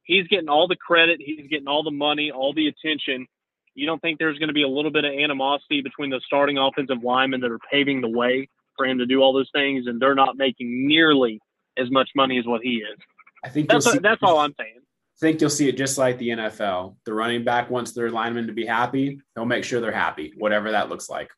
He's 0.05 0.27
getting 0.29 0.49
all 0.49 0.69
the 0.69 0.77
credit, 0.77 1.21
he's 1.23 1.47
getting 1.51 1.69
all 1.69 1.83
the 1.83 1.91
money, 1.91 2.31
all 2.31 2.55
the 2.55 2.69
attention. 2.69 3.27
You 3.75 3.85
don't 3.85 4.01
think 4.01 4.19
there's 4.19 4.39
going 4.39 4.49
to 4.49 4.55
be 4.55 4.63
a 4.63 4.69
little 4.69 4.91
bit 4.91 5.05
of 5.05 5.13
animosity 5.13 5.83
between 5.83 6.09
the 6.09 6.21
starting 6.25 6.57
offensive 6.57 7.05
linemen 7.05 7.43
that 7.43 7.51
are 7.51 7.61
paving 7.71 8.01
the 8.01 8.09
way 8.09 8.49
for 8.79 8.87
him 8.87 8.99
to 8.99 9.07
do 9.07 9.21
all 9.21 9.35
those 9.35 9.51
things, 9.55 9.87
and 9.87 10.01
they're 10.01 10.15
not 10.15 10.39
making 10.39 10.89
nearly 10.89 11.41
as 11.77 11.91
much 11.91 12.09
money 12.17 12.39
as 12.39 12.47
what 12.47 12.63
he 12.63 12.77
is. 12.77 12.99
I 13.45 13.49
think 13.49 13.69
that's, 13.69 13.91
see, 13.91 13.99
that's 13.99 14.23
all 14.23 14.39
I'm 14.39 14.55
saying. 14.59 14.77
I 14.79 15.19
think 15.21 15.41
you'll 15.41 15.51
see 15.51 15.69
it 15.69 15.77
just 15.77 15.99
like 15.99 16.19
the 16.19 16.31
NFL. 16.31 16.97
The 17.05 17.15
running 17.15 17.45
back 17.45 17.71
wants 17.71 17.93
their 17.93 18.11
linemen 18.11 18.47
to 18.49 18.53
be 18.53 18.67
happy. 18.67 19.21
They'll 19.35 19.45
make 19.45 19.65
sure 19.65 19.81
they're 19.81 19.93
happy, 19.93 20.35
whatever 20.37 20.73
that 20.73 20.89
looks 20.89 21.09
like. 21.09 21.31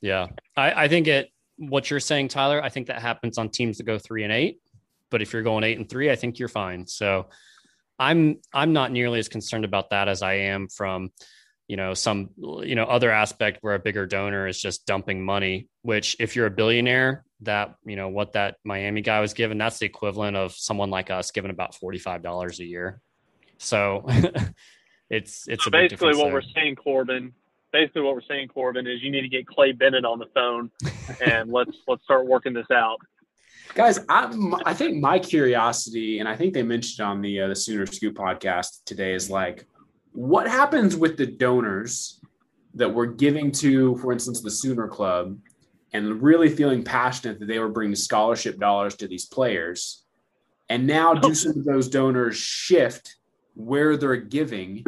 Yeah. 0.00 0.28
I, 0.56 0.84
I 0.84 0.88
think 0.88 1.08
it, 1.08 1.30
what 1.56 1.90
you're 1.90 2.00
saying, 2.00 2.28
Tyler, 2.28 2.62
I 2.62 2.68
think 2.68 2.86
that 2.88 3.00
happens 3.00 3.38
on 3.38 3.48
teams 3.48 3.78
that 3.78 3.84
go 3.84 3.98
three 3.98 4.24
and 4.24 4.32
eight. 4.32 4.60
But 5.10 5.22
if 5.22 5.32
you're 5.32 5.42
going 5.42 5.64
eight 5.64 5.78
and 5.78 5.88
three, 5.88 6.10
I 6.10 6.16
think 6.16 6.38
you're 6.38 6.48
fine. 6.48 6.86
So 6.86 7.28
I'm, 7.98 8.38
I'm 8.52 8.72
not 8.72 8.92
nearly 8.92 9.18
as 9.18 9.28
concerned 9.28 9.64
about 9.64 9.90
that 9.90 10.08
as 10.08 10.22
I 10.22 10.34
am 10.34 10.68
from, 10.68 11.10
you 11.68 11.76
know, 11.76 11.94
some, 11.94 12.30
you 12.36 12.74
know, 12.74 12.84
other 12.84 13.10
aspect 13.10 13.58
where 13.60 13.74
a 13.74 13.78
bigger 13.78 14.06
donor 14.06 14.46
is 14.46 14.60
just 14.60 14.86
dumping 14.86 15.24
money, 15.24 15.68
which 15.82 16.16
if 16.18 16.34
you're 16.34 16.46
a 16.46 16.50
billionaire, 16.50 17.24
that 17.42 17.74
you 17.84 17.96
know 17.96 18.08
what 18.08 18.32
that 18.32 18.56
Miami 18.64 19.00
guy 19.00 19.20
was 19.20 19.34
given. 19.34 19.58
That's 19.58 19.78
the 19.78 19.86
equivalent 19.86 20.36
of 20.36 20.52
someone 20.52 20.90
like 20.90 21.10
us 21.10 21.30
giving 21.30 21.50
about 21.50 21.74
forty 21.74 21.98
five 21.98 22.22
dollars 22.22 22.60
a 22.60 22.64
year. 22.64 23.00
So 23.58 24.04
it's 25.10 25.46
it's 25.48 25.64
so 25.64 25.70
basically 25.70 26.08
what 26.08 26.24
there. 26.24 26.32
we're 26.32 26.42
saying, 26.54 26.76
Corbin. 26.76 27.32
Basically, 27.72 28.02
what 28.02 28.14
we're 28.14 28.20
saying, 28.22 28.48
Corbin, 28.48 28.86
is 28.86 29.02
you 29.02 29.10
need 29.10 29.22
to 29.22 29.28
get 29.28 29.46
Clay 29.46 29.72
Bennett 29.72 30.04
on 30.04 30.18
the 30.18 30.26
phone, 30.34 30.70
and 31.26 31.50
let's 31.50 31.76
let's 31.86 32.02
start 32.04 32.26
working 32.26 32.52
this 32.52 32.70
out. 32.70 32.98
Guys, 33.74 33.98
I, 34.08 34.60
I 34.66 34.74
think 34.74 35.00
my 35.00 35.18
curiosity, 35.18 36.18
and 36.18 36.28
I 36.28 36.36
think 36.36 36.52
they 36.52 36.62
mentioned 36.62 37.06
on 37.06 37.22
the 37.22 37.40
uh, 37.40 37.48
the 37.48 37.56
Sooner 37.56 37.86
Scoop 37.86 38.14
podcast 38.14 38.84
today, 38.84 39.14
is 39.14 39.30
like, 39.30 39.66
what 40.12 40.46
happens 40.46 40.96
with 40.96 41.16
the 41.16 41.26
donors 41.26 42.20
that 42.74 42.92
we're 42.92 43.06
giving 43.06 43.50
to, 43.52 43.96
for 43.96 44.12
instance, 44.12 44.40
the 44.40 44.50
Sooner 44.50 44.88
Club, 44.88 45.38
and 45.92 46.22
really 46.22 46.48
feeling 46.48 46.82
passionate 46.82 47.38
that 47.40 47.46
they 47.46 47.58
were 47.58 47.68
bringing 47.68 47.94
scholarship 47.94 48.58
dollars 48.58 48.96
to 48.96 49.08
these 49.08 49.26
players, 49.26 50.04
and 50.68 50.86
now 50.86 51.14
do 51.14 51.30
oh. 51.30 51.34
some 51.34 51.58
of 51.58 51.64
those 51.64 51.88
donors 51.88 52.36
shift 52.36 53.16
where 53.54 53.96
they're 53.96 54.16
giving, 54.16 54.84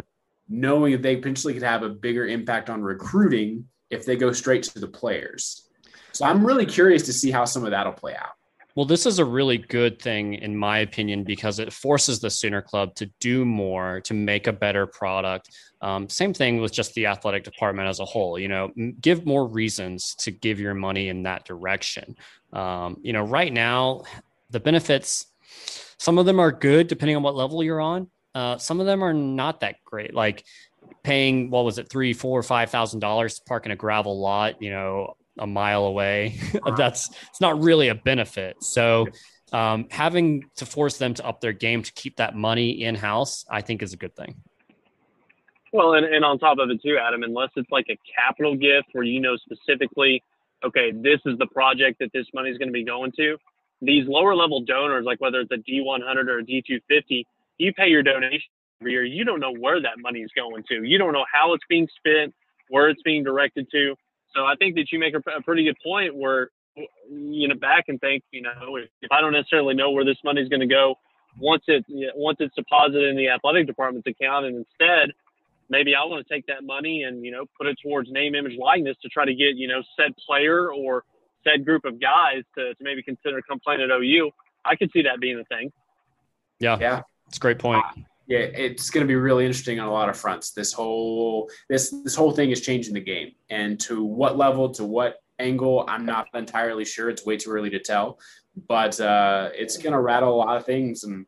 knowing 0.49 0.93
that 0.93 1.01
they 1.01 1.15
potentially 1.15 1.53
could 1.53 1.63
have 1.63 1.83
a 1.83 1.89
bigger 1.89 2.25
impact 2.25 2.69
on 2.69 2.81
recruiting 2.81 3.67
if 3.89 4.05
they 4.05 4.15
go 4.15 4.31
straight 4.31 4.63
to 4.63 4.79
the 4.79 4.87
players. 4.87 5.69
So 6.11 6.25
I'm 6.25 6.45
really 6.45 6.65
curious 6.65 7.03
to 7.03 7.13
see 7.13 7.29
how 7.29 7.45
some 7.45 7.65
of 7.65 7.71
that'll 7.71 7.93
play 7.93 8.15
out. 8.15 8.33
Well, 8.75 8.85
this 8.85 9.05
is 9.05 9.19
a 9.19 9.25
really 9.25 9.57
good 9.57 10.01
thing, 10.01 10.33
in 10.33 10.55
my 10.55 10.79
opinion, 10.79 11.23
because 11.23 11.59
it 11.59 11.71
forces 11.71 12.19
the 12.19 12.29
Sooner 12.29 12.61
Club 12.61 12.93
to 12.95 13.05
do 13.21 13.45
more 13.45 14.01
to 14.01 14.13
make 14.13 14.47
a 14.47 14.53
better 14.53 14.85
product. 14.85 15.51
Um, 15.81 16.09
same 16.09 16.33
thing 16.33 16.59
with 16.59 16.73
just 16.73 16.93
the 16.93 17.05
athletic 17.05 17.45
department 17.45 17.87
as 17.87 18.01
a 18.01 18.05
whole. 18.05 18.37
You 18.37 18.49
know, 18.49 18.71
give 18.99 19.25
more 19.25 19.47
reasons 19.47 20.13
to 20.15 20.31
give 20.31 20.59
your 20.59 20.73
money 20.73 21.07
in 21.07 21.23
that 21.23 21.45
direction. 21.45 22.17
Um, 22.51 22.97
you 23.01 23.13
know, 23.13 23.23
right 23.23 23.51
now, 23.53 24.03
the 24.49 24.59
benefits, 24.59 25.27
some 25.97 26.17
of 26.17 26.25
them 26.25 26.41
are 26.41 26.51
good 26.51 26.89
depending 26.89 27.15
on 27.15 27.23
what 27.23 27.35
level 27.35 27.63
you're 27.63 27.79
on. 27.79 28.09
Uh, 28.33 28.57
some 28.57 28.81
of 28.81 28.85
them 28.85 29.01
are 29.01 29.13
not 29.13 29.61
that 29.61 29.77
great. 29.85 30.13
Like 30.13 30.43
paying, 31.01 31.49
what 31.49 31.63
was 31.63 31.77
it, 31.77 31.89
three, 31.89 32.11
four, 32.11 32.43
five 32.43 32.71
thousand 32.71 32.99
dollars 32.99 33.35
to 33.35 33.45
park 33.45 33.65
in 33.65 33.71
a 33.71 33.77
gravel 33.77 34.19
lot. 34.19 34.61
You 34.61 34.71
know, 34.71 35.15
a 35.37 35.47
mile 35.47 35.85
away. 35.85 36.39
That's 36.77 37.09
it's 37.29 37.41
not 37.41 37.61
really 37.61 37.89
a 37.89 37.95
benefit. 37.95 38.63
So 38.63 39.07
um, 39.51 39.87
having 39.89 40.49
to 40.57 40.65
force 40.65 40.97
them 40.97 41.13
to 41.15 41.25
up 41.25 41.41
their 41.41 41.53
game 41.53 41.83
to 41.83 41.93
keep 41.93 42.17
that 42.17 42.35
money 42.35 42.83
in 42.83 42.95
house, 42.95 43.45
I 43.49 43.61
think 43.61 43.81
is 43.81 43.93
a 43.93 43.97
good 43.97 44.15
thing. 44.15 44.35
Well, 45.71 45.93
and, 45.93 46.05
and 46.05 46.23
on 46.23 46.39
top 46.39 46.57
of 46.57 46.69
it 46.69 46.81
too, 46.81 46.97
Adam, 46.97 47.23
unless 47.23 47.49
it's 47.55 47.69
like 47.69 47.87
a 47.89 47.97
capital 48.17 48.55
gift 48.55 48.87
where 48.93 49.03
you 49.03 49.19
know 49.19 49.35
specifically, 49.37 50.23
okay, 50.63 50.91
this 50.91 51.19
is 51.25 51.37
the 51.37 51.47
project 51.47 51.99
that 51.99 52.11
this 52.13 52.25
money 52.33 52.49
is 52.49 52.57
going 52.57 52.69
to 52.69 52.73
be 52.73 52.85
going 52.85 53.11
to. 53.17 53.37
These 53.81 54.07
lower 54.07 54.35
level 54.35 54.61
donors, 54.61 55.05
like 55.05 55.19
whether 55.19 55.41
it's 55.41 55.51
a 55.51 55.57
D100 55.57 56.27
or 56.27 56.39
a 56.39 56.43
D250, 56.43 57.25
you 57.57 57.73
pay 57.73 57.87
your 57.87 58.03
donation 58.03 58.47
every 58.81 58.93
year. 58.93 59.03
You 59.03 59.25
don't 59.25 59.39
know 59.39 59.53
where 59.53 59.81
that 59.81 59.99
money 59.99 60.21
is 60.21 60.31
going 60.35 60.63
to. 60.69 60.83
You 60.83 60.97
don't 60.97 61.11
know 61.11 61.25
how 61.31 61.53
it's 61.53 61.63
being 61.67 61.89
spent, 61.97 62.33
where 62.69 62.89
it's 62.89 63.01
being 63.01 63.23
directed 63.23 63.69
to. 63.71 63.95
So 64.35 64.45
I 64.45 64.55
think 64.55 64.75
that 64.75 64.91
you 64.91 64.99
make 64.99 65.13
a, 65.13 65.21
a 65.37 65.41
pretty 65.41 65.63
good 65.63 65.77
point 65.83 66.15
where 66.15 66.49
you 67.09 67.47
know 67.47 67.55
back 67.55 67.85
and 67.87 67.99
think, 68.01 68.23
you 68.31 68.41
know, 68.41 68.75
if, 68.75 68.89
if 69.01 69.11
I 69.11 69.21
don't 69.21 69.33
necessarily 69.33 69.73
know 69.73 69.91
where 69.91 70.03
this 70.03 70.17
money 70.23 70.41
is 70.41 70.49
going 70.49 70.61
to 70.61 70.67
go, 70.67 70.95
once 71.39 71.63
it 71.67 71.85
you 71.87 72.07
know, 72.07 72.13
once 72.15 72.37
it's 72.39 72.53
deposited 72.55 73.09
in 73.09 73.15
the 73.15 73.29
athletic 73.29 73.67
department's 73.67 74.07
account, 74.07 74.45
and 74.45 74.57
instead 74.57 75.13
maybe 75.69 75.95
I 75.95 76.03
want 76.03 76.25
to 76.25 76.33
take 76.33 76.45
that 76.47 76.63
money 76.63 77.03
and 77.03 77.23
you 77.23 77.31
know 77.31 77.45
put 77.57 77.67
it 77.67 77.77
towards 77.81 78.11
name, 78.11 78.35
image, 78.35 78.57
likeness 78.57 78.97
to 79.01 79.09
try 79.09 79.25
to 79.25 79.33
get 79.33 79.55
you 79.55 79.67
know 79.67 79.81
said 79.97 80.13
player 80.25 80.71
or 80.71 81.03
said 81.43 81.63
group 81.63 81.85
of 81.85 81.99
guys 82.01 82.43
to, 82.57 82.73
to 82.73 82.83
maybe 82.83 83.03
consider 83.03 83.41
come 83.41 83.59
playing 83.59 83.81
at 83.81 83.89
OU. 83.89 84.31
I 84.63 84.75
could 84.75 84.91
see 84.91 85.03
that 85.03 85.19
being 85.19 85.39
a 85.39 85.45
thing. 85.45 85.71
Yeah, 86.59 86.77
yeah, 86.79 87.01
it's 87.27 87.37
a 87.37 87.39
great 87.39 87.59
point. 87.59 87.83
Ah. 87.85 87.93
Yeah, 88.27 88.39
it's 88.39 88.89
going 88.89 89.05
to 89.05 89.07
be 89.07 89.15
really 89.15 89.45
interesting 89.45 89.79
on 89.79 89.87
a 89.87 89.91
lot 89.91 90.09
of 90.09 90.17
fronts. 90.17 90.51
This 90.51 90.73
whole 90.73 91.49
this 91.69 91.93
this 92.03 92.15
whole 92.15 92.31
thing 92.31 92.49
is 92.49 92.61
changing 92.61 92.95
the 92.95 92.99
game, 92.99 93.33
and 93.49 93.79
to 93.81 94.03
what 94.03 94.35
level, 94.35 94.69
to 94.71 94.83
what 94.83 95.17
angle, 95.37 95.85
I'm 95.87 96.05
not 96.05 96.27
entirely 96.33 96.85
sure. 96.85 97.09
It's 97.09 97.25
way 97.25 97.37
too 97.37 97.51
early 97.51 97.69
to 97.69 97.79
tell, 97.79 98.19
but 98.67 98.99
uh, 98.99 99.49
it's 99.53 99.77
going 99.77 99.93
to 99.93 99.99
rattle 99.99 100.33
a 100.33 100.37
lot 100.37 100.57
of 100.57 100.65
things, 100.65 101.03
and 101.03 101.27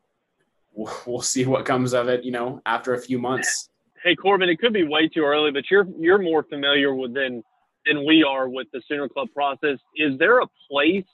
we'll, 0.72 0.92
we'll 1.06 1.22
see 1.22 1.46
what 1.46 1.64
comes 1.64 1.92
of 1.94 2.08
it. 2.08 2.24
You 2.24 2.32
know, 2.32 2.60
after 2.66 2.94
a 2.94 3.00
few 3.00 3.18
months. 3.18 3.70
Hey 4.02 4.14
Corbin, 4.14 4.48
it 4.48 4.58
could 4.58 4.72
be 4.72 4.84
way 4.84 5.08
too 5.08 5.22
early, 5.22 5.52
but 5.52 5.64
you're 5.70 5.86
you're 6.00 6.18
more 6.18 6.42
familiar 6.42 6.94
with 6.94 7.14
than 7.14 7.44
than 7.86 8.04
we 8.04 8.24
are 8.24 8.48
with 8.48 8.66
the 8.72 8.82
Sooner 8.88 9.08
Club 9.08 9.28
process. 9.32 9.78
Is 9.96 10.18
there 10.18 10.40
a 10.40 10.46
place 10.68 11.04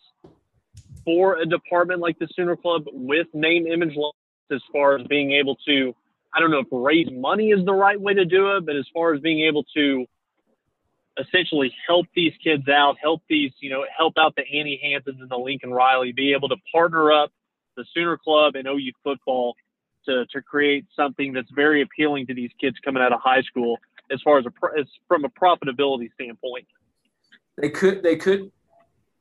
for 1.05 1.39
a 1.39 1.47
department 1.47 2.01
like 2.01 2.19
the 2.19 2.29
Sooner 2.35 2.57
Club 2.57 2.85
with 2.87 3.27
name, 3.35 3.67
image, 3.67 3.95
as 4.51 4.61
far 4.73 4.99
as 4.99 5.07
being 5.07 5.33
able 5.33 5.57
to, 5.67 5.95
I 6.35 6.41
don't 6.41 6.51
know 6.51 6.61
if 6.61 6.67
raise 6.71 7.09
money 7.11 7.51
is 7.51 7.65
the 7.65 7.73
right 7.73 8.01
way 8.01 8.15
to 8.15 8.25
do 8.25 8.57
it, 8.57 8.67
but 8.67 8.77
as 8.77 8.87
far 8.93 9.15
as 9.15 9.21
being 9.21 9.41
able 9.41 9.65
to 9.75 10.07
essentially 11.19 11.73
help 11.87 12.07
these 12.15 12.33
kids 12.43 12.69
out, 12.69 12.97
help 13.01 13.23
these, 13.29 13.53
you 13.61 13.71
know, 13.71 13.85
help 13.97 14.15
out 14.19 14.35
the 14.37 14.43
Annie 14.43 14.81
Hansons 14.83 15.21
and 15.21 15.31
the 15.31 15.37
Lincoln 15.37 15.71
Riley, 15.71 16.13
be 16.13 16.33
able 16.33 16.49
to 16.49 16.57
partner 16.73 17.13
up 17.13 17.31
the 17.77 17.85
Sooner 17.95 18.19
Club 18.19 18.57
and 18.57 18.67
OU 18.67 18.93
football 19.03 19.55
to, 20.07 20.27
to 20.27 20.43
create 20.43 20.87
something 20.95 21.33
that's 21.33 21.51
very 21.55 21.83
appealing 21.83 22.27
to 22.27 22.35
these 22.35 22.51
kids 22.61 22.77
coming 22.85 23.03
out 23.03 23.13
of 23.13 23.21
high 23.23 23.43
school 23.43 23.79
as 24.11 24.21
far 24.23 24.39
as, 24.39 24.45
a, 24.45 24.79
as 24.79 24.87
from 25.09 25.25
a 25.25 25.31
profitability 25.31 26.13
standpoint. 26.15 26.67
They 27.57 27.71
could, 27.71 28.03
they 28.03 28.17
could 28.17 28.51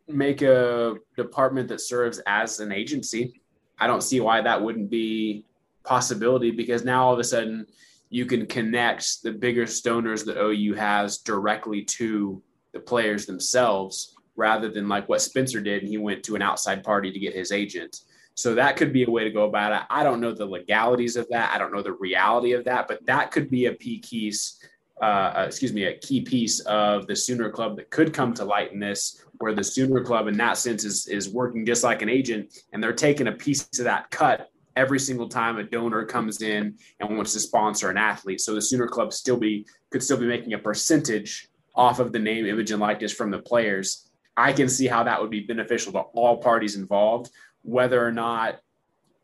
make 0.07 0.41
a 0.41 0.95
department 1.15 1.69
that 1.69 1.79
serves 1.79 2.19
as 2.25 2.59
an 2.59 2.71
agency 2.71 3.42
I 3.83 3.87
don't 3.87 4.01
see 4.01 4.21
why 4.21 4.39
that 4.39 4.61
wouldn't 4.61 4.89
be 4.89 5.43
possibility 5.83 6.51
because 6.51 6.85
now 6.85 7.03
all 7.05 7.13
of 7.13 7.19
a 7.19 7.23
sudden 7.25 7.67
you 8.09 8.25
can 8.25 8.45
connect 8.45 9.21
the 9.23 9.31
bigger 9.33 9.65
stoners 9.65 10.23
that 10.23 10.41
OU 10.41 10.75
has 10.75 11.17
directly 11.17 11.83
to 11.83 12.41
the 12.71 12.79
players 12.79 13.25
themselves 13.25 14.15
rather 14.37 14.69
than 14.69 14.87
like 14.87 15.09
what 15.09 15.21
Spencer 15.21 15.59
did 15.59 15.81
and 15.81 15.89
he 15.89 15.97
went 15.97 16.23
to 16.23 16.35
an 16.37 16.41
outside 16.41 16.81
party 16.81 17.11
to 17.11 17.19
get 17.19 17.35
his 17.35 17.51
agent. 17.51 17.99
So 18.35 18.55
that 18.55 18.77
could 18.77 18.93
be 18.93 19.03
a 19.03 19.09
way 19.09 19.25
to 19.25 19.29
go 19.29 19.43
about 19.43 19.73
it. 19.73 19.85
I 19.89 20.01
don't 20.01 20.21
know 20.21 20.31
the 20.31 20.45
legalities 20.45 21.17
of 21.17 21.27
that. 21.31 21.53
I 21.53 21.57
don't 21.57 21.73
know 21.73 21.83
the 21.83 21.91
reality 21.91 22.53
of 22.53 22.63
that, 22.63 22.87
but 22.87 23.05
that 23.05 23.31
could 23.31 23.49
be 23.49 23.65
a 23.65 23.73
piece, 23.73 24.59
uh, 25.01 25.05
uh, 25.05 25.43
excuse 25.47 25.73
me, 25.73 25.85
a 25.85 25.97
key 25.97 26.21
piece 26.21 26.59
of 26.61 27.07
the 27.07 27.15
Sooner 27.15 27.49
Club 27.49 27.77
that 27.77 27.89
could 27.89 28.13
come 28.13 28.33
to 28.35 28.45
light 28.45 28.71
in 28.71 28.79
this 28.79 29.23
where 29.39 29.53
the 29.53 29.63
Sooner 29.63 30.03
Club, 30.03 30.27
in 30.27 30.37
that 30.37 30.57
sense, 30.57 30.83
is 30.83 31.07
is 31.07 31.29
working 31.29 31.65
just 31.65 31.83
like 31.83 32.01
an 32.01 32.09
agent, 32.09 32.53
and 32.71 32.81
they're 32.81 32.93
taking 32.93 33.27
a 33.27 33.31
piece 33.31 33.67
of 33.79 33.85
that 33.85 34.09
cut 34.11 34.49
every 34.75 34.99
single 34.99 35.29
time 35.29 35.57
a 35.57 35.63
donor 35.63 36.05
comes 36.05 36.41
in 36.41 36.75
and 36.99 37.15
wants 37.15 37.33
to 37.33 37.39
sponsor 37.39 37.89
an 37.89 37.97
athlete. 37.97 38.41
So 38.41 38.55
the 38.55 38.61
Sooner 38.61 38.87
Club 38.87 39.13
still 39.13 39.37
be 39.37 39.65
could 39.91 40.03
still 40.03 40.17
be 40.17 40.27
making 40.27 40.53
a 40.53 40.59
percentage 40.59 41.49
off 41.75 41.99
of 41.99 42.11
the 42.11 42.19
name, 42.19 42.45
image, 42.45 42.71
and 42.71 42.79
likeness 42.79 43.13
from 43.13 43.31
the 43.31 43.39
players. 43.39 44.09
I 44.37 44.53
can 44.53 44.69
see 44.69 44.87
how 44.87 45.03
that 45.03 45.21
would 45.21 45.29
be 45.29 45.41
beneficial 45.41 45.91
to 45.93 45.99
all 45.99 46.37
parties 46.37 46.75
involved. 46.75 47.31
Whether 47.63 48.05
or 48.05 48.11
not 48.11 48.59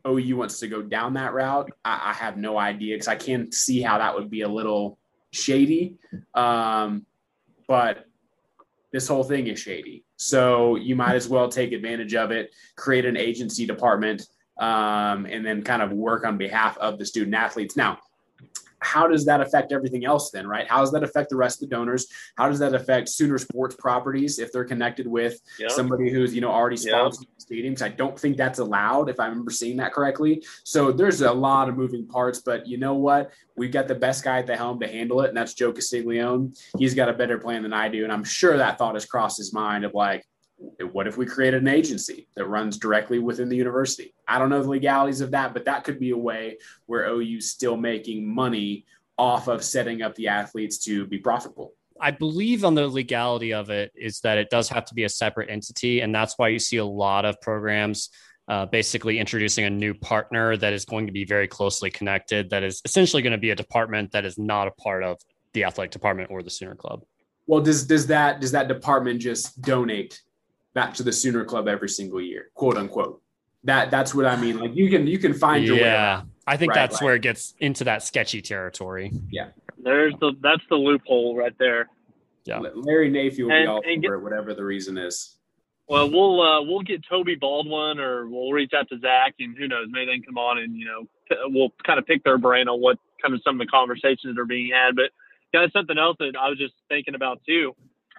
OU 0.06 0.36
wants 0.36 0.60
to 0.60 0.68
go 0.68 0.82
down 0.82 1.14
that 1.14 1.32
route, 1.32 1.70
I, 1.84 2.10
I 2.10 2.12
have 2.12 2.36
no 2.36 2.58
idea 2.58 2.94
because 2.94 3.08
I 3.08 3.16
can 3.16 3.52
see 3.52 3.80
how 3.80 3.98
that 3.98 4.14
would 4.14 4.30
be 4.30 4.42
a 4.42 4.48
little 4.48 4.98
shady. 5.32 5.96
Um, 6.34 7.06
but 7.68 8.06
this 8.92 9.06
whole 9.06 9.24
thing 9.24 9.46
is 9.46 9.58
shady. 9.58 10.04
So 10.16 10.76
you 10.76 10.96
might 10.96 11.14
as 11.14 11.28
well 11.28 11.48
take 11.48 11.72
advantage 11.72 12.14
of 12.14 12.30
it, 12.30 12.52
create 12.76 13.04
an 13.04 13.16
agency 13.16 13.66
department, 13.66 14.26
um, 14.58 15.26
and 15.26 15.44
then 15.46 15.62
kind 15.62 15.80
of 15.82 15.92
work 15.92 16.26
on 16.26 16.36
behalf 16.36 16.76
of 16.78 16.98
the 16.98 17.06
student 17.06 17.34
athletes. 17.34 17.76
Now, 17.76 17.98
how 18.80 19.06
does 19.06 19.24
that 19.26 19.40
affect 19.40 19.72
everything 19.72 20.04
else 20.04 20.30
then, 20.30 20.46
right? 20.46 20.68
How 20.68 20.80
does 20.80 20.92
that 20.92 21.02
affect 21.02 21.30
the 21.30 21.36
rest 21.36 21.62
of 21.62 21.68
the 21.68 21.76
donors? 21.76 22.06
How 22.36 22.48
does 22.48 22.58
that 22.60 22.74
affect 22.74 23.08
Sooner 23.08 23.38
Sports 23.38 23.76
properties 23.76 24.38
if 24.38 24.52
they're 24.52 24.64
connected 24.64 25.06
with 25.06 25.38
yep. 25.58 25.70
somebody 25.70 26.10
who's, 26.10 26.34
you 26.34 26.40
know, 26.40 26.50
already 26.50 26.76
sponsored 26.76 27.26
yep. 27.28 27.64
stadiums? 27.64 27.82
I 27.82 27.88
don't 27.88 28.18
think 28.18 28.36
that's 28.36 28.58
allowed 28.58 29.08
if 29.08 29.20
I 29.20 29.26
remember 29.26 29.50
seeing 29.50 29.76
that 29.78 29.92
correctly. 29.92 30.44
So 30.64 30.92
there's 30.92 31.20
a 31.20 31.32
lot 31.32 31.68
of 31.68 31.76
moving 31.76 32.06
parts, 32.06 32.40
but 32.40 32.66
you 32.66 32.78
know 32.78 32.94
what? 32.94 33.32
We've 33.56 33.72
got 33.72 33.88
the 33.88 33.94
best 33.94 34.24
guy 34.24 34.38
at 34.38 34.46
the 34.46 34.56
helm 34.56 34.80
to 34.80 34.88
handle 34.88 35.20
it, 35.20 35.28
and 35.28 35.36
that's 35.36 35.54
Joe 35.54 35.72
Castiglione. 35.72 36.52
He's 36.78 36.94
got 36.94 37.08
a 37.08 37.12
better 37.12 37.38
plan 37.38 37.62
than 37.62 37.72
I 37.72 37.88
do. 37.88 38.04
And 38.04 38.12
I'm 38.12 38.24
sure 38.24 38.56
that 38.56 38.78
thought 38.78 38.94
has 38.94 39.04
crossed 39.04 39.36
his 39.36 39.52
mind 39.52 39.84
of 39.84 39.92
like, 39.94 40.24
what 40.92 41.06
if 41.06 41.16
we 41.16 41.26
created 41.26 41.62
an 41.62 41.68
agency 41.68 42.28
that 42.36 42.46
runs 42.46 42.76
directly 42.76 43.18
within 43.18 43.48
the 43.48 43.56
university? 43.56 44.14
I 44.28 44.38
don't 44.38 44.50
know 44.50 44.62
the 44.62 44.68
legalities 44.68 45.20
of 45.20 45.30
that, 45.30 45.54
but 45.54 45.64
that 45.64 45.84
could 45.84 45.98
be 45.98 46.10
a 46.10 46.16
way 46.16 46.58
where 46.86 47.06
OU's 47.06 47.50
still 47.50 47.76
making 47.76 48.26
money 48.26 48.84
off 49.16 49.48
of 49.48 49.64
setting 49.64 50.02
up 50.02 50.14
the 50.14 50.28
athletes 50.28 50.78
to 50.78 51.06
be 51.06 51.18
profitable. 51.18 51.74
I 52.00 52.10
believe 52.10 52.64
on 52.64 52.74
the 52.74 52.88
legality 52.88 53.52
of 53.52 53.68
it 53.68 53.92
is 53.94 54.20
that 54.20 54.38
it 54.38 54.48
does 54.48 54.68
have 54.70 54.86
to 54.86 54.94
be 54.94 55.04
a 55.04 55.08
separate 55.08 55.50
entity. 55.50 56.00
And 56.00 56.14
that's 56.14 56.38
why 56.38 56.48
you 56.48 56.58
see 56.58 56.78
a 56.78 56.84
lot 56.84 57.26
of 57.26 57.40
programs 57.42 58.08
uh, 58.48 58.66
basically 58.66 59.18
introducing 59.18 59.66
a 59.66 59.70
new 59.70 59.94
partner 59.94 60.56
that 60.56 60.72
is 60.72 60.84
going 60.84 61.06
to 61.06 61.12
be 61.12 61.24
very 61.24 61.46
closely 61.46 61.90
connected, 61.90 62.50
that 62.50 62.62
is 62.62 62.80
essentially 62.84 63.22
going 63.22 63.32
to 63.32 63.38
be 63.38 63.50
a 63.50 63.54
department 63.54 64.12
that 64.12 64.24
is 64.24 64.38
not 64.38 64.66
a 64.66 64.72
part 64.72 65.04
of 65.04 65.18
the 65.52 65.64
athletic 65.64 65.90
department 65.90 66.30
or 66.30 66.42
the 66.42 66.50
Sooner 66.50 66.74
Club. 66.74 67.02
Well, 67.46 67.60
does 67.60 67.86
does 67.86 68.06
that 68.06 68.40
does 68.40 68.52
that 68.52 68.68
department 68.68 69.20
just 69.20 69.60
donate 69.60 70.20
back 70.74 70.94
to 70.94 71.02
the 71.02 71.12
Sooner 71.12 71.44
Club 71.44 71.68
every 71.68 71.88
single 71.88 72.20
year, 72.20 72.50
quote 72.54 72.76
unquote. 72.76 73.22
That 73.64 73.90
that's 73.90 74.14
what 74.14 74.26
I 74.26 74.36
mean. 74.36 74.58
Like 74.58 74.74
you 74.74 74.88
can 74.90 75.06
you 75.06 75.18
can 75.18 75.34
find 75.34 75.64
your 75.64 75.76
way. 75.76 75.82
yeah. 75.82 76.20
way. 76.20 76.26
I 76.46 76.56
think 76.56 76.70
Right, 76.70 76.76
that's 76.76 76.94
like- 76.94 77.02
where 77.02 77.14
it 77.14 77.22
gets 77.22 77.54
into 77.60 77.84
that 77.84 78.02
sketchy 78.02 78.40
territory. 78.42 79.12
Yeah, 79.30 79.48
there's 79.82 80.14
the 80.20 80.32
that's 80.40 80.62
the 80.70 80.76
loophole 80.76 81.36
right 81.36 81.56
there. 81.58 81.88
Yeah. 82.46 82.58
Larry 82.74 83.10
Naifeh 83.10 83.40
will 83.42 83.48
be 83.50 83.54
And- 83.54 83.68
all 83.68 83.82
over 83.86 84.14
it, 84.14 84.22
whatever 84.22 84.54
the 84.54 84.64
reason 84.64 84.96
is. 84.96 85.36
Well, 85.88 86.08
we'll 86.10 86.40
uh, 86.40 86.62
we'll 86.62 86.82
get 86.82 87.04
Toby 87.08 87.34
Baldwin, 87.34 87.98
or 87.98 88.28
we'll 88.28 88.52
reach 88.52 88.72
out 88.74 88.88
to 88.90 88.98
Zach, 89.00 89.34
and 89.40 89.58
who 89.58 89.66
knows, 89.68 89.88
maybe 89.90 90.06
they 90.06 90.14
can 90.18 90.22
come 90.22 90.38
on 90.38 90.58
and 90.58 90.74
you 90.76 90.86
know 90.86 91.02
p- 91.28 91.36
we'll 91.46 91.70
kind 91.84 91.98
of 91.98 92.06
pick 92.06 92.22
their 92.24 92.38
brain 92.38 92.68
on 92.68 92.80
what 92.80 92.96
kind 93.20 93.34
of 93.34 93.40
some 93.44 93.60
of 93.60 93.66
the 93.66 93.70
conversations 93.70 94.34
that 94.36 94.38
are 94.40 94.44
being 94.46 94.70
had. 94.72 94.94
But 94.96 95.10
guys, 95.52 95.70
something 95.72 95.98
else 95.98 96.16
that 96.20 96.32
I 96.40 96.48
was 96.48 96.58
just 96.58 96.74
thinking 96.88 97.14
about 97.16 97.40
too, 97.44 97.74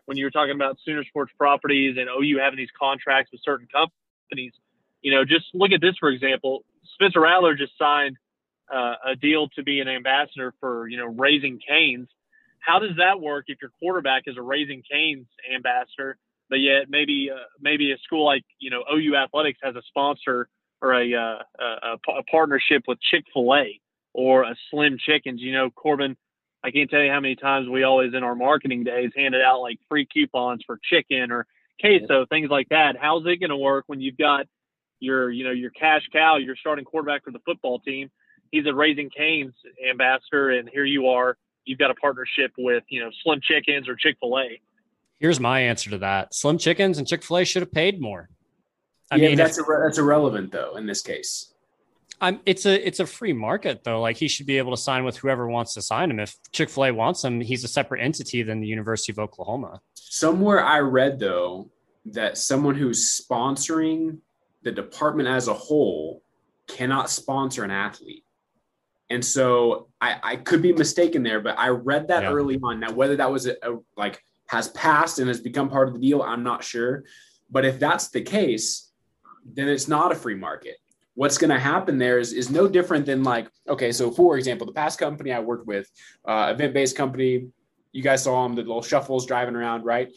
when 0.06 0.18
you 0.18 0.26
were 0.26 0.32
talking 0.32 0.56
about 0.56 0.78
Sooner 0.86 1.04
Sports 1.06 1.32
Properties 1.38 1.97
and 1.97 2.10
OU 2.10 2.39
having 2.39 2.58
these 2.58 2.74
contracts 2.78 3.32
with 3.32 3.41
certain 3.43 3.68
companies, 3.72 4.54
you 5.02 5.12
know, 5.12 5.24
just 5.26 5.45
look 5.54 5.72
at 5.72 5.82
this 5.82 5.95
for 5.99 6.10
example. 6.10 6.64
Spencer 6.93 7.22
Rattler 7.22 7.56
just 7.56 7.78
signed 7.78 8.18
uh, 8.74 8.95
a 9.06 9.16
deal 9.16 9.47
to 9.49 9.64
be 9.64 9.80
an 9.80 9.88
ambassador 9.88 10.54
for 10.60 10.88
you 10.88 10.97
know 10.97 11.08
Raising 11.08 11.60
Canes. 11.68 12.10
How 12.60 12.80
does 12.80 12.97
that 12.97 13.20
work 13.20 13.45
if 13.47 13.58
your 13.62 13.72
quarterback 13.80 14.24
is 14.28 14.38
a 14.38 14.41
Raising 14.41 14.84
Canes 14.89 15.28
ambassador? 15.54 16.18
but 16.52 16.58
yet 16.58 16.89
maybe 16.89 17.30
uh, 17.34 17.45
maybe 17.60 17.91
a 17.91 17.97
school 17.99 18.26
like 18.26 18.43
you 18.60 18.70
know 18.70 18.84
OU 18.93 19.16
Athletics 19.16 19.58
has 19.64 19.76
a 19.76 19.82
sponsor 19.88 20.47
or 20.82 20.93
a 20.93 21.14
uh, 21.16 21.39
a, 21.60 22.12
a 22.20 22.24
partnership 22.30 22.84
with 22.88 22.99
Chick 23.02 23.24
Fil 23.34 23.56
A 23.56 23.80
or 24.14 24.43
a 24.43 24.56
Slim 24.70 24.97
Chickens. 25.04 25.41
You 25.41 25.54
know, 25.54 25.72
Corbin, 25.72 26.16
I 26.64 26.72
can't 26.72 26.89
tell 26.89 27.01
you 27.01 27.12
how 27.12 27.20
many 27.20 27.36
times 27.36 27.68
we 27.68 27.84
always 27.84 28.14
in 28.14 28.24
our 28.24 28.36
marketing 28.36 28.84
days 28.84 29.12
handed 29.16 29.41
out 29.41 29.62
like 29.62 29.80
free 29.89 30.05
coupons 30.05 30.64
for 30.66 30.80
chicken 30.84 31.32
or 31.32 31.47
queso, 31.80 32.26
things 32.28 32.49
like 32.49 32.70
that. 32.70 32.95
How's 32.99 33.26
it 33.26 33.38
going 33.38 33.49
to 33.49 33.57
work 33.57 33.86
when 33.88 33.99
you've 33.99 34.18
got 34.18 34.45
your 34.99 35.32
you 35.32 35.43
know 35.43 35.51
your 35.51 35.72
cash 35.72 36.03
cow, 36.14 36.38
your 36.38 36.55
starting 36.55 36.86
quarterback 36.86 37.24
for 37.24 37.32
the 37.32 37.39
football 37.45 37.80
team? 37.80 38.12
He's 38.51 38.66
a 38.68 38.74
Raising 38.74 39.09
Canes 39.09 39.53
ambassador, 39.89 40.49
and 40.51 40.70
here 40.70 40.84
you 40.86 41.07
are. 41.07 41.38
You've 41.66 41.80
got 41.80 41.89
a 41.89 41.95
partnership 41.95 42.51
with 42.57 42.84
you 42.89 42.99
know 43.03 43.09
Slim 43.24 43.39
Chickens 43.41 43.88
or 43.89 43.95
Chick 43.95 44.18
Fil 44.20 44.38
A. 44.38 44.62
Here's 45.20 45.39
my 45.39 45.62
answer 45.62 45.89
to 45.91 45.97
that: 45.99 46.36
Slim 46.36 46.57
Chickens 46.59 46.97
and 46.99 47.07
Chick 47.07 47.24
Fil 47.24 47.38
A 47.38 47.45
should 47.45 47.62
have 47.64 47.72
paid 47.72 47.99
more. 47.99 48.30
I 49.09 49.16
yeah, 49.16 49.30
mean, 49.30 49.38
that's 49.38 49.57
if- 49.57 49.66
irre- 49.66 49.84
that's 49.84 49.97
irrelevant 49.97 50.51
though 50.51 50.76
in 50.78 50.86
this 50.86 51.01
case. 51.01 51.51
I'm, 52.22 52.39
it's 52.45 52.65
a 52.67 52.88
it's 52.88 52.99
a 52.99 53.05
free 53.05 53.34
market 53.34 53.84
though. 53.84 53.99
Like 53.99 54.15
he 54.15 54.28
should 54.28 54.45
be 54.45 54.59
able 54.59 54.72
to 54.72 54.82
sign 54.82 55.03
with 55.03 55.17
whoever 55.17 55.47
wants 55.47 55.74
to 55.74 55.82
sign 55.82 56.11
him. 56.11 56.19
If 56.19 56.36
Chick 56.51 56.69
Fil 56.69 56.86
A 56.86 56.91
wants 56.91 57.24
him, 57.24 57.41
he's 57.41 57.63
a 57.63 57.67
separate 57.67 57.99
entity 58.01 58.43
than 58.43 58.59
the 58.61 58.67
University 58.67 59.11
of 59.11 59.17
Oklahoma. 59.19 59.82
Somewhere 59.95 60.63
I 60.63 60.80
read 60.80 61.19
though 61.19 61.72
that 62.05 62.38
someone 62.38 62.76
who's 62.76 63.19
sponsoring 63.19 64.19
the 64.63 64.72
department 64.72 65.28
as 65.30 65.47
a 65.47 65.53
whole 65.53 66.22
cannot 66.67 67.09
sponsor 67.09 67.63
an 67.63 67.72
athlete. 67.72 68.24
And 69.09 69.26
so 69.26 69.89
I, 69.99 70.17
I 70.24 70.36
could 70.38 70.61
be 70.61 70.72
mistaken 70.72 71.22
there, 71.24 71.41
but 71.41 71.57
I 71.59 71.69
read 71.69 72.07
that 72.09 72.24
Yeah. 72.24 72.32
early 72.32 72.57
on. 72.63 72.80
Now, 72.80 72.91
whether 72.93 73.15
that 73.17 73.30
was 73.32 73.45
a, 73.47 73.55
a- 73.63 73.80
like 73.97 74.24
has 74.47 74.69
passed 74.69 75.19
and 75.19 75.28
has 75.28 75.41
become 75.41 75.69
part 75.69 75.88
of 75.88 75.93
the 75.95 75.99
deal, 75.99 76.22
I'm 76.22 76.43
not 76.43 76.63
sure. 76.63 77.03
But 77.49 77.65
if 77.65 77.80
that's 77.80 78.09
the 78.09 78.22
case, 78.22 78.91
then 79.45 79.67
it's 79.67 79.88
not 79.88 80.11
a 80.11 80.15
free 80.15 80.36
market. 80.36 80.78
What's 81.16 81.38
going 81.38 81.49
to 81.49 81.59
happen 81.59 81.97
there 81.97 82.20
is, 82.20 82.32
is 82.34 82.49
no 82.49 82.68
different 82.68 83.05
than 83.05 83.24
like, 83.24 83.49
okay, 83.68 83.91
so 83.91 84.12
for 84.12 84.38
example, 84.38 84.66
the 84.66 84.74
past 84.74 84.97
company 84.97 85.34
I 85.34 85.39
worked 85.39 85.68
with, 85.68 85.89
uh, 86.26 86.51
event 86.53 86.74
based 86.74 86.95
company, 86.95 87.47
you 87.91 88.01
guys 88.01 88.24
saw 88.24 88.43
them, 88.43 88.55
the 88.55 88.62
little 88.62 88.82
shuffles 88.82 89.26
driving 89.26 89.55
around, 89.55 89.84
right? 89.84 90.09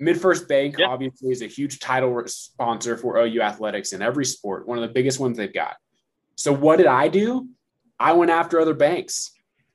MidFirst 0.00 0.48
Bank 0.48 0.76
Yep. 0.78 0.88
obviously 0.88 1.30
is 1.30 1.42
a 1.42 1.46
huge 1.46 1.78
title 1.78 2.22
sponsor 2.26 2.96
for 2.96 3.18
OU 3.18 3.40
athletics 3.40 3.92
in 3.92 4.02
every 4.02 4.24
sport, 4.24 4.66
one 4.66 4.78
of 4.78 4.82
the 4.82 4.92
biggest 4.92 5.20
ones 5.20 5.36
they've 5.36 5.52
got. 5.54 5.76
So 6.36 6.52
what 6.52 6.76
did 6.76 6.86
I 6.86 7.08
do? 7.08 7.48
I 7.98 8.12
went 8.12 8.30
after 8.30 8.60
other 8.60 8.74
banks. 8.74 9.30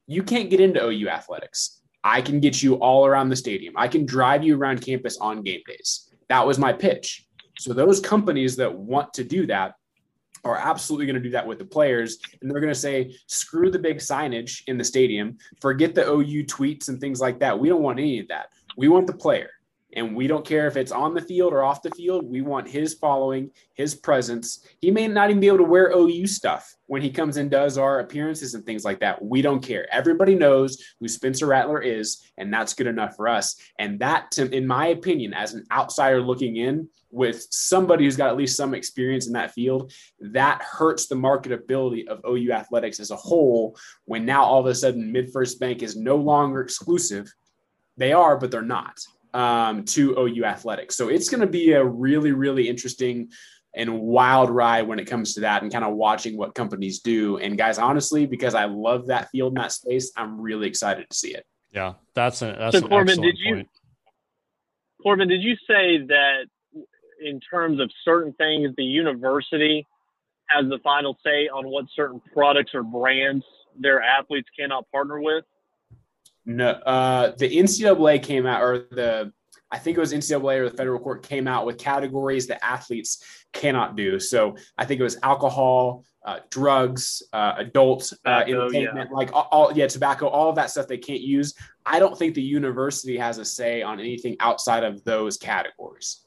You 0.06 0.22
can't 0.24 0.50
get 0.50 0.60
into 0.60 0.86
OU 0.86 1.10
athletics. 1.10 1.82
I 2.04 2.22
can 2.22 2.40
get 2.40 2.62
you 2.62 2.76
all 2.76 3.06
around 3.06 3.30
the 3.30 3.36
stadium. 3.36 3.74
I 3.78 3.88
can 3.88 4.06
drive 4.06 4.44
you 4.44 4.58
around 4.58 4.82
campus 4.82 5.18
on 5.18 5.42
game 5.42 5.62
days. 5.68 6.14
That 6.30 6.46
was 6.46 6.60
my 6.60 6.74
pitch. 6.74 7.26
So 7.58 7.74
those 7.74 8.00
companies 8.00 8.56
that 8.58 8.74
want 8.74 9.14
to 9.16 9.24
do 9.24 9.48
that 9.48 9.74
are 10.48 10.58
absolutely 10.58 11.06
going 11.06 11.16
to 11.16 11.22
do 11.22 11.32
that 11.32 11.46
with 11.46 11.60
the 11.60 11.66
players 11.66 12.18
and 12.42 12.50
they're 12.50 12.62
going 12.62 12.74
to 12.74 12.80
say 12.80 13.14
screw 13.28 13.70
the 13.70 13.80
big 13.80 13.98
signage 13.98 14.64
in 14.68 14.78
the 14.78 14.84
stadium. 14.84 15.38
Forget 15.62 15.96
the 15.96 16.08
ou 16.10 16.44
tweets 16.44 16.90
and 16.90 17.00
things 17.00 17.20
like 17.20 17.40
that. 17.40 17.58
We 17.58 17.70
don't 17.70 17.84
want 17.84 18.00
any 18.00 18.20
of 18.20 18.28
that. 18.30 18.50
We 18.78 18.88
want 18.88 19.08
the 19.08 19.14
player 19.14 19.50
and 19.98 20.16
we 20.16 20.28
don't 20.28 20.46
care 20.46 20.68
if 20.68 20.78
it's 20.78 20.92
on 20.92 21.16
the 21.16 21.22
field 21.22 21.54
or 21.54 21.64
off 21.64 21.82
the 21.82 21.90
field. 21.90 22.24
We 22.24 22.42
want 22.42 22.70
his 22.70 22.94
following 22.94 23.50
his 23.74 23.96
presence. 23.96 24.64
He 24.80 24.92
may 24.92 25.08
not 25.08 25.32
even 25.32 25.40
be 25.40 25.48
able 25.48 25.58
to 25.58 25.64
wear 25.64 25.92
ou 25.92 26.28
stuff 26.28 26.72
when 26.86 27.02
he 27.02 27.10
comes 27.10 27.38
and 27.38 27.50
does 27.50 27.80
our 27.80 28.00
appearances 28.00 28.54
and 28.54 28.64
things 28.64 28.86
like 28.86 29.00
that. 29.00 29.24
We 29.24 29.42
don't 29.42 29.64
care. 29.64 29.92
Everybody 29.92 30.36
knows 30.36 30.82
who 31.00 31.08
spencer 31.08 31.48
rattler 31.48 31.82
is 31.82 32.24
and 32.38 32.54
that's 32.54 32.76
good 32.76 32.86
enough 32.86 33.16
for 33.16 33.28
us. 33.28 33.56
And 33.80 34.00
that 34.00 34.30
to, 34.32 34.48
in 34.56 34.68
my 34.68 34.88
opinion 34.88 35.34
as 35.34 35.56
an 35.56 35.66
outsider 35.72 36.22
looking 36.22 36.58
in 36.58 36.88
with 37.10 37.48
somebody 37.50 38.06
who's 38.06 38.18
got 38.18 38.30
at 38.30 38.38
least 38.38 38.56
some 38.56 38.76
experience 38.76 39.26
in 39.26 39.34
that 39.34 39.54
field 39.54 39.92
that 40.20 40.62
hurts 40.62 41.08
the 41.08 41.16
marketability 41.16 42.06
of 42.08 42.22
OU 42.24 42.52
athletics 42.52 43.00
as 43.00 43.10
a 43.10 43.16
whole 43.16 43.76
when 44.06 44.26
now 44.26 44.44
all 44.44 44.60
of 44.60 44.68
a 44.68 44.76
sudden 44.76 45.12
MidFirst 45.12 45.60
Bank 45.60 45.82
is 45.82 45.96
no 45.96 46.18
longer 46.18 46.62
exclusive. 46.62 47.34
They 47.98 48.14
are, 48.14 48.38
but 48.38 48.52
they're 48.52 48.62
not 48.62 49.00
um, 49.34 49.84
to 49.86 50.18
OU 50.18 50.46
athletics. 50.46 50.96
So 50.96 51.10
it's 51.10 51.30
going 51.30 51.42
to 51.42 51.48
be 51.48 51.72
a 51.74 51.84
really, 51.84 52.32
really 52.32 52.68
interesting 52.68 53.30
and 53.76 54.00
wild 54.00 54.50
ride 54.50 54.88
when 54.88 54.98
it 55.00 55.06
comes 55.06 55.34
to 55.36 55.42
that 55.42 55.62
and 55.62 55.72
kind 55.72 55.86
of 55.86 55.94
watching 55.94 56.38
what 56.38 56.56
companies 56.56 57.00
do. 57.00 57.38
And 57.38 57.58
guys, 57.58 57.78
honestly, 57.78 58.26
because 58.26 58.56
I 58.56 58.66
love 58.66 59.08
that 59.08 59.30
field 59.30 59.54
and 59.54 59.64
that 59.64 59.72
space, 59.72 60.12
I'm 60.18 60.40
really 60.42 60.68
excited 60.68 61.08
to 61.10 61.16
see 61.16 61.34
it. 61.36 61.46
Yeah, 61.72 61.94
that's 62.16 62.42
a 62.42 62.56
that's 62.58 62.78
So, 62.78 62.84
an 62.84 62.90
Corbin, 62.90 63.10
excellent 63.10 63.36
did 63.36 63.40
you- 63.40 63.56
point. 63.56 63.70
Corbin, 65.04 65.28
did 65.28 65.44
you 65.44 65.56
say 65.68 66.00
that 66.08 66.46
in 67.24 67.40
terms 67.40 67.80
of 67.80 67.92
certain 68.04 68.34
things, 68.34 68.76
the 68.78 68.84
university 68.84 69.86
has 70.48 70.68
the 70.70 70.80
final 70.80 71.18
say 71.24 71.48
on 71.48 71.68
what 71.68 71.86
certain 71.96 72.20
products 72.34 72.72
or 72.74 72.84
brands 72.84 73.46
their 73.80 74.02
athletes 74.02 74.48
cannot 74.58 74.90
partner 74.92 75.22
with? 75.22 75.46
No, 76.48 76.70
uh, 76.70 77.34
the 77.38 77.58
NCAA 77.58 78.24
came 78.24 78.46
out, 78.46 78.64
or 78.64 78.88
the 78.90 79.34
I 79.70 79.78
think 79.78 79.98
it 79.98 80.00
was 80.00 80.14
NCAA 80.14 80.60
or 80.60 80.70
the 80.70 80.78
federal 80.78 80.98
court 80.98 81.28
came 81.28 81.46
out 81.46 81.66
with 81.66 81.78
categories 81.78 82.48
that 82.48 82.64
athletes 82.64 83.22
cannot 83.52 83.98
do. 83.98 84.18
So 84.18 84.56
I 84.78 84.86
think 84.86 85.02
it 85.02 85.04
was 85.04 85.18
alcohol, 85.24 86.06
uh, 86.24 86.40
drugs, 86.50 87.22
uh, 87.34 87.56
adult 87.58 88.14
uh, 88.26 88.46
Tobacco, 88.46 88.66
entertainment, 88.66 89.12
like 89.12 89.34
all, 89.34 89.50
all, 89.52 89.74
yeah, 89.74 89.88
tobacco, 89.88 90.28
all 90.28 90.50
of 90.50 90.56
that 90.56 90.72
stuff 90.72 90.88
they 90.88 90.98
can't 90.98 91.20
use. 91.20 91.54
I 91.86 92.00
don't 92.00 92.18
think 92.18 92.34
the 92.34 92.42
university 92.42 93.18
has 93.18 93.40
a 93.40 93.46
say 93.46 93.82
on 93.82 94.00
anything 94.00 94.38
outside 94.40 94.86
of 94.86 95.04
those 95.04 95.36
categories. 95.36 96.22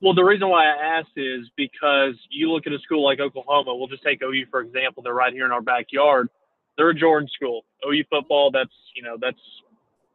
Well, 0.00 0.14
the 0.14 0.22
reason 0.22 0.48
why 0.48 0.66
I 0.66 0.98
asked 0.98 1.16
is 1.16 1.50
because 1.56 2.14
you 2.30 2.52
look 2.52 2.68
at 2.68 2.72
a 2.72 2.78
school 2.78 3.02
like 3.02 3.18
Oklahoma. 3.18 3.74
We'll 3.74 3.88
just 3.88 4.04
take 4.04 4.22
OU 4.22 4.46
for 4.48 4.60
example. 4.60 5.02
They're 5.02 5.12
right 5.12 5.32
here 5.32 5.46
in 5.46 5.50
our 5.50 5.62
backyard. 5.62 6.28
They're 6.76 6.90
a 6.90 6.94
Jordan 6.94 7.28
school. 7.34 7.64
OU 7.86 8.04
football. 8.10 8.50
That's 8.50 8.72
you 8.96 9.02
know 9.02 9.16
that's 9.20 9.40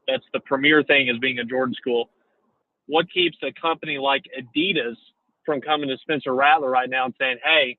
that's 0.07 0.26
the 0.34 0.39
premier 0.39 0.84
thing 0.84 1.07
is 1.07 1.18
being 1.20 1.39
a 1.39 1.45
Jordan 1.45 1.76
school. 1.76 2.10
What 2.88 3.12
keeps 3.12 3.38
a 3.43 3.51
company 3.60 3.97
like 3.97 4.24
Adidas 4.38 4.95
from 5.45 5.62
coming 5.62 5.89
to 5.89 5.97
Spencer 5.97 6.34
Rattler 6.34 6.70
right 6.70 6.89
now 6.89 7.05
and 7.05 7.14
saying, 7.20 7.38
"Hey, 7.43 7.78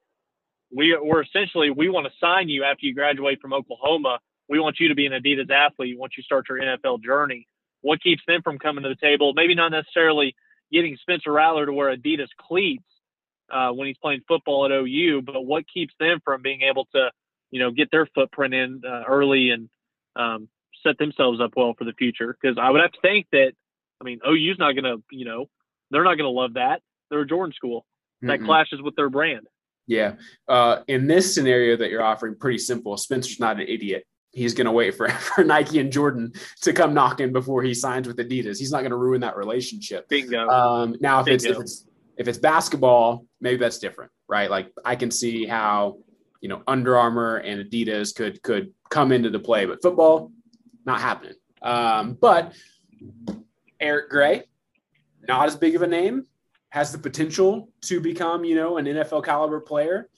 we 0.75 0.97
we're 1.01 1.23
essentially 1.23 1.71
we 1.71 1.89
want 1.89 2.07
to 2.07 2.13
sign 2.21 2.49
you 2.49 2.65
after 2.65 2.87
you 2.87 2.95
graduate 2.95 3.41
from 3.41 3.53
Oklahoma. 3.53 4.19
We 4.49 4.59
want 4.61 4.81
you 4.81 4.89
to 4.89 4.95
be 4.95 5.07
an 5.07 5.13
Adidas 5.13 5.51
athlete 5.51 5.99
once 5.99 6.15
you 6.17 6.23
start 6.23 6.47
your 6.49 6.59
NFL 6.59 7.03
journey." 7.03 7.47
What 7.83 8.03
keeps 8.03 8.23
them 8.27 8.43
from 8.43 8.59
coming 8.59 8.83
to 8.83 8.91
the 8.91 8.97
table? 8.97 9.33
Maybe 9.35 9.55
not 9.55 9.71
necessarily 9.73 10.35
getting 10.73 10.97
Spencer 11.01 11.33
Rattler 11.33 11.67
to 11.67 11.73
wear 11.73 11.97
Adidas 11.97 12.29
cleats 12.39 12.85
uh, 13.51 13.71
when 13.71 13.89
he's 13.89 13.99
playing 13.99 14.23
football 14.29 14.65
at 14.67 14.71
OU, 14.71 15.23
but 15.23 15.43
what 15.43 15.65
keeps 15.73 15.95
them 15.99 16.21
from 16.25 16.43
being 16.43 16.63
able 16.63 16.87
to, 16.95 17.11
you 17.51 17.61
know, 17.61 17.71
get 17.71 17.91
their 17.91 18.07
footprint 18.07 18.55
in 18.55 18.83
uh, 18.87 19.03
early 19.09 19.51
and 19.51 19.69
um, 20.17 20.49
set 20.83 20.99
themselves 20.99 21.41
up 21.41 21.53
well 21.57 21.75
for 21.77 21.85
the 21.85 21.93
future? 21.93 22.37
Because 22.41 22.59
I 22.61 22.71
would 22.71 22.81
have 22.81 22.93
to 22.93 23.01
think 23.01 23.27
that, 23.33 23.53
I 24.01 24.05
mean, 24.05 24.21
OU's 24.27 24.59
not 24.59 24.73
going 24.73 24.85
to, 24.85 25.03
you 25.11 25.25
know, 25.25 25.49
they're 25.91 26.05
not 26.05 26.17
going 26.17 26.33
to 26.33 26.39
love 26.39 26.55
that. 26.55 26.81
They're 27.11 27.21
a 27.21 27.27
Jordan 27.27 27.53
school. 27.55 27.85
That 28.23 28.41
Mm-mm. 28.41 28.47
clashes 28.47 28.83
with 28.83 28.97
their 28.97 29.09
brand. 29.09 29.47
Yeah. 29.87 30.15
Uh, 30.47 30.83
in 30.89 31.07
this 31.07 31.35
scenario 31.35 31.77
that 31.77 31.91
you're 31.91 32.03
offering, 32.03 32.37
pretty 32.37 32.59
simple. 32.59 32.97
Spencer's 32.97 33.41
not 33.41 33.59
an 33.59 33.67
idiot. 33.67 34.05
He's 34.31 34.55
going 34.55 34.67
to 34.67 34.73
wait 34.73 34.95
for, 34.95 35.09
for 35.09 35.43
Nike 35.43 35.81
and 35.81 35.91
Jordan 35.91 36.33
to 36.63 36.73
come 36.73 36.95
knocking 36.95 37.33
before 37.33 37.63
he 37.63 37.75
signs 37.75 38.07
with 38.07 38.19
Adidas. 38.19 38.59
He's 38.59 38.71
not 38.71 38.81
going 38.81 38.91
to 38.91 38.97
ruin 38.97 39.23
that 39.23 39.37
relationship. 39.37 40.09
Bingo. 40.09 40.49
Um, 40.49 40.97
now, 41.01 41.21
if 41.21 41.29
it's, 41.29 41.45
if 41.45 41.59
it's 41.59 41.87
if 42.21 42.29
it's 42.29 42.37
basketball, 42.37 43.25
maybe 43.41 43.57
that's 43.57 43.79
different, 43.79 44.13
right? 44.29 44.51
Like 44.51 44.71
I 44.85 44.95
can 44.95 45.11
see 45.11 45.47
how 45.47 46.01
you 46.41 46.49
know 46.49 46.63
Under 46.67 46.97
Armour 46.97 47.37
and 47.37 47.65
Adidas 47.65 48.15
could 48.15 48.43
could 48.43 48.73
come 48.89 49.13
into 49.13 49.31
the 49.31 49.39
play, 49.39 49.67
but 49.67 49.83
football, 49.83 50.33
not 50.85 51.01
happening. 51.01 51.35
Um, 51.63 52.17
but 52.21 52.55
Eric 53.81 54.11
Gray, 54.11 54.45
not 55.29 55.47
as 55.47 55.57
big 55.57 55.77
of 55.77 55.83
a 55.83 55.87
name, 55.87 56.27
has 56.71 56.93
the 56.93 56.99
potential 56.99 57.69
to 57.83 58.01
become, 58.01 58.45
you 58.45 58.55
know, 58.55 58.79
an 58.79 58.87
NFL 58.87 59.25
caliber 59.25 59.61
player. 59.61 60.09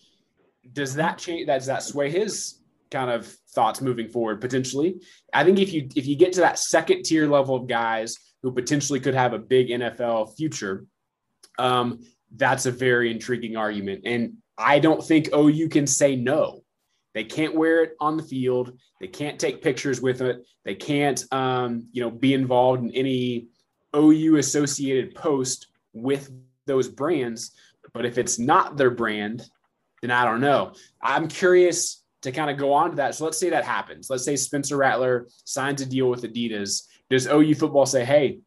Does 0.72 0.94
that 0.94 1.18
change? 1.18 1.46
Does 1.46 1.66
that 1.66 1.82
sway 1.82 2.10
his 2.10 2.60
kind 2.90 3.10
of 3.10 3.26
thoughts 3.54 3.80
moving 3.80 4.08
forward 4.08 4.40
potentially? 4.40 5.00
I 5.32 5.44
think 5.44 5.58
if 5.58 5.72
you 5.72 5.88
if 5.96 6.06
you 6.06 6.16
get 6.16 6.32
to 6.34 6.40
that 6.40 6.58
second 6.58 7.04
tier 7.04 7.26
level 7.26 7.56
of 7.56 7.66
guys 7.66 8.16
who 8.42 8.52
potentially 8.52 9.00
could 9.00 9.14
have 9.14 9.32
a 9.32 9.38
big 9.38 9.68
NFL 9.68 10.36
future, 10.36 10.86
um, 11.58 12.00
that's 12.34 12.66
a 12.66 12.70
very 12.70 13.10
intriguing 13.10 13.56
argument. 13.56 14.02
And 14.04 14.38
I 14.62 14.78
don't 14.78 15.02
think 15.02 15.34
OU 15.34 15.68
can 15.68 15.86
say 15.86 16.16
no. 16.16 16.62
They 17.14 17.24
can't 17.24 17.54
wear 17.54 17.82
it 17.82 17.96
on 18.00 18.16
the 18.16 18.22
field. 18.22 18.78
They 19.00 19.06
can't 19.06 19.38
take 19.38 19.62
pictures 19.62 20.00
with 20.00 20.22
it. 20.22 20.44
They 20.64 20.74
can't, 20.74 21.22
um, 21.32 21.88
you 21.92 22.02
know, 22.02 22.10
be 22.10 22.32
involved 22.32 22.82
in 22.82 22.90
any 22.92 23.48
OU 23.94 24.36
associated 24.36 25.14
post 25.14 25.66
with 25.92 26.30
those 26.66 26.88
brands. 26.88 27.52
But 27.92 28.06
if 28.06 28.16
it's 28.16 28.38
not 28.38 28.76
their 28.76 28.90
brand, 28.90 29.46
then 30.00 30.10
I 30.10 30.24
don't 30.24 30.40
know. 30.40 30.72
I'm 31.02 31.28
curious 31.28 32.02
to 32.22 32.32
kind 32.32 32.50
of 32.50 32.56
go 32.56 32.72
on 32.72 32.90
to 32.90 32.96
that. 32.96 33.14
So 33.14 33.24
let's 33.24 33.38
say 33.38 33.50
that 33.50 33.64
happens. 33.64 34.08
Let's 34.08 34.24
say 34.24 34.36
Spencer 34.36 34.76
Rattler 34.76 35.28
signs 35.44 35.82
a 35.82 35.86
deal 35.86 36.08
with 36.08 36.22
Adidas. 36.22 36.86
Does 37.10 37.26
OU 37.26 37.54
football 37.56 37.84
say, 37.84 38.04
hey, 38.04 38.38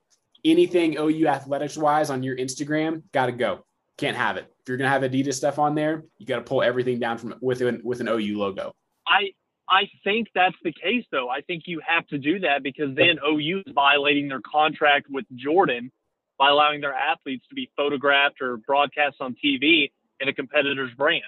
anything 0.43 0.97
OU 0.97 1.27
athletics 1.27 1.77
wise 1.77 2.09
on 2.09 2.23
your 2.23 2.37
Instagram, 2.37 3.03
got 3.11 3.27
to 3.27 3.31
go. 3.31 3.65
Can't 3.97 4.17
have 4.17 4.37
it. 4.37 4.51
If 4.61 4.67
you're 4.67 4.77
going 4.77 4.91
to 4.91 4.99
have 4.99 5.09
Adidas 5.09 5.35
stuff 5.35 5.57
on 5.57 5.75
there, 5.75 6.03
you 6.17 6.25
got 6.25 6.37
to 6.37 6.41
pull 6.41 6.61
everything 6.61 6.99
down 6.99 7.17
from 7.17 7.35
with 7.41 7.61
an, 7.61 7.81
with 7.83 8.01
an 8.01 8.07
OU 8.09 8.37
logo. 8.37 8.73
I 9.07 9.31
I 9.67 9.89
think 10.03 10.27
that's 10.35 10.55
the 10.63 10.71
case, 10.71 11.05
though. 11.11 11.29
I 11.29 11.41
think 11.41 11.63
you 11.65 11.81
have 11.85 12.05
to 12.07 12.17
do 12.17 12.39
that 12.39 12.61
because 12.61 12.95
then 12.95 13.17
OU 13.25 13.63
is 13.65 13.73
violating 13.73 14.27
their 14.27 14.41
contract 14.41 15.07
with 15.09 15.25
Jordan 15.35 15.91
by 16.37 16.49
allowing 16.49 16.81
their 16.81 16.93
athletes 16.93 17.45
to 17.49 17.55
be 17.55 17.71
photographed 17.75 18.41
or 18.41 18.57
broadcast 18.57 19.17
on 19.19 19.35
TV 19.43 19.91
in 20.19 20.27
a 20.27 20.33
competitor's 20.33 20.93
brand. 20.93 21.23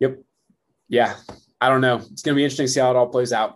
Yep. 0.00 0.18
Yeah. 0.88 1.16
I 1.60 1.68
don't 1.68 1.80
know. 1.80 1.96
It's 1.96 2.22
going 2.22 2.34
to 2.34 2.36
be 2.36 2.44
interesting 2.44 2.66
to 2.66 2.72
see 2.72 2.80
how 2.80 2.90
it 2.90 2.96
all 2.96 3.08
plays 3.08 3.32
out. 3.32 3.54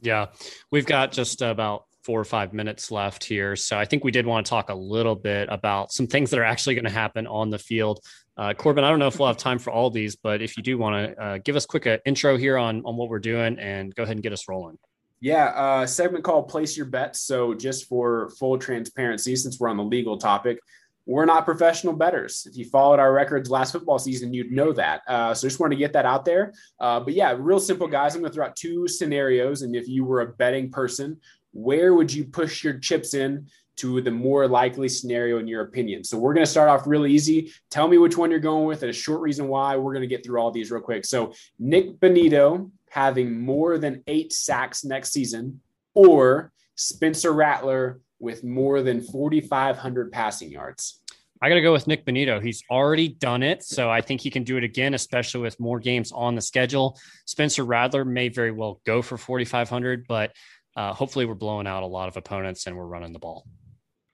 Yeah. 0.00 0.26
We've 0.70 0.86
got 0.86 1.12
just 1.12 1.42
about 1.42 1.84
four 2.10 2.20
or 2.20 2.24
five 2.24 2.52
minutes 2.52 2.90
left 2.90 3.22
here. 3.22 3.54
So 3.54 3.78
I 3.78 3.84
think 3.84 4.02
we 4.02 4.10
did 4.10 4.26
want 4.26 4.44
to 4.44 4.50
talk 4.50 4.68
a 4.68 4.74
little 4.74 5.14
bit 5.14 5.48
about 5.48 5.92
some 5.92 6.08
things 6.08 6.28
that 6.30 6.40
are 6.40 6.44
actually 6.44 6.74
going 6.74 6.86
to 6.86 6.90
happen 6.90 7.24
on 7.28 7.50
the 7.50 7.58
field. 7.58 8.00
Uh, 8.36 8.52
Corbin, 8.52 8.82
I 8.82 8.90
don't 8.90 8.98
know 8.98 9.06
if 9.06 9.20
we'll 9.20 9.28
have 9.28 9.36
time 9.36 9.60
for 9.60 9.70
all 9.70 9.90
these, 9.90 10.16
but 10.16 10.42
if 10.42 10.56
you 10.56 10.62
do 10.64 10.76
want 10.76 11.14
to 11.14 11.22
uh, 11.22 11.38
give 11.38 11.54
us 11.54 11.66
quick 11.66 11.86
uh, 11.86 11.98
intro 12.04 12.36
here 12.36 12.58
on, 12.58 12.82
on 12.84 12.96
what 12.96 13.10
we're 13.10 13.20
doing 13.20 13.60
and 13.60 13.94
go 13.94 14.02
ahead 14.02 14.16
and 14.16 14.24
get 14.24 14.32
us 14.32 14.48
rolling. 14.48 14.76
Yeah, 15.20 15.50
uh, 15.50 15.86
segment 15.86 16.24
called 16.24 16.48
Place 16.48 16.76
Your 16.76 16.86
Bets. 16.86 17.20
So, 17.20 17.54
just 17.54 17.86
for 17.86 18.30
full 18.40 18.58
transparency, 18.58 19.36
since 19.36 19.60
we're 19.60 19.68
on 19.68 19.76
the 19.76 19.84
legal 19.84 20.18
topic, 20.18 20.58
we're 21.06 21.26
not 21.26 21.44
professional 21.44 21.92
betters. 21.92 22.46
If 22.48 22.56
you 22.56 22.64
followed 22.64 22.98
our 22.98 23.12
records 23.12 23.50
last 23.50 23.72
football 23.72 23.98
season, 23.98 24.32
you'd 24.32 24.50
know 24.50 24.72
that. 24.72 25.02
Uh, 25.06 25.34
so, 25.34 25.46
just 25.46 25.60
wanted 25.60 25.76
to 25.76 25.78
get 25.78 25.92
that 25.92 26.06
out 26.06 26.24
there. 26.24 26.54
Uh, 26.80 27.00
but 27.00 27.14
yeah, 27.14 27.36
real 27.38 27.60
simple, 27.60 27.86
guys. 27.86 28.14
I'm 28.14 28.22
going 28.22 28.32
to 28.32 28.34
throw 28.34 28.46
out 28.46 28.56
two 28.56 28.88
scenarios. 28.88 29.62
And 29.62 29.76
if 29.76 29.86
you 29.88 30.04
were 30.04 30.22
a 30.22 30.26
betting 30.26 30.70
person, 30.70 31.20
where 31.52 31.94
would 31.94 32.12
you 32.12 32.24
push 32.24 32.62
your 32.62 32.78
chips 32.78 33.14
in 33.14 33.46
to 33.76 34.00
the 34.00 34.10
more 34.10 34.46
likely 34.46 34.88
scenario 34.88 35.38
in 35.38 35.46
your 35.46 35.62
opinion? 35.62 36.04
So, 36.04 36.18
we're 36.18 36.34
going 36.34 36.44
to 36.44 36.50
start 36.50 36.68
off 36.68 36.86
really 36.86 37.12
easy. 37.12 37.52
Tell 37.70 37.88
me 37.88 37.98
which 37.98 38.16
one 38.16 38.30
you're 38.30 38.40
going 38.40 38.66
with 38.66 38.82
and 38.82 38.90
a 38.90 38.94
short 38.94 39.20
reason 39.20 39.48
why. 39.48 39.76
We're 39.76 39.92
going 39.92 40.08
to 40.08 40.14
get 40.14 40.24
through 40.24 40.40
all 40.40 40.50
these 40.50 40.70
real 40.70 40.82
quick. 40.82 41.04
So, 41.04 41.32
Nick 41.58 41.98
Bonitto 42.00 42.70
having 42.90 43.40
more 43.40 43.78
than 43.78 44.02
eight 44.06 44.32
sacks 44.32 44.84
next 44.84 45.12
season, 45.12 45.60
or 45.94 46.52
Spencer 46.74 47.32
Rattler 47.32 48.00
with 48.18 48.44
more 48.44 48.82
than 48.82 49.00
4,500 49.00 50.12
passing 50.12 50.50
yards? 50.50 51.00
I 51.42 51.48
got 51.48 51.54
to 51.54 51.62
go 51.62 51.72
with 51.72 51.86
Nick 51.86 52.04
Bonitto. 52.04 52.42
He's 52.42 52.62
already 52.70 53.08
done 53.08 53.42
it. 53.42 53.62
So 53.64 53.90
I 53.90 54.02
think 54.02 54.20
he 54.20 54.30
can 54.30 54.44
do 54.44 54.58
it 54.58 54.64
again, 54.64 54.92
especially 54.92 55.40
with 55.40 55.58
more 55.58 55.80
games 55.80 56.12
on 56.12 56.34
the 56.34 56.42
schedule. 56.42 56.98
Spencer 57.24 57.64
Rattler 57.64 58.04
may 58.04 58.28
very 58.28 58.50
well 58.50 58.80
go 58.84 59.00
for 59.00 59.16
4,500, 59.16 60.04
but 60.06 60.32
uh, 60.76 60.92
hopefully 60.92 61.26
we're 61.26 61.34
blowing 61.34 61.66
out 61.66 61.82
a 61.82 61.86
lot 61.86 62.08
of 62.08 62.16
opponents 62.16 62.66
and 62.66 62.76
we're 62.76 62.86
running 62.86 63.12
the 63.12 63.18
ball. 63.18 63.46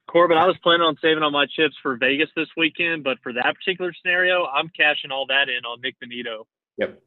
Corbin, 0.08 0.38
I 0.38 0.46
was 0.46 0.56
planning 0.62 0.82
on 0.82 0.96
saving 1.02 1.22
all 1.22 1.30
my 1.30 1.46
chips 1.46 1.74
for 1.82 1.96
Vegas 1.96 2.30
this 2.36 2.48
weekend, 2.56 3.04
but 3.04 3.18
for 3.22 3.32
that 3.32 3.54
particular 3.56 3.92
scenario, 4.00 4.46
I'm 4.46 4.68
cashing 4.68 5.10
all 5.10 5.26
that 5.26 5.48
in 5.48 5.64
on 5.64 5.80
Nick 5.80 5.96
Bonitto. 6.02 6.44
Yep. 6.78 7.02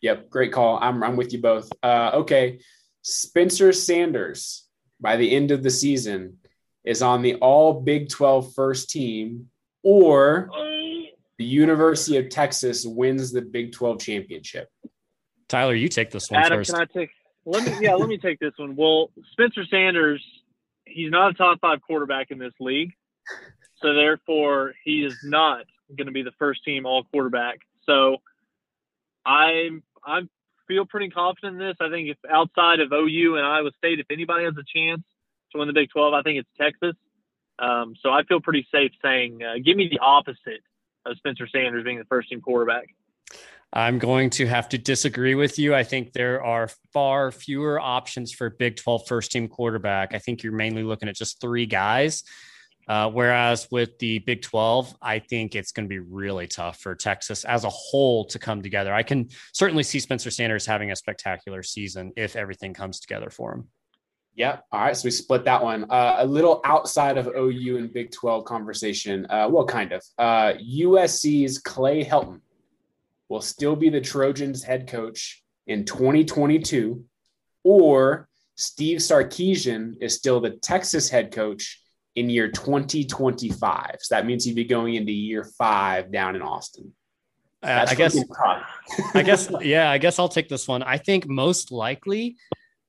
Yep, 0.00 0.30
great 0.30 0.52
call. 0.52 0.78
I'm 0.82 1.02
I'm 1.04 1.16
with 1.16 1.32
you 1.32 1.40
both. 1.40 1.70
Uh, 1.82 2.10
okay, 2.14 2.58
Spencer 3.02 3.72
Sanders 3.72 4.66
by 5.00 5.16
the 5.16 5.34
end 5.34 5.52
of 5.52 5.62
the 5.62 5.70
season 5.70 6.38
is 6.84 7.02
on 7.02 7.22
the 7.22 7.36
All 7.36 7.80
Big 7.80 8.08
12 8.08 8.52
first 8.54 8.90
team, 8.90 9.48
or 9.84 10.50
the 11.38 11.44
University 11.44 12.16
of 12.18 12.28
Texas 12.28 12.84
wins 12.84 13.30
the 13.30 13.42
Big 13.42 13.72
12 13.72 14.00
championship. 14.00 14.68
Tyler, 15.48 15.74
you 15.74 15.88
take 15.88 16.10
this 16.10 16.30
one 16.30 16.42
Adam, 16.42 16.58
first. 16.58 16.72
Can 16.72 16.80
I 16.80 16.84
take? 16.86 17.10
Let 17.44 17.64
me. 17.64 17.86
Yeah, 17.86 17.94
let 17.94 18.08
me 18.08 18.18
take 18.18 18.38
this 18.38 18.52
one. 18.56 18.76
Well, 18.76 19.10
Spencer 19.32 19.64
Sanders, 19.64 20.22
he's 20.84 21.10
not 21.10 21.32
a 21.32 21.34
top 21.34 21.60
five 21.60 21.82
quarterback 21.82 22.30
in 22.30 22.38
this 22.38 22.52
league, 22.60 22.92
so 23.80 23.94
therefore 23.94 24.74
he 24.84 25.04
is 25.04 25.16
not 25.24 25.64
going 25.96 26.06
to 26.06 26.12
be 26.12 26.22
the 26.22 26.32
first 26.38 26.64
team 26.64 26.86
All 26.86 27.04
quarterback. 27.04 27.58
So 27.84 28.18
I'm 29.26 29.82
I 30.04 30.22
feel 30.68 30.86
pretty 30.86 31.10
confident 31.10 31.60
in 31.60 31.68
this. 31.68 31.76
I 31.80 31.90
think 31.90 32.08
if 32.08 32.16
outside 32.30 32.80
of 32.80 32.92
OU 32.92 33.36
and 33.36 33.46
Iowa 33.46 33.70
State, 33.78 34.00
if 34.00 34.06
anybody 34.10 34.44
has 34.44 34.54
a 34.56 34.78
chance 34.78 35.02
to 35.52 35.58
win 35.58 35.68
the 35.68 35.74
Big 35.74 35.90
12, 35.90 36.14
I 36.14 36.22
think 36.22 36.38
it's 36.38 36.48
Texas. 36.58 36.96
Um, 37.58 37.94
so 38.02 38.10
I 38.10 38.22
feel 38.24 38.40
pretty 38.40 38.66
safe 38.72 38.92
saying, 39.02 39.40
uh, 39.42 39.54
give 39.64 39.76
me 39.76 39.88
the 39.88 39.98
opposite 39.98 40.62
of 41.04 41.16
Spencer 41.18 41.46
Sanders 41.46 41.84
being 41.84 41.98
the 41.98 42.04
first 42.06 42.28
team 42.28 42.40
quarterback. 42.40 42.86
I'm 43.74 43.98
going 43.98 44.28
to 44.30 44.46
have 44.46 44.68
to 44.70 44.78
disagree 44.78 45.34
with 45.34 45.58
you. 45.58 45.74
I 45.74 45.82
think 45.82 46.12
there 46.12 46.44
are 46.44 46.68
far 46.92 47.32
fewer 47.32 47.80
options 47.80 48.30
for 48.30 48.50
Big 48.50 48.76
12 48.76 49.06
first 49.06 49.32
team 49.32 49.48
quarterback. 49.48 50.14
I 50.14 50.18
think 50.18 50.42
you're 50.42 50.52
mainly 50.52 50.82
looking 50.82 51.08
at 51.08 51.16
just 51.16 51.40
three 51.40 51.64
guys. 51.64 52.22
Uh, 52.86 53.08
whereas 53.08 53.68
with 53.70 53.98
the 53.98 54.18
Big 54.20 54.42
12, 54.42 54.94
I 55.00 55.20
think 55.20 55.54
it's 55.54 55.72
going 55.72 55.86
to 55.86 55.88
be 55.88 56.00
really 56.00 56.46
tough 56.46 56.80
for 56.80 56.94
Texas 56.94 57.44
as 57.44 57.64
a 57.64 57.70
whole 57.70 58.26
to 58.26 58.38
come 58.38 58.60
together. 58.60 58.92
I 58.92 59.04
can 59.04 59.30
certainly 59.54 59.84
see 59.84 60.00
Spencer 60.00 60.30
Sanders 60.30 60.66
having 60.66 60.90
a 60.90 60.96
spectacular 60.96 61.62
season 61.62 62.12
if 62.16 62.36
everything 62.36 62.74
comes 62.74 63.00
together 63.00 63.30
for 63.30 63.54
him. 63.54 63.68
Yeah. 64.34 64.58
All 64.72 64.80
right. 64.80 64.96
So 64.96 65.06
we 65.06 65.10
split 65.10 65.44
that 65.44 65.62
one. 65.62 65.84
Uh, 65.90 66.16
a 66.18 66.26
little 66.26 66.60
outside 66.64 67.16
of 67.16 67.28
OU 67.28 67.78
and 67.78 67.92
Big 67.92 68.10
12 68.10 68.44
conversation. 68.44 69.26
Uh, 69.30 69.48
well, 69.50 69.64
kind 69.64 69.92
of. 69.92 70.02
Uh, 70.18 70.54
USC's 70.54 71.58
Clay 71.58 72.04
Helton 72.04 72.40
will 73.32 73.40
still 73.40 73.74
be 73.74 73.88
the 73.88 74.00
Trojans 74.00 74.62
head 74.62 74.86
coach 74.86 75.42
in 75.66 75.86
2022, 75.86 77.02
or 77.64 78.28
Steve 78.56 78.98
Sarkisian 78.98 79.94
is 80.02 80.14
still 80.14 80.38
the 80.38 80.50
Texas 80.50 81.08
head 81.08 81.32
coach 81.32 81.80
in 82.14 82.28
year 82.28 82.50
2025. 82.50 83.96
So 84.00 84.14
that 84.14 84.26
means 84.26 84.44
he'd 84.44 84.54
be 84.54 84.64
going 84.64 84.96
into 84.96 85.12
year 85.12 85.44
five 85.56 86.12
down 86.12 86.36
in 86.36 86.42
Austin. 86.42 86.92
Uh, 87.62 87.86
I 87.88 87.94
guess, 87.94 88.18
I 89.14 89.22
guess, 89.22 89.50
yeah, 89.62 89.90
I 89.90 89.96
guess 89.96 90.18
I'll 90.18 90.28
take 90.28 90.50
this 90.50 90.68
one. 90.68 90.82
I 90.82 90.98
think 90.98 91.26
most 91.26 91.72
likely 91.72 92.36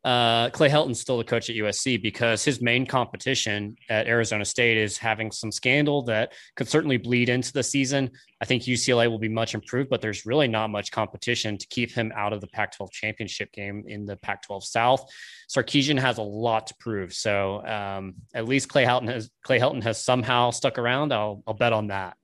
uh, 0.03 0.49
Clay 0.49 0.69
Helton's 0.69 0.99
still 0.99 1.17
the 1.17 1.23
coach 1.23 1.49
at 1.49 1.55
USC 1.55 2.01
because 2.01 2.43
his 2.43 2.61
main 2.61 2.85
competition 2.85 3.77
at 3.89 4.07
Arizona 4.07 4.43
State 4.43 4.77
is 4.77 4.97
having 4.97 5.31
some 5.31 5.51
scandal 5.51 6.03
that 6.03 6.33
could 6.55 6.67
certainly 6.67 6.97
bleed 6.97 7.29
into 7.29 7.53
the 7.53 7.63
season. 7.63 8.11
I 8.41 8.45
think 8.45 8.63
UCLA 8.63 9.09
will 9.09 9.19
be 9.19 9.29
much 9.29 9.53
improved, 9.53 9.89
but 9.89 10.01
there's 10.01 10.25
really 10.25 10.49
not 10.49 10.69
much 10.69 10.91
competition 10.91 11.57
to 11.57 11.67
keep 11.67 11.91
him 11.91 12.11
out 12.15 12.33
of 12.33 12.41
the 12.41 12.47
Pac 12.47 12.75
12 12.75 12.91
championship 12.91 13.53
game 13.53 13.85
in 13.87 14.05
the 14.05 14.17
Pac 14.17 14.43
12 14.43 14.65
South. 14.65 15.09
Sarkisian 15.49 15.99
has 15.99 16.17
a 16.17 16.23
lot 16.23 16.67
to 16.67 16.75
prove. 16.81 17.13
So 17.13 17.65
um, 17.65 18.15
at 18.33 18.45
least 18.45 18.67
Clay 18.67 18.83
Helton 18.83 19.07
has 19.07 19.29
Clay 19.43 19.59
Helton 19.59 19.83
has 19.83 20.03
somehow 20.03 20.49
stuck 20.49 20.77
around. 20.77 21.13
I'll, 21.13 21.41
I'll 21.47 21.53
bet 21.53 21.71
on 21.71 21.87
that. 21.87 22.17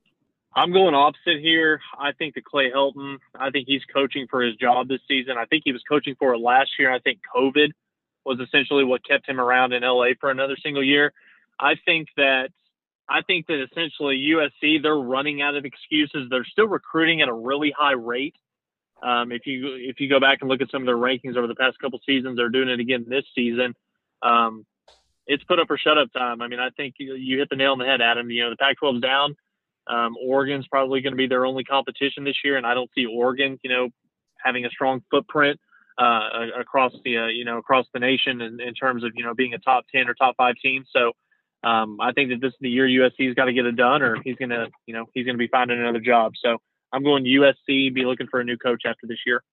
I'm 0.56 0.74
going 0.74 0.96
opposite 0.96 1.40
here. 1.42 1.80
I 1.98 2.12
think 2.12 2.36
that 2.36 2.44
Clay 2.44 2.72
Helton, 2.72 3.18
I 3.36 3.52
think 3.52 3.68
he's 3.68 3.84
coaching 3.94 4.28
for 4.30 4.42
his 4.42 4.56
job 4.56 4.88
this 4.88 5.02
season. 5.08 5.38
I 5.38 5.46
think 5.46 5.64
he 5.64 5.72
was 5.72 5.84
coaching 5.88 6.16
for 6.18 6.34
it 6.34 6.40
last 6.40 6.72
year. 6.80 6.92
I 6.92 7.00
think 7.00 7.20
COVID 7.36 7.70
was 8.26 8.40
essentially 8.40 8.84
what 8.84 9.06
kept 9.06 9.28
him 9.30 9.40
around 9.40 9.74
in 9.74 9.84
LA 9.84 10.10
for 10.20 10.32
another 10.32 10.58
single 10.62 10.84
year. 10.84 11.14
I 11.60 11.76
think 11.86 12.10
that 12.18 12.50
I 13.08 13.22
think 13.22 13.48
that 13.48 13.64
essentially 13.64 14.18
USC 14.34 14.82
they're 14.82 14.96
running 14.96 15.42
out 15.42 15.56
of 15.56 15.66
excuses. 15.66 16.28
They're 16.30 16.46
still 16.46 16.68
recruiting 16.68 17.22
at 17.22 17.30
a 17.30 17.34
really 17.34 17.74
high 17.78 17.94
rate. 17.94 18.36
Um, 19.02 19.32
if 19.32 19.46
you 19.46 19.76
if 19.76 20.00
you 20.00 20.10
go 20.10 20.20
back 20.20 20.40
and 20.42 20.50
look 20.50 20.62
at 20.62 20.72
some 20.72 20.82
of 20.82 20.86
their 20.86 20.98
rankings 20.98 21.38
over 21.38 21.48
the 21.48 21.56
past 21.56 21.80
couple 21.80 22.00
seasons, 22.06 22.38
they're 22.38 22.50
doing 22.50 22.70
it 22.70 22.80
again 22.80 23.06
this 23.08 23.24
season. 23.36 23.76
Um, 24.22 24.66
it's 25.26 25.44
put 25.44 25.60
up 25.60 25.70
or 25.70 25.78
shut 25.78 25.98
up 25.98 26.12
time. 26.12 26.42
I 26.42 26.48
mean, 26.48 26.60
I 26.60 26.70
think 26.72 26.96
you, 26.98 27.14
you 27.14 27.38
hit 27.38 27.50
the 27.50 27.56
nail 27.56 27.74
on 27.74 27.78
the 27.78 27.86
head, 27.86 28.02
Adam. 28.02 28.30
You 28.32 28.44
know, 28.44 28.50
the 28.50 28.58
Pac-12's 28.58 29.00
down. 29.00 29.36
Um, 29.90 30.16
Oregon's 30.22 30.68
probably 30.68 31.02
going 31.02 31.14
to 31.14 31.18
be 31.18 31.28
their 31.28 31.46
only 31.46 31.64
competition 31.64 32.24
this 32.24 32.38
year, 32.44 32.58
and 32.58 32.66
I 32.66 32.74
don't 32.74 32.90
see 32.96 33.06
Oregon, 33.06 33.60
you 33.64 33.70
know, 33.70 33.90
having 34.44 34.66
a 34.66 34.70
strong 34.70 35.02
footprint 35.10 35.60
uh, 36.00 36.48
across 36.58 36.94
the 37.04 37.18
uh, 37.18 37.28
you 37.28 37.44
know 37.44 37.58
across 37.58 37.86
the 37.94 38.00
nation 38.00 38.42
in, 38.42 38.62
in, 38.62 38.74
terms 38.74 39.04
of 39.04 39.12
you 39.16 39.24
know 39.24 39.34
being 39.34 39.54
a 39.54 39.58
top 39.58 39.86
ten 39.94 40.08
or 40.08 40.14
top 40.14 40.36
five 40.38 40.56
team. 40.64 40.86
So 40.96 41.12
um, 41.68 42.00
I 42.00 42.14
think 42.14 42.30
that 42.30 42.40
this 42.40 42.54
is 42.54 42.60
the 42.62 42.70
year 42.70 42.88
USC's 42.88 43.36
got 43.36 43.46
to 43.46 43.54
get 43.54 43.66
it 43.66 43.76
done, 43.76 44.02
or 44.02 44.18
he's 44.24 44.36
gonna, 44.36 44.68
you 44.86 44.94
know, 44.94 45.06
he's 45.14 45.26
gonna 45.26 45.38
be 45.38 45.48
finding 45.48 45.80
another 45.80 46.00
job. 46.00 46.34
So 46.42 46.58
I'm 46.94 47.04
going 47.04 47.26
USC. 47.26 47.94
Be 47.94 48.06
looking 48.06 48.28
for 48.28 48.40
a 48.40 48.44
new 48.44 48.58
coach 48.58 48.84
after 48.86 49.08
this 49.08 49.20
year. 49.26 49.44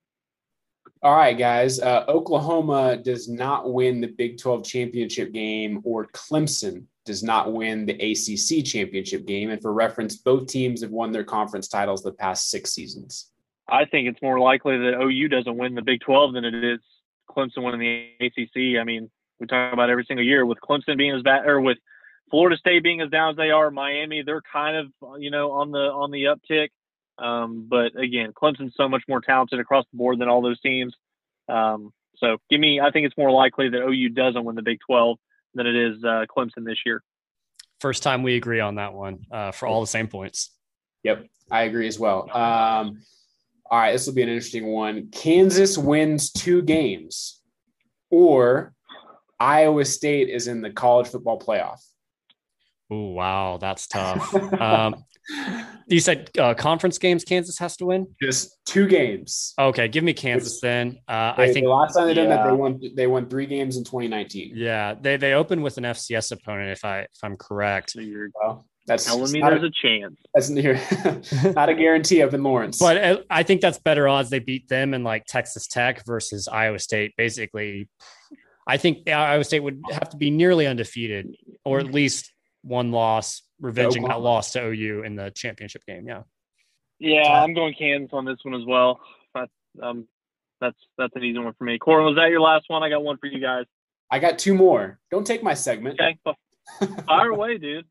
All 1.03 1.17
right, 1.17 1.37
guys. 1.37 1.81
Uh, 1.81 2.05
Oklahoma 2.09 2.97
does 2.97 3.29
not 3.29 3.73
win 3.73 4.01
the 4.01 4.07
Big 4.07 4.39
12 4.39 4.65
championship 4.65 5.33
game, 5.33 5.81
or 5.85 6.07
Clemson 6.07 6.85
does 7.07 7.23
not 7.23 7.53
win 7.53 7.87
the 7.87 7.95
ACC 7.95 8.65
championship 8.65 9.27
game. 9.27 9.51
And 9.51 9.63
for 9.63 9.73
reference, 9.73 10.17
both 10.17 10.47
teams 10.47 10.83
have 10.83 10.91
won 10.91 11.13
their 11.13 11.25
conference 11.25 11.69
titles 11.69 12.03
the 12.03 12.13
past 12.13 12.51
six 12.51 12.73
seasons. 12.73 13.31
I 13.69 13.85
think 13.85 14.09
it's 14.09 14.23
more 14.23 14.39
likely 14.39 14.77
that 14.79 15.01
OU 15.01 15.29
doesn't 15.29 15.57
win 15.57 15.75
the 15.75 15.83
Big 15.83 16.01
12 16.01 16.35
than 16.35 16.45
it 16.45 16.63
is 16.63 16.81
Clemson 17.31 17.63
winning 17.65 17.81
the 17.81 18.27
ACC. 18.27 18.81
I 18.81 18.85
mean, 18.85 19.11
we 19.41 19.47
talk 19.47 19.73
about 19.73 19.91
every 19.91 20.05
single 20.05 20.25
year 20.25 20.47
with 20.47 20.59
Clemson 20.61 20.97
being 20.97 21.15
as 21.15 21.23
bad, 21.23 21.47
or 21.47 21.61
with 21.61 21.79
Florida 22.31 22.57
State 22.57 22.83
being 22.83 23.01
as 23.01 23.11
down 23.11 23.31
as 23.31 23.37
they 23.37 23.51
are, 23.51 23.71
Miami, 23.71 24.23
they're 24.23 24.43
kind 24.53 24.77
of 24.77 25.21
you 25.21 25.31
know 25.31 25.53
on 25.53 25.71
the 25.73 25.79
on 25.79 26.11
the 26.11 26.25
uptick. 26.25 26.69
Um, 27.19 27.67
but 27.69 27.99
again, 27.99 28.33
Clemson's 28.33 28.75
so 28.77 28.89
much 28.89 29.03
more 29.09 29.21
talented 29.21 29.59
across 29.59 29.85
the 29.91 29.97
board 29.97 30.19
than 30.19 30.29
all 30.29 30.43
those 30.43 30.61
teams. 30.61 30.95
Um, 31.49 31.93
so 32.19 32.39
give 32.51 32.61
me, 32.61 32.81
I 32.81 32.91
think 32.91 33.07
it's 33.07 33.17
more 33.17 33.31
likely 33.31 33.69
that 33.71 33.83
OU 33.83 34.11
doesn't 34.11 34.45
win 34.45 34.57
the 34.57 34.63
Big 34.63 34.79
12 34.87 35.19
than 35.57 35.67
it 35.67 35.75
is 35.75 36.05
uh, 36.05 36.27
Clemson 36.35 36.65
this 36.65 36.79
year. 36.87 37.03
First 37.81 38.03
time 38.03 38.23
we 38.23 38.37
agree 38.37 38.61
on 38.61 38.77
that 38.77 38.95
one 38.95 39.19
uh, 39.31 39.51
for 39.51 39.67
all 39.67 39.81
the 39.81 39.87
same 39.87 40.09
points. 40.09 40.51
Yep, 41.03 41.27
I 41.51 41.63
agree 41.63 41.89
as 41.89 41.99
well. 41.99 42.23
Um, 42.33 43.01
all 43.71 43.79
right, 43.79 43.93
this 43.93 44.07
will 44.07 44.15
be 44.15 44.23
an 44.23 44.29
interesting 44.29 44.67
one. 44.67 45.09
Kansas 45.11 45.77
wins 45.77 46.31
two 46.31 46.63
games, 46.63 47.41
or 48.11 48.73
Iowa 49.39 49.85
State 49.85 50.29
is 50.29 50.47
in 50.47 50.63
the 50.63 50.71
college 50.71 51.09
football 51.09 51.39
playoff. 51.39 51.81
Oh 52.91 53.09
wow, 53.09 53.59
that's 53.59 53.87
tough. 53.89 54.35
um, 54.61 55.05
you 55.87 56.01
said 56.01 56.31
uh, 56.39 56.55
conference 56.55 56.99
games 56.99 57.25
Kansas 57.25 57.59
has 57.59 57.77
to 57.77 57.87
win. 57.87 58.09
Just 58.21 58.59
two 58.65 58.87
games. 58.87 59.55
Okay, 59.59 59.89
give 59.89 60.03
me 60.05 60.13
Kansas 60.13 60.61
then. 60.61 60.99
Uh, 61.07 61.35
they, 61.37 61.45
I 61.45 61.53
think 61.53 61.65
the 61.67 61.71
last 61.71 61.95
time 61.95 62.07
they 62.07 62.15
did 62.15 62.31
that, 62.31 62.45
they 62.45 62.53
won. 62.53 62.81
They 62.95 63.07
won 63.07 63.29
three 63.29 63.47
games 63.47 63.77
in 63.77 63.85
2019. 63.85 64.53
Yeah, 64.55 64.95
they 65.01 65.17
they 65.17 65.35
opened 65.35 65.63
with 65.63 65.79
an 65.79 65.85
FCS 65.85 66.33
opponent, 66.33 66.71
if 66.71 66.85
I 66.85 67.01
if 67.01 67.19
I'm 67.23 67.37
correct. 67.37 67.97
Well, 67.97 68.67
that's 68.87 69.05
telling 69.05 69.31
me 69.33 69.41
there's 69.41 69.63
a, 69.63 69.67
a, 69.67 69.71
chance. 69.71 70.17
That's 70.35 70.49
near, 70.49 70.81
not 71.55 71.69
a 71.69 71.75
guarantee 71.75 72.23
up 72.23 72.35
in 72.35 72.43
Lawrence. 72.43 72.79
But 72.79 72.97
uh, 72.97 73.19
I 73.31 73.43
think 73.43 73.61
that's 73.61 73.79
better 73.79 74.09
odds. 74.09 74.31
They 74.31 74.39
beat 74.39 74.69
them 74.69 74.95
in 74.95 75.05
like 75.05 75.25
Texas 75.27 75.67
Tech 75.67 76.05
versus 76.07 76.49
Iowa 76.49 76.79
State. 76.79 77.15
Basically, 77.17 77.89
I 78.67 78.77
think 78.77 79.09
Iowa 79.09 79.45
State 79.45 79.61
would 79.61 79.83
have 79.91 80.11
to 80.11 80.17
be 80.17 80.31
nearly 80.31 80.67
undefeated, 80.67 81.37
or 81.65 81.81
at 81.81 81.87
least 81.87 82.33
one 82.63 82.93
loss, 82.93 83.43
revenging 83.61 84.05
that 84.05 84.21
loss 84.21 84.53
to 84.53 84.67
OU 84.67 85.03
in 85.05 85.17
the 85.17 85.31
championship 85.31 85.85
game. 85.87 86.07
Yeah. 86.07 86.23
Yeah, 86.99 87.43
I'm 87.43 87.53
going 87.53 87.75
Kansas 87.75 88.11
on 88.13 88.25
this 88.25 88.39
one 88.43 88.55
as 88.55 88.67
well. 88.67 89.01
That's 89.35 89.53
um, 89.83 90.09
that's 90.61 90.79
that's 90.97 91.15
an 91.15 91.25
easy 91.25 91.39
one 91.39 91.53
for 91.59 91.65
me. 91.65 91.79
Corbin, 91.79 92.07
was 92.07 92.17
that 92.17 92.31
your 92.31 92.41
last 92.41 92.65
one? 92.69 92.83
I 92.83 92.89
got 92.89 93.05
one 93.05 93.19
for 93.19 93.27
you 93.27 93.41
guys. 93.41 93.67
I 94.11 94.19
got 94.19 94.39
two 94.39 94.55
more. 94.55 94.99
Don't 95.11 95.27
take 95.27 95.43
my 95.43 95.53
segment. 95.53 96.01
Okay, 96.01 96.19
fire 97.07 97.31
away, 97.31 97.59
dude. 97.59 97.85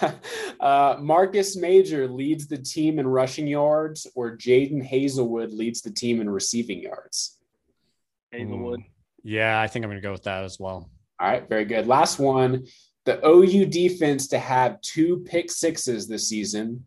Uh, 0.60 0.96
Marcus 1.00 1.56
Major 1.56 2.08
leads 2.08 2.46
the 2.46 2.56
team 2.56 2.98
in 2.98 3.06
rushing 3.06 3.46
yards, 3.46 4.06
or 4.14 4.36
Jadon 4.36 4.88
Haselwood 4.88 5.52
leads 5.52 5.82
the 5.82 5.90
team 5.90 6.20
in 6.20 6.30
receiving 6.30 6.80
yards. 6.80 7.38
Haselwood. 8.32 8.78
Ooh. 8.78 8.84
Yeah, 9.24 9.60
I 9.60 9.66
think 9.66 9.84
I'm 9.84 9.90
going 9.90 10.00
to 10.00 10.06
go 10.06 10.12
with 10.12 10.22
that 10.24 10.44
as 10.44 10.58
well. 10.58 10.88
All 11.20 11.28
right, 11.28 11.46
very 11.48 11.64
good. 11.64 11.86
Last 11.86 12.18
one 12.18 12.64
the 13.04 13.20
OU 13.26 13.66
defense 13.66 14.28
to 14.28 14.38
have 14.38 14.80
two 14.80 15.24
pick 15.26 15.50
sixes 15.50 16.08
this 16.08 16.28
season, 16.28 16.86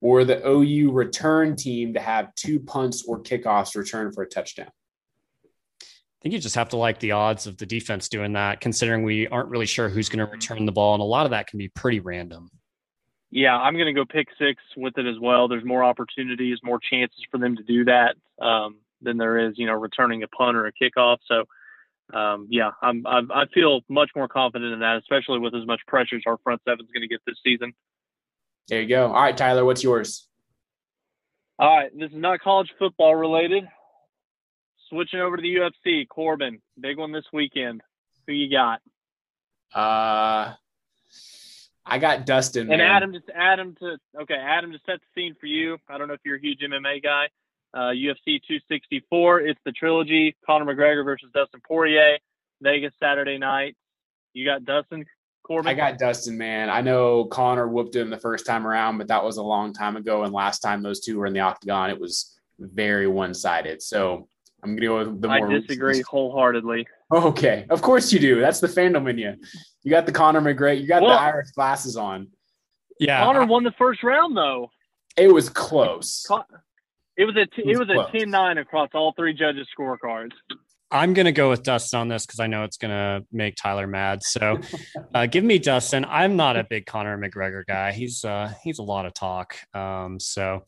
or 0.00 0.24
the 0.24 0.46
OU 0.46 0.92
return 0.92 1.56
team 1.56 1.94
to 1.94 2.00
have 2.00 2.34
two 2.34 2.60
punts 2.60 3.04
or 3.06 3.20
kickoffs 3.20 3.76
return 3.76 4.12
for 4.12 4.22
a 4.22 4.28
touchdown? 4.28 4.70
I 5.80 6.22
think 6.22 6.32
you 6.32 6.38
just 6.38 6.54
have 6.54 6.70
to 6.70 6.76
like 6.76 6.98
the 6.98 7.12
odds 7.12 7.46
of 7.46 7.56
the 7.56 7.66
defense 7.66 8.08
doing 8.08 8.32
that, 8.32 8.60
considering 8.60 9.02
we 9.02 9.28
aren't 9.28 9.48
really 9.48 9.66
sure 9.66 9.88
who's 9.88 10.08
going 10.08 10.24
to 10.24 10.30
return 10.30 10.66
the 10.66 10.72
ball. 10.72 10.94
And 10.94 11.02
a 11.02 11.04
lot 11.04 11.26
of 11.26 11.30
that 11.30 11.46
can 11.46 11.58
be 11.58 11.68
pretty 11.68 12.00
random. 12.00 12.50
Yeah, 13.30 13.56
I'm 13.56 13.74
going 13.74 13.86
to 13.86 13.92
go 13.92 14.04
pick 14.04 14.28
six 14.38 14.62
with 14.76 14.96
it 14.98 15.06
as 15.06 15.18
well. 15.20 15.48
There's 15.48 15.64
more 15.64 15.84
opportunities, 15.84 16.58
more 16.62 16.78
chances 16.78 17.18
for 17.30 17.38
them 17.38 17.56
to 17.56 17.62
do 17.62 17.84
that 17.84 18.14
um, 18.40 18.76
than 19.02 19.18
there 19.18 19.38
is, 19.38 19.54
you 19.56 19.66
know, 19.66 19.74
returning 19.74 20.22
a 20.22 20.28
punt 20.28 20.56
or 20.56 20.66
a 20.66 20.72
kickoff. 20.72 21.18
So 21.26 21.44
um, 22.14 22.46
yeah, 22.50 22.70
I'm, 22.82 23.04
I'm, 23.06 23.30
i 23.32 23.46
feel 23.52 23.80
much 23.88 24.10
more 24.14 24.28
confident 24.28 24.72
in 24.72 24.80
that, 24.80 24.98
especially 24.98 25.38
with 25.38 25.54
as 25.54 25.66
much 25.66 25.80
pressure 25.86 26.16
as 26.16 26.22
our 26.26 26.38
front 26.38 26.60
seven 26.66 26.84
is 26.84 26.90
going 26.92 27.02
to 27.02 27.08
get 27.08 27.20
this 27.26 27.36
season. 27.42 27.72
There 28.68 28.80
you 28.82 28.88
go. 28.88 29.06
All 29.06 29.22
right, 29.22 29.36
Tyler, 29.36 29.64
what's 29.64 29.82
yours? 29.82 30.28
All 31.58 31.76
right, 31.76 31.90
this 31.96 32.10
is 32.10 32.16
not 32.16 32.40
college 32.40 32.70
football 32.78 33.14
related. 33.14 33.64
Switching 34.88 35.20
over 35.20 35.36
to 35.36 35.42
the 35.42 35.56
UFC, 35.56 36.06
Corbin, 36.08 36.60
big 36.78 36.98
one 36.98 37.12
this 37.12 37.24
weekend. 37.32 37.80
Who 38.26 38.32
you 38.34 38.50
got? 38.50 38.80
Uh, 39.74 40.54
I 41.84 41.98
got 41.98 42.24
Dustin. 42.24 42.70
And 42.70 42.78
man. 42.78 42.80
Adam, 42.80 43.12
just 43.12 43.30
Adam 43.34 43.74
to 43.80 43.96
okay, 44.22 44.34
Adam 44.34 44.72
to 44.72 44.78
set 44.86 45.00
the 45.00 45.20
scene 45.20 45.34
for 45.40 45.46
you. 45.46 45.78
I 45.88 45.98
don't 45.98 46.06
know 46.08 46.14
if 46.14 46.20
you're 46.24 46.36
a 46.36 46.40
huge 46.40 46.60
MMA 46.60 47.02
guy 47.02 47.28
uh, 47.76 47.92
UFC 47.92 48.40
264. 48.48 49.40
It's 49.40 49.60
the 49.64 49.72
trilogy: 49.72 50.34
Conor 50.44 50.64
McGregor 50.64 51.04
versus 51.04 51.28
Dustin 51.34 51.60
Poirier, 51.66 52.18
Vegas 52.62 52.92
Saturday 53.00 53.38
night. 53.38 53.76
You 54.32 54.46
got 54.46 54.64
Dustin 54.64 55.04
Corbin. 55.42 55.68
I 55.70 55.74
got 55.74 55.98
Dustin, 55.98 56.38
man. 56.38 56.70
I 56.70 56.80
know 56.80 57.26
Conor 57.26 57.68
whooped 57.68 57.94
him 57.94 58.08
the 58.10 58.18
first 58.18 58.46
time 58.46 58.66
around, 58.66 58.98
but 58.98 59.08
that 59.08 59.22
was 59.22 59.36
a 59.36 59.42
long 59.42 59.74
time 59.74 59.96
ago. 59.96 60.24
And 60.24 60.32
last 60.32 60.60
time 60.60 60.82
those 60.82 61.00
two 61.00 61.18
were 61.18 61.26
in 61.26 61.34
the 61.34 61.40
octagon, 61.40 61.90
it 61.90 62.00
was 62.00 62.38
very 62.58 63.06
one-sided. 63.06 63.82
So 63.82 64.26
I'm 64.62 64.74
gonna 64.74 64.86
go 64.86 64.98
with 64.98 65.20
the 65.20 65.28
more. 65.28 65.50
I 65.50 65.60
disagree 65.60 66.02
wholeheartedly. 66.02 66.86
Okay, 67.12 67.66
of 67.70 67.82
course 67.82 68.12
you 68.12 68.18
do. 68.18 68.40
That's 68.40 68.60
the 68.60 68.66
fandom 68.66 69.08
in 69.08 69.18
you. 69.18 69.34
You 69.82 69.90
got 69.90 70.06
the 70.06 70.12
Conor 70.12 70.40
McGregor. 70.40 70.80
You 70.80 70.88
got 70.88 71.02
well, 71.02 71.12
the 71.12 71.20
Irish 71.20 71.50
glasses 71.50 71.96
on. 71.96 72.28
Yeah, 72.98 73.22
Conor 73.22 73.44
won 73.44 73.64
the 73.64 73.74
first 73.78 74.02
round 74.02 74.34
though. 74.34 74.70
It 75.16 75.32
was 75.32 75.48
close. 75.48 76.24
Con- 76.26 76.44
it 77.16 77.24
was 77.24 77.36
a 77.36 77.46
t- 77.46 77.62
it 77.68 77.78
was, 77.78 77.88
it 77.88 77.96
was 77.96 78.08
a 78.12 78.16
10-9 78.16 78.60
across 78.60 78.90
all 78.94 79.12
three 79.16 79.34
judges' 79.34 79.68
scorecards. 79.78 80.32
I'm 80.90 81.14
gonna 81.14 81.32
go 81.32 81.50
with 81.50 81.62
Dustin 81.62 81.98
on 81.98 82.08
this 82.08 82.26
because 82.26 82.38
I 82.38 82.46
know 82.46 82.62
it's 82.62 82.76
gonna 82.76 83.22
make 83.32 83.56
Tyler 83.56 83.86
mad. 83.86 84.22
So, 84.22 84.60
uh, 85.14 85.26
give 85.26 85.42
me 85.42 85.58
Dustin. 85.58 86.04
I'm 86.04 86.36
not 86.36 86.56
a 86.56 86.64
big 86.64 86.86
Conor 86.86 87.18
McGregor 87.18 87.66
guy. 87.66 87.92
He's 87.92 88.24
uh, 88.24 88.52
he's 88.62 88.78
a 88.78 88.84
lot 88.84 89.04
of 89.04 89.12
talk. 89.12 89.56
Um, 89.74 90.20
so, 90.20 90.64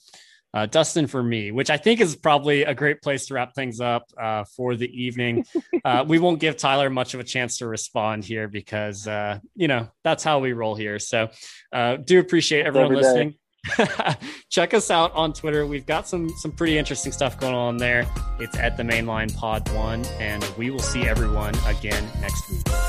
uh, 0.54 0.66
Dustin 0.66 1.06
for 1.06 1.22
me, 1.22 1.52
which 1.52 1.70
I 1.70 1.76
think 1.76 2.00
is 2.00 2.16
probably 2.16 2.64
a 2.64 2.74
great 2.74 3.00
place 3.00 3.26
to 3.26 3.34
wrap 3.34 3.54
things 3.54 3.80
up 3.80 4.04
uh, 4.20 4.44
for 4.56 4.74
the 4.76 4.90
evening. 4.90 5.44
Uh, 5.84 6.04
we 6.06 6.18
won't 6.18 6.40
give 6.40 6.56
Tyler 6.56 6.90
much 6.90 7.14
of 7.14 7.20
a 7.20 7.24
chance 7.24 7.58
to 7.58 7.66
respond 7.66 8.22
here 8.22 8.48
because 8.48 9.06
uh, 9.06 9.38
you 9.54 9.68
know 9.68 9.88
that's 10.02 10.24
how 10.24 10.40
we 10.40 10.52
roll 10.52 10.74
here. 10.74 10.98
So, 10.98 11.28
uh, 11.72 11.96
do 11.96 12.18
appreciate 12.18 12.66
everyone 12.66 12.86
Every 12.86 12.96
listening. 12.96 13.37
Check 14.50 14.74
us 14.74 14.90
out 14.90 15.12
on 15.14 15.32
Twitter. 15.32 15.66
We've 15.66 15.86
got 15.86 16.06
some 16.08 16.28
some 16.38 16.52
pretty 16.52 16.78
interesting 16.78 17.12
stuff 17.12 17.38
going 17.38 17.54
on 17.54 17.76
there. 17.76 18.06
It's 18.38 18.56
at 18.56 18.76
the 18.76 18.82
Mainline 18.82 19.34
Pod 19.36 19.68
One, 19.72 20.04
and 20.18 20.44
we 20.56 20.70
will 20.70 20.78
see 20.78 21.06
everyone 21.06 21.54
again 21.66 22.04
next 22.20 22.50
week. 22.50 22.87